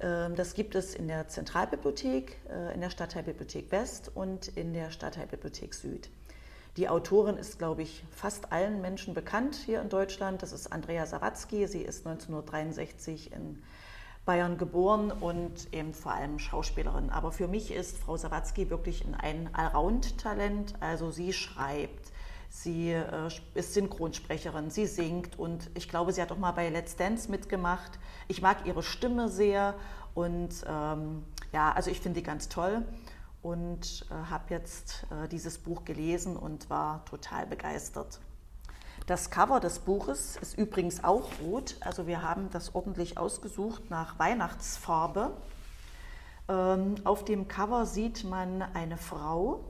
Ähm, 0.00 0.34
das 0.34 0.52
gibt 0.52 0.74
es 0.74 0.94
in 0.94 1.08
der 1.08 1.28
Zentralbibliothek, 1.28 2.36
äh, 2.50 2.74
in 2.74 2.82
der 2.82 2.90
Stadtteilbibliothek 2.90 3.72
West 3.72 4.10
und 4.14 4.48
in 4.48 4.74
der 4.74 4.90
Stadtteilbibliothek 4.90 5.72
Süd. 5.72 6.10
Die 6.78 6.88
Autorin 6.88 7.36
ist, 7.36 7.58
glaube 7.58 7.82
ich, 7.82 8.04
fast 8.12 8.52
allen 8.52 8.80
Menschen 8.80 9.12
bekannt 9.12 9.56
hier 9.56 9.82
in 9.82 9.88
Deutschland. 9.88 10.44
Das 10.44 10.52
ist 10.52 10.72
Andrea 10.72 11.06
Sawatzki. 11.06 11.66
Sie 11.66 11.82
ist 11.82 12.06
1963 12.06 13.32
in 13.32 13.60
Bayern 14.24 14.58
geboren 14.58 15.10
und 15.10 15.74
eben 15.74 15.92
vor 15.92 16.12
allem 16.12 16.38
Schauspielerin. 16.38 17.10
Aber 17.10 17.32
für 17.32 17.48
mich 17.48 17.72
ist 17.72 17.98
Frau 17.98 18.16
Sawatzki 18.16 18.70
wirklich 18.70 19.04
ein 19.20 19.52
Allround-Talent. 19.52 20.74
Also 20.78 21.10
sie 21.10 21.32
schreibt, 21.32 22.12
sie 22.48 22.92
äh, 22.92 23.28
ist 23.54 23.74
Synchronsprecherin, 23.74 24.70
sie 24.70 24.86
singt 24.86 25.36
und 25.36 25.70
ich 25.74 25.88
glaube, 25.88 26.12
sie 26.12 26.22
hat 26.22 26.30
auch 26.30 26.38
mal 26.38 26.52
bei 26.52 26.68
Let's 26.68 26.94
Dance 26.94 27.28
mitgemacht. 27.28 27.98
Ich 28.28 28.40
mag 28.40 28.58
ihre 28.66 28.84
Stimme 28.84 29.28
sehr 29.28 29.74
und 30.14 30.64
ähm, 30.64 31.24
ja, 31.52 31.72
also 31.72 31.90
ich 31.90 31.98
finde 31.98 32.20
die 32.20 32.24
ganz 32.24 32.48
toll 32.48 32.84
und 33.42 34.06
äh, 34.10 34.14
habe 34.30 34.44
jetzt 34.50 35.06
äh, 35.10 35.28
dieses 35.28 35.58
Buch 35.58 35.84
gelesen 35.84 36.36
und 36.36 36.70
war 36.70 37.04
total 37.04 37.46
begeistert. 37.46 38.20
Das 39.06 39.30
Cover 39.30 39.60
des 39.60 39.78
Buches 39.78 40.36
ist 40.36 40.58
übrigens 40.58 41.02
auch 41.04 41.30
rot. 41.42 41.76
Also 41.80 42.06
wir 42.06 42.22
haben 42.22 42.50
das 42.50 42.74
ordentlich 42.74 43.16
ausgesucht 43.16 43.90
nach 43.90 44.18
Weihnachtsfarbe. 44.18 45.32
Ähm, 46.48 46.96
auf 47.04 47.24
dem 47.24 47.48
Cover 47.48 47.86
sieht 47.86 48.24
man 48.24 48.62
eine 48.62 48.98
Frau. 48.98 49.64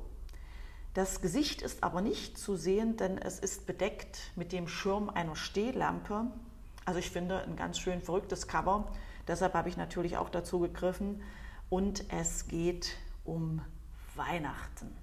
Das 0.95 1.21
Gesicht 1.21 1.63
ist 1.63 1.85
aber 1.85 2.01
nicht 2.01 2.39
zu 2.39 2.57
sehen, 2.57 2.97
denn 2.97 3.19
es 3.19 3.39
ist 3.39 3.67
bedeckt 3.67 4.33
mit 4.35 4.53
dem 4.53 4.67
Schirm 4.67 5.11
einer 5.11 5.37
Stehlampe. 5.37 6.27
Also 6.85 6.99
ich 6.99 7.11
finde 7.11 7.43
ein 7.43 7.55
ganz 7.55 7.79
schön 7.79 8.01
verrücktes 8.01 8.49
Cover. 8.49 8.91
Deshalb 9.29 9.55
habe 9.55 9.69
ich 9.69 9.77
natürlich 9.77 10.17
auch 10.17 10.31
dazu 10.31 10.59
gegriffen. 10.59 11.23
Und 11.69 12.11
es 12.11 12.49
geht 12.49 12.97
um 13.29 13.61
Weihnachten. 14.15 14.97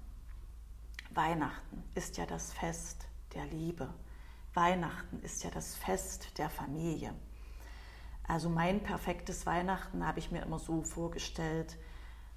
Weihnachten 1.10 1.82
ist 1.94 2.18
ja 2.18 2.26
das 2.26 2.52
Fest 2.52 3.06
der 3.34 3.46
Liebe. 3.46 3.88
Weihnachten 4.52 5.20
ist 5.20 5.44
ja 5.44 5.50
das 5.50 5.76
Fest 5.76 6.36
der 6.36 6.50
Familie. 6.50 7.14
Also 8.26 8.50
mein 8.50 8.82
perfektes 8.82 9.46
Weihnachten 9.46 10.04
habe 10.04 10.18
ich 10.18 10.32
mir 10.32 10.42
immer 10.42 10.58
so 10.58 10.82
vorgestellt. 10.82 11.78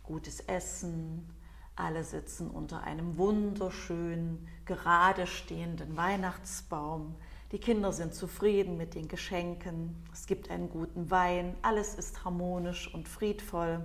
Gutes 0.04 0.42
Essen, 0.42 1.28
alle 1.76 2.04
sitzen 2.04 2.52
unter 2.52 2.84
einem 2.84 3.18
wunderschönen, 3.18 4.48
gerade 4.66 5.26
stehenden 5.26 5.98
Weihnachtsbaum. 5.98 7.16
Die 7.52 7.60
Kinder 7.60 7.92
sind 7.94 8.14
zufrieden 8.14 8.78
mit 8.78 8.94
den 8.94 9.08
Geschenken. 9.08 9.96
Es 10.14 10.28
gibt 10.28 10.52
einen 10.52 10.70
guten 10.70 11.10
Wein. 11.10 11.56
Alles 11.64 11.96
ist 11.96 12.24
harmonisch 12.24 12.94
und 12.94 13.08
friedvoll. 13.10 13.84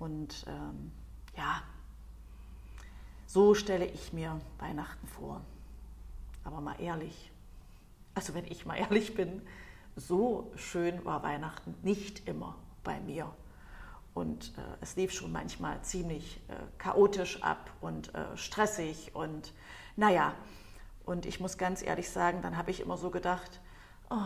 Und 0.00 0.44
ähm, 0.48 0.90
ja, 1.36 1.62
so 3.26 3.54
stelle 3.54 3.86
ich 3.86 4.12
mir 4.12 4.40
Weihnachten 4.58 5.06
vor. 5.06 5.40
Aber 6.42 6.60
mal 6.60 6.80
ehrlich, 6.80 7.30
also 8.14 8.34
wenn 8.34 8.44
ich 8.46 8.66
mal 8.66 8.76
ehrlich 8.76 9.14
bin, 9.14 9.40
so 9.94 10.50
schön 10.56 11.04
war 11.04 11.22
Weihnachten 11.22 11.76
nicht 11.82 12.26
immer 12.26 12.56
bei 12.82 12.98
mir. 13.00 13.32
Und 14.14 14.48
äh, 14.58 14.62
es 14.80 14.96
lief 14.96 15.12
schon 15.12 15.30
manchmal 15.30 15.80
ziemlich 15.82 16.40
äh, 16.48 16.54
chaotisch 16.78 17.42
ab 17.42 17.70
und 17.80 18.12
äh, 18.14 18.36
stressig 18.36 19.14
und 19.14 19.52
naja. 19.96 20.34
Und 21.04 21.26
ich 21.26 21.40
muss 21.40 21.58
ganz 21.58 21.82
ehrlich 21.82 22.10
sagen, 22.10 22.42
dann 22.42 22.56
habe 22.56 22.70
ich 22.70 22.80
immer 22.80 22.96
so 22.96 23.10
gedacht, 23.10 23.60
oh, 24.10 24.16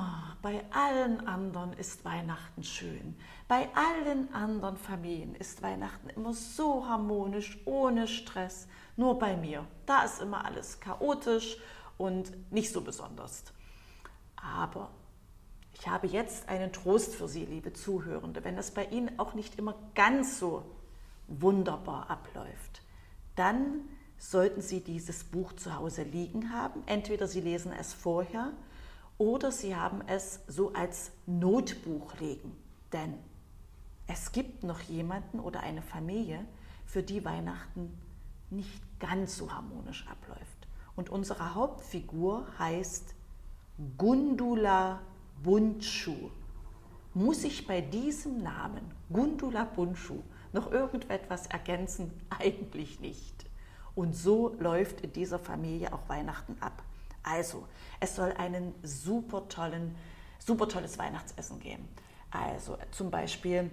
bei 0.41 0.65
allen 0.71 1.27
anderen 1.27 1.73
ist 1.75 2.05
Weihnachten 2.05 2.63
schön. 2.63 3.17
Bei 3.47 3.69
allen 3.75 4.33
anderen 4.33 4.79
Familien 4.79 5.35
ist 5.35 5.63
Weihnachten 5.63 6.09
immer 6.09 6.33
so 6.33 6.89
harmonisch, 6.89 7.59
ohne 7.67 8.09
Stress. 8.09 8.67
Nur 8.97 9.19
bei 9.19 9.37
mir, 9.37 9.67
da 9.85 10.05
ist 10.05 10.23
immer 10.23 10.47
alles 10.47 10.81
chaotisch 10.81 11.59
und 11.99 12.33
nicht 12.51 12.73
so 12.73 12.81
besonders. 12.81 13.45
Aber 14.37 14.91
ich 15.75 15.87
habe 15.89 16.07
jetzt 16.07 16.49
einen 16.49 16.73
Trost 16.73 17.15
für 17.15 17.29
Sie, 17.29 17.45
liebe 17.45 17.75
Zuhörende. 17.75 18.45
Wenn 18.45 18.57
es 18.57 18.71
bei 18.71 18.87
Ihnen 18.87 19.19
auch 19.19 19.35
nicht 19.35 19.59
immer 19.59 19.75
ganz 19.95 20.39
so 20.39 20.65
wunderbar 21.29 22.09
abläuft, 22.09 22.81
dann 23.37 23.83
sollten 24.17 24.63
Sie 24.63 24.81
dieses 24.81 25.25
Buch 25.25 25.53
zu 25.53 25.77
Hause 25.77 26.03
liegen 26.03 26.51
haben. 26.51 26.83
Entweder 26.87 27.29
Sie 27.29 27.43
lesen 27.43 27.73
es 27.79 27.93
vorher 27.93 28.53
oder 29.19 29.53
Sie 29.53 29.77
haben 29.77 30.01
es 30.07 30.41
so 30.47 30.73
als 30.73 31.13
Notbuch 31.27 32.15
liegen. 32.21 32.57
Denn 32.93 33.19
es 34.07 34.33
gibt 34.33 34.65
noch 34.65 34.81
jemanden 34.81 35.41
oder 35.41 35.61
eine 35.61 35.83
Familie, 35.83 36.45
für 36.87 37.03
die 37.03 37.25
Weihnachten 37.25 37.99
nicht 38.51 38.83
ganz 39.01 39.37
so 39.37 39.53
harmonisch 39.53 40.07
abläuft. 40.09 40.69
Und 40.97 41.11
unsere 41.11 41.55
Hauptfigur 41.55 42.47
heißt 42.59 43.15
Gundula 43.99 45.01
Bundschuh. 45.43 46.31
Muss 47.15 47.45
ich 47.45 47.67
bei 47.67 47.81
diesem 47.81 48.43
Namen, 48.43 48.83
Gundula 49.13 49.65
Bundschuh, 49.65 50.23
noch 50.53 50.71
irgendetwas 50.71 51.47
ergänzen? 51.47 52.13
Eigentlich 52.39 53.01
nicht. 53.01 53.47
Und 53.95 54.15
so 54.15 54.55
läuft 54.59 55.01
in 55.01 55.13
dieser 55.13 55.39
Familie 55.39 55.93
auch 55.93 56.09
Weihnachten 56.09 56.57
ab. 56.61 56.83
Also, 57.23 57.67
es 58.01 58.17
soll 58.17 58.33
einen 58.33 58.75
super 58.83 59.49
tollen, 59.49 59.95
super 60.39 60.69
tolles 60.69 60.99
Weihnachtsessen 60.99 61.59
geben. 61.59 61.89
Also 62.31 62.77
zum 62.91 63.11
Beispiel 63.11 63.71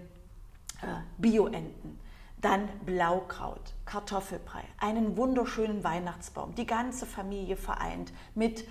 Bioenten, 1.18 2.00
dann 2.42 2.68
Blaukraut, 2.86 3.74
Kartoffelbrei, 3.86 4.64
einen 4.80 5.16
wunderschönen 5.18 5.84
Weihnachtsbaum, 5.84 6.56
die 6.56 6.66
ganze 6.66 7.06
Familie 7.06 7.56
vereint 7.56 8.12
mit 8.36 8.68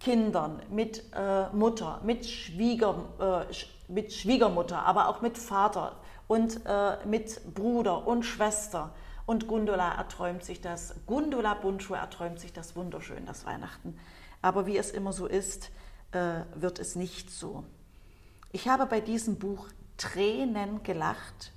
Kindern, 0.00 0.62
mit 0.70 1.04
äh, 1.14 1.48
Mutter, 1.50 2.00
mit, 2.04 2.26
Schwieger, 2.26 3.46
äh, 3.50 3.92
mit 3.92 4.12
Schwiegermutter, 4.12 4.84
aber 4.84 5.08
auch 5.08 5.22
mit 5.22 5.38
Vater 5.38 5.96
und 6.28 6.60
äh, 6.66 7.04
mit 7.06 7.54
Bruder 7.54 8.06
und 8.06 8.24
Schwester. 8.24 8.94
Und 9.26 9.48
Gundula 9.48 9.94
erträumt 9.94 10.44
sich 10.44 10.60
das, 10.60 10.94
Gundula 11.06 11.54
Bundschuh 11.54 11.94
erträumt 11.94 12.40
sich 12.40 12.52
das 12.52 12.76
wunderschön, 12.76 13.26
das 13.26 13.44
Weihnachten. 13.44 13.98
Aber 14.40 14.66
wie 14.66 14.78
es 14.78 14.90
immer 14.90 15.12
so 15.12 15.26
ist, 15.26 15.70
äh, 16.12 16.42
wird 16.54 16.78
es 16.78 16.94
nicht 16.94 17.30
so. 17.30 17.64
Ich 18.52 18.68
habe 18.68 18.86
bei 18.86 19.00
diesem 19.00 19.38
Buch 19.38 19.68
Tränen 19.98 20.82
gelacht, 20.82 21.52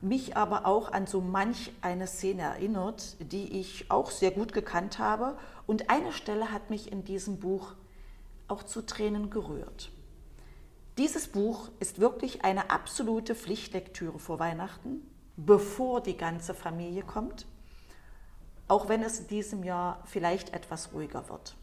mich 0.00 0.36
aber 0.36 0.66
auch 0.66 0.92
an 0.92 1.06
so 1.06 1.20
manch 1.20 1.72
eine 1.80 2.06
Szene 2.06 2.42
erinnert, 2.42 3.16
die 3.20 3.58
ich 3.58 3.90
auch 3.90 4.10
sehr 4.10 4.30
gut 4.30 4.52
gekannt 4.52 4.98
habe. 4.98 5.36
Und 5.66 5.90
eine 5.90 6.12
Stelle 6.12 6.52
hat 6.52 6.70
mich 6.70 6.92
in 6.92 7.04
diesem 7.04 7.40
Buch 7.40 7.74
auch 8.46 8.62
zu 8.62 8.82
Tränen 8.82 9.30
gerührt. 9.30 9.90
Dieses 10.98 11.26
Buch 11.26 11.70
ist 11.80 11.98
wirklich 11.98 12.44
eine 12.44 12.70
absolute 12.70 13.34
Pflichtlektüre 13.34 14.18
vor 14.18 14.38
Weihnachten, 14.38 15.00
bevor 15.36 16.00
die 16.00 16.16
ganze 16.16 16.54
Familie 16.54 17.02
kommt, 17.02 17.46
auch 18.68 18.88
wenn 18.88 19.02
es 19.02 19.20
in 19.20 19.26
diesem 19.26 19.64
Jahr 19.64 20.02
vielleicht 20.04 20.52
etwas 20.54 20.92
ruhiger 20.92 21.28
wird. 21.28 21.56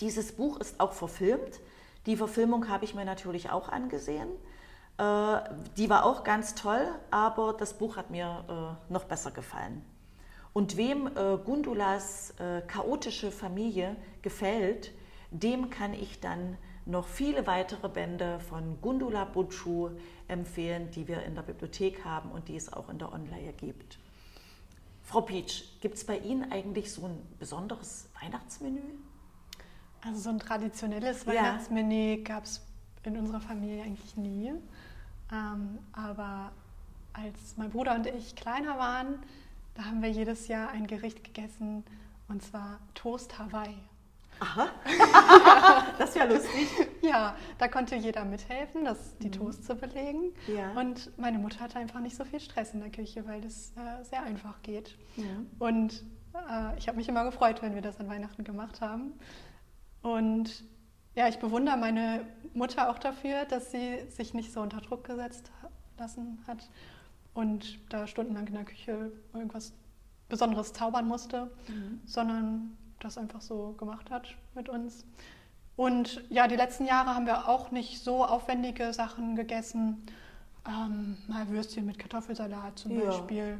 Dieses 0.00 0.32
Buch 0.32 0.60
ist 0.60 0.78
auch 0.78 0.92
verfilmt. 0.92 1.60
Die 2.06 2.16
Verfilmung 2.16 2.68
habe 2.68 2.84
ich 2.84 2.94
mir 2.94 3.04
natürlich 3.04 3.50
auch 3.50 3.68
angesehen. 3.68 4.28
Äh, 4.98 5.40
die 5.76 5.90
war 5.90 6.04
auch 6.04 6.22
ganz 6.24 6.54
toll, 6.54 6.86
aber 7.10 7.52
das 7.52 7.74
Buch 7.74 7.96
hat 7.96 8.10
mir 8.10 8.78
äh, 8.88 8.92
noch 8.92 9.04
besser 9.04 9.30
gefallen. 9.30 9.84
Und 10.52 10.76
wem 10.76 11.08
äh, 11.08 11.36
Gundulas 11.44 12.32
chaotische 12.68 13.32
Familie 13.32 13.96
gefällt, 14.22 14.92
dem 15.30 15.68
kann 15.68 15.94
ich 15.94 16.20
dann 16.20 16.56
noch 16.86 17.08
viele 17.08 17.46
weitere 17.46 17.88
Bände 17.88 18.38
von 18.38 18.80
Gundula 18.80 19.24
Butschu 19.24 19.90
empfehlen, 20.28 20.90
die 20.92 21.08
wir 21.08 21.22
in 21.24 21.34
der 21.34 21.42
Bibliothek 21.42 22.04
haben 22.04 22.30
und 22.30 22.48
die 22.48 22.56
es 22.56 22.72
auch 22.72 22.88
in 22.88 22.98
der 22.98 23.12
Online 23.12 23.52
gibt. 23.54 23.98
Frau 25.02 25.22
Pietsch, 25.22 25.64
gibt 25.80 25.96
es 25.96 26.04
bei 26.04 26.18
Ihnen 26.18 26.50
eigentlich 26.52 26.92
so 26.92 27.06
ein 27.06 27.18
besonderes 27.38 28.08
Weihnachtsmenü? 28.22 28.80
Also 30.02 30.20
so 30.20 30.30
ein 30.30 30.38
traditionelles 30.38 31.26
Weihnachtsmenü 31.26 32.16
ja. 32.16 32.24
gab 32.24 32.44
es 32.44 32.60
in 33.02 33.16
unserer 33.16 33.40
Familie 33.40 33.82
eigentlich 33.82 34.16
nie. 34.16 34.52
Ähm, 35.34 35.78
aber 35.92 36.52
als 37.12 37.56
mein 37.56 37.70
Bruder 37.70 37.94
und 37.94 38.06
ich 38.06 38.36
kleiner 38.36 38.78
waren, 38.78 39.18
da 39.74 39.84
haben 39.86 40.02
wir 40.02 40.10
jedes 40.10 40.48
Jahr 40.48 40.70
ein 40.70 40.86
Gericht 40.86 41.24
gegessen 41.24 41.84
und 42.28 42.42
zwar 42.42 42.78
Toast 42.94 43.38
Hawaii. 43.38 43.76
Aha, 44.40 44.68
das 45.98 46.10
ist 46.10 46.16
ja 46.16 46.24
lustig. 46.24 46.68
Ja, 47.02 47.36
da 47.58 47.68
konnte 47.68 47.94
jeder 47.96 48.24
mithelfen, 48.24 48.84
das, 48.84 49.16
die 49.18 49.28
mhm. 49.28 49.32
Toast 49.32 49.64
zu 49.64 49.76
belegen. 49.76 50.32
Ja. 50.48 50.72
Und 50.72 51.16
meine 51.18 51.38
Mutter 51.38 51.60
hatte 51.60 51.78
einfach 51.78 52.00
nicht 52.00 52.16
so 52.16 52.24
viel 52.24 52.40
Stress 52.40 52.74
in 52.74 52.80
der 52.80 52.90
Küche, 52.90 53.26
weil 53.26 53.40
das 53.40 53.72
äh, 53.76 54.04
sehr 54.04 54.22
einfach 54.22 54.60
geht. 54.62 54.96
Ja. 55.16 55.24
Und 55.60 56.02
äh, 56.34 56.76
ich 56.78 56.88
habe 56.88 56.96
mich 56.96 57.08
immer 57.08 57.24
gefreut, 57.24 57.62
wenn 57.62 57.74
wir 57.74 57.82
das 57.82 58.00
an 58.00 58.08
Weihnachten 58.08 58.42
gemacht 58.44 58.80
haben. 58.80 59.12
Und 60.02 60.64
ja, 61.14 61.28
ich 61.28 61.38
bewundere 61.38 61.76
meine 61.76 62.26
Mutter 62.54 62.90
auch 62.90 62.98
dafür, 62.98 63.44
dass 63.44 63.70
sie 63.70 64.00
sich 64.10 64.34
nicht 64.34 64.52
so 64.52 64.60
unter 64.60 64.80
Druck 64.80 65.04
gesetzt 65.04 65.50
lassen 65.98 66.42
hat 66.46 66.68
und 67.34 67.78
da 67.88 68.06
stundenlang 68.06 68.46
in 68.46 68.54
der 68.54 68.64
Küche 68.64 69.12
irgendwas 69.32 69.72
Besonderes 70.28 70.72
zaubern 70.72 71.06
musste, 71.06 71.50
mhm. 71.68 72.00
sondern 72.04 72.76
das 73.00 73.18
einfach 73.18 73.40
so 73.40 73.74
gemacht 73.78 74.10
hat 74.10 74.34
mit 74.54 74.68
uns. 74.68 75.04
Und 75.76 76.22
ja, 76.30 76.46
die 76.46 76.56
letzten 76.56 76.86
Jahre 76.86 77.14
haben 77.14 77.26
wir 77.26 77.48
auch 77.48 77.70
nicht 77.70 78.02
so 78.02 78.24
aufwendige 78.24 78.92
Sachen 78.92 79.34
gegessen. 79.36 80.06
Ähm, 80.66 81.18
mal 81.26 81.48
Würstchen 81.48 81.84
mit 81.84 81.98
Kartoffelsalat 81.98 82.78
zum 82.78 82.92
ja. 82.92 83.06
Beispiel. 83.06 83.58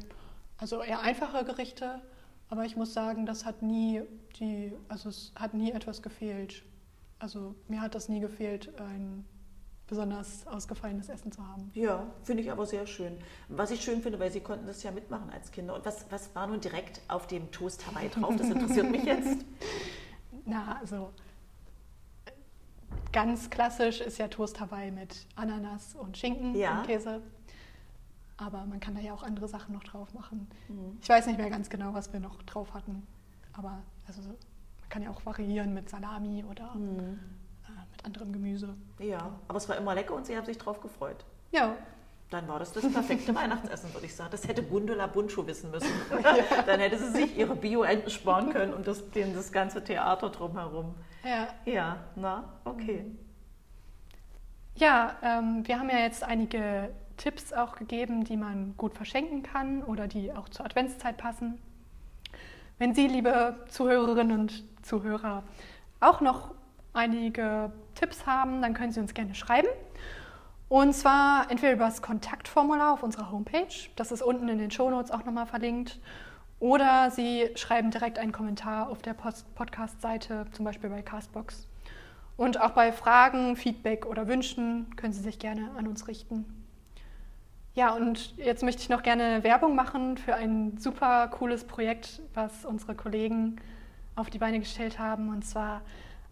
Also 0.57 0.81
eher 0.81 1.01
einfache 1.01 1.43
Gerichte. 1.43 2.01
Aber 2.49 2.65
ich 2.65 2.75
muss 2.75 2.93
sagen, 2.93 3.25
das 3.25 3.45
hat 3.45 3.61
nie 3.61 4.01
die, 4.39 4.71
also 4.87 5.09
es 5.09 5.33
hat 5.35 5.53
nie 5.53 5.71
etwas 5.71 6.01
gefehlt. 6.01 6.63
Also 7.19 7.55
mir 7.67 7.81
hat 7.81 7.95
das 7.95 8.09
nie 8.09 8.19
gefehlt, 8.19 8.79
ein 8.79 9.25
besonders 9.87 10.45
ausgefallenes 10.47 11.09
Essen 11.09 11.31
zu 11.31 11.47
haben. 11.47 11.69
Ja, 11.73 12.05
finde 12.23 12.41
ich 12.43 12.51
aber 12.51 12.65
sehr 12.65 12.87
schön. 12.87 13.17
Was 13.49 13.71
ich 13.71 13.81
schön 13.81 14.01
finde, 14.01 14.19
weil 14.19 14.31
Sie 14.31 14.39
konnten 14.39 14.65
das 14.65 14.81
ja 14.83 14.91
mitmachen 14.91 15.29
als 15.29 15.51
Kinder. 15.51 15.75
Und 15.75 15.85
was, 15.85 16.05
was 16.11 16.33
war 16.35 16.47
nun 16.47 16.59
direkt 16.59 17.01
auf 17.07 17.27
dem 17.27 17.51
Toast 17.51 17.85
Hawaii 17.87 18.09
drauf? 18.09 18.35
Das 18.35 18.49
interessiert 18.49 18.89
mich 18.89 19.03
jetzt. 19.03 19.45
Na, 20.45 20.77
also 20.79 21.11
ganz 23.11 23.49
klassisch 23.49 24.01
ist 24.01 24.17
ja 24.17 24.27
Toast 24.27 24.59
Hawaii 24.59 24.91
mit 24.91 25.25
Ananas 25.35 25.95
und 25.95 26.17
Schinken 26.17 26.55
Ja. 26.55 26.79
und 26.79 26.87
Käse. 26.87 27.21
Aber 28.37 28.65
man 28.65 28.79
kann 28.81 28.95
da 28.95 29.01
ja 29.01 29.13
auch 29.13 29.23
andere 29.23 29.47
Sachen 29.47 29.73
noch 29.73 29.83
drauf 29.83 30.13
machen. 30.13 30.47
Mhm. 30.67 30.97
Ich 31.01 31.07
weiß 31.07 31.27
nicht 31.27 31.37
mehr 31.37 31.49
ganz 31.49 31.69
genau, 31.69 31.93
was 31.93 32.11
wir 32.11 32.19
noch 32.19 32.41
drauf 32.43 32.73
hatten. 32.73 33.07
Aber 33.53 33.81
also, 34.07 34.21
kann 34.95 35.03
ja 35.03 35.09
auch 35.09 35.25
variieren 35.25 35.73
mit 35.73 35.89
Salami 35.89 36.45
oder 36.49 36.73
Mhm. 36.73 37.19
äh, 37.67 37.81
mit 37.91 38.05
anderem 38.05 38.31
Gemüse. 38.31 38.75
Ja, 38.97 39.29
aber 39.49 39.57
es 39.57 39.67
war 39.67 39.75
immer 39.75 39.93
lecker 39.93 40.15
und 40.15 40.25
Sie 40.25 40.37
haben 40.37 40.45
sich 40.45 40.57
drauf 40.57 40.79
gefreut. 40.79 41.25
Ja, 41.51 41.75
Dann 42.29 42.47
war 42.47 42.59
das 42.59 42.71
das 42.71 42.89
perfekte 42.89 43.35
Weihnachtsessen, 43.35 43.93
würde 43.93 44.05
ich 44.05 44.15
sagen. 44.15 44.29
Das 44.31 44.47
hätte 44.47 44.63
Gundula 44.63 45.07
Bundschuh 45.07 45.45
wissen 45.47 45.69
müssen. 45.69 45.91
Dann 46.65 46.79
hätte 46.79 46.97
sie 46.97 47.09
sich 47.11 47.37
ihre 47.37 47.57
Bio-Enten 47.57 48.09
sparen 48.09 48.51
können 48.51 48.73
und 48.73 48.87
das, 48.87 49.11
den, 49.11 49.33
das 49.35 49.51
ganze 49.51 49.83
Theater 49.83 50.29
drumherum. 50.29 50.95
ja. 51.25 51.49
Ja, 51.65 51.97
na, 52.15 52.53
okay. 52.63 53.05
Ja, 54.77 55.17
ähm, 55.21 55.67
wir 55.67 55.77
haben 55.77 55.89
ja 55.89 55.99
jetzt 55.99 56.23
einige 56.23 56.89
Tipps 57.17 57.51
auch 57.51 57.75
gegeben, 57.75 58.23
die 58.23 58.37
man 58.37 58.75
gut 58.77 58.93
verschenken 58.95 59.43
kann 59.43 59.83
oder 59.83 60.07
die 60.07 60.31
auch 60.31 60.47
zur 60.47 60.65
Adventszeit 60.65 61.17
passen. 61.17 61.59
Wenn 62.77 62.93
Sie, 62.93 63.07
liebe 63.07 63.55
Zuhörerinnen 63.69 64.37
und 64.37 64.63
Zuhörer, 64.83 65.43
auch 66.01 66.19
noch 66.19 66.53
einige 66.93 67.71
Tipps 67.93 68.25
haben, 68.25 68.61
dann 68.61 68.73
können 68.73 68.91
Sie 68.91 68.99
uns 68.99 69.13
gerne 69.13 69.33
schreiben. 69.33 69.69
Und 70.67 70.93
zwar 70.93 71.49
entweder 71.49 71.71
über 71.71 71.85
das 71.85 72.01
Kontaktformular 72.01 72.91
auf 72.91 73.01
unserer 73.01 73.31
Homepage, 73.31 73.73
das 73.95 74.11
ist 74.11 74.21
unten 74.21 74.49
in 74.49 74.57
den 74.57 74.71
Shownotes 74.71 75.11
auch 75.11 75.23
nochmal 75.23 75.45
verlinkt, 75.45 75.99
oder 76.59 77.11
Sie 77.11 77.49
schreiben 77.55 77.91
direkt 77.91 78.19
einen 78.19 78.33
Kommentar 78.33 78.89
auf 78.89 79.01
der 79.01 79.13
Podcast-Seite, 79.13 80.47
zum 80.51 80.65
Beispiel 80.65 80.89
bei 80.89 81.01
Castbox. 81.01 81.69
Und 82.35 82.59
auch 82.59 82.71
bei 82.71 82.91
Fragen, 82.91 83.55
Feedback 83.55 84.05
oder 84.05 84.27
Wünschen 84.27 84.93
können 84.97 85.13
Sie 85.13 85.21
sich 85.21 85.39
gerne 85.39 85.71
an 85.77 85.87
uns 85.87 86.09
richten. 86.09 86.64
Ja, 87.75 87.93
und 87.93 88.37
jetzt 88.37 88.63
möchte 88.63 88.81
ich 88.81 88.87
noch 88.87 89.03
gerne 89.03 89.43
Werbung 89.43 89.75
machen 89.75 90.17
für 90.17 90.33
ein 90.33 90.77
super 90.77 91.27
cooles 91.27 91.65
Projekt, 91.65 92.21
was 92.33 92.63
unsere 92.63 92.95
Kollegen 92.95 93.57
auf 94.15 94.29
die 94.29 94.37
Beine 94.37 94.59
gestellt 94.59 94.97
haben, 94.97 95.27
und 95.27 95.43
zwar 95.43 95.81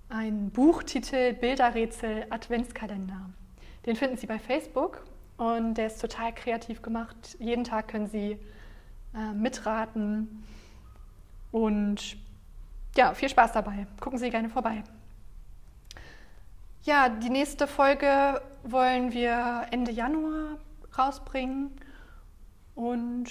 ein 0.08 0.52
Buchtitel 0.52 1.34
Bilderrätsel 1.34 2.28
Adventskalender. 2.30 3.30
Den 3.86 3.98
finden 3.98 4.16
Sie 4.16 4.26
bei 4.26 4.40
Facebook 4.40 5.04
und 5.36 5.74
der 5.74 5.88
ist 5.88 6.00
total 6.00 6.34
kreativ 6.34 6.82
gemacht. 6.82 7.36
Jeden 7.40 7.66
Tag 7.66 7.90
können 7.90 8.08
Sie 8.08 8.40
äh, 9.14 9.34
mitraten 9.34 10.46
und 11.52 12.16
ja, 12.96 13.14
viel 13.14 13.28
Spaß 13.28 13.52
dabei. 13.52 13.86
Gucken 14.00 14.18
Sie 14.18 14.30
gerne 14.30 14.48
vorbei. 14.48 14.82
Ja, 16.84 17.10
die 17.10 17.30
nächste 17.30 17.68
Folge 17.68 18.42
wollen 18.64 19.12
wir 19.12 19.68
Ende 19.72 19.92
Januar 19.92 20.58
rausbringen. 20.98 21.72
Und 22.76 23.30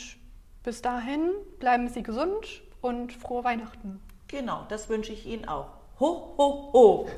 bis 0.63 0.83
dahin 0.83 1.31
bleiben 1.59 1.89
Sie 1.89 2.03
gesund 2.03 2.63
und 2.81 3.13
frohe 3.13 3.45
Weihnachten. 3.45 4.01
Genau, 4.29 4.65
das 4.69 4.89
wünsche 4.89 5.13
ich 5.13 5.27
Ihnen 5.27 5.47
auch. 5.47 5.69
Ho, 6.01 6.35
ho, 6.39 6.73
ho. 6.73 7.09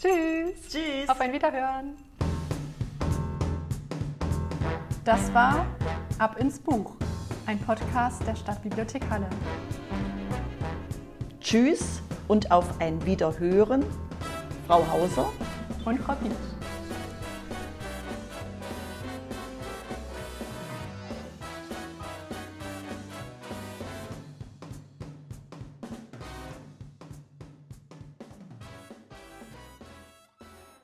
Tschüss. 0.00 0.68
Tschüss. 0.68 1.08
Auf 1.08 1.20
ein 1.20 1.32
Wiederhören. 1.32 1.96
Das 5.04 5.32
war 5.34 5.66
Ab 6.22 6.38
ins 6.38 6.60
Buch, 6.60 6.94
ein 7.46 7.58
Podcast 7.58 8.24
der 8.24 8.36
Stadtbibliothek 8.36 9.02
Halle. 9.10 9.28
Tschüss 11.40 12.00
und 12.28 12.52
auf 12.52 12.80
ein 12.80 13.04
Wiederhören. 13.04 13.84
Frau 14.68 14.86
Hauser. 14.86 15.28
Und 15.84 15.98
Frau 15.98 16.14
Pietsch. 16.14 16.51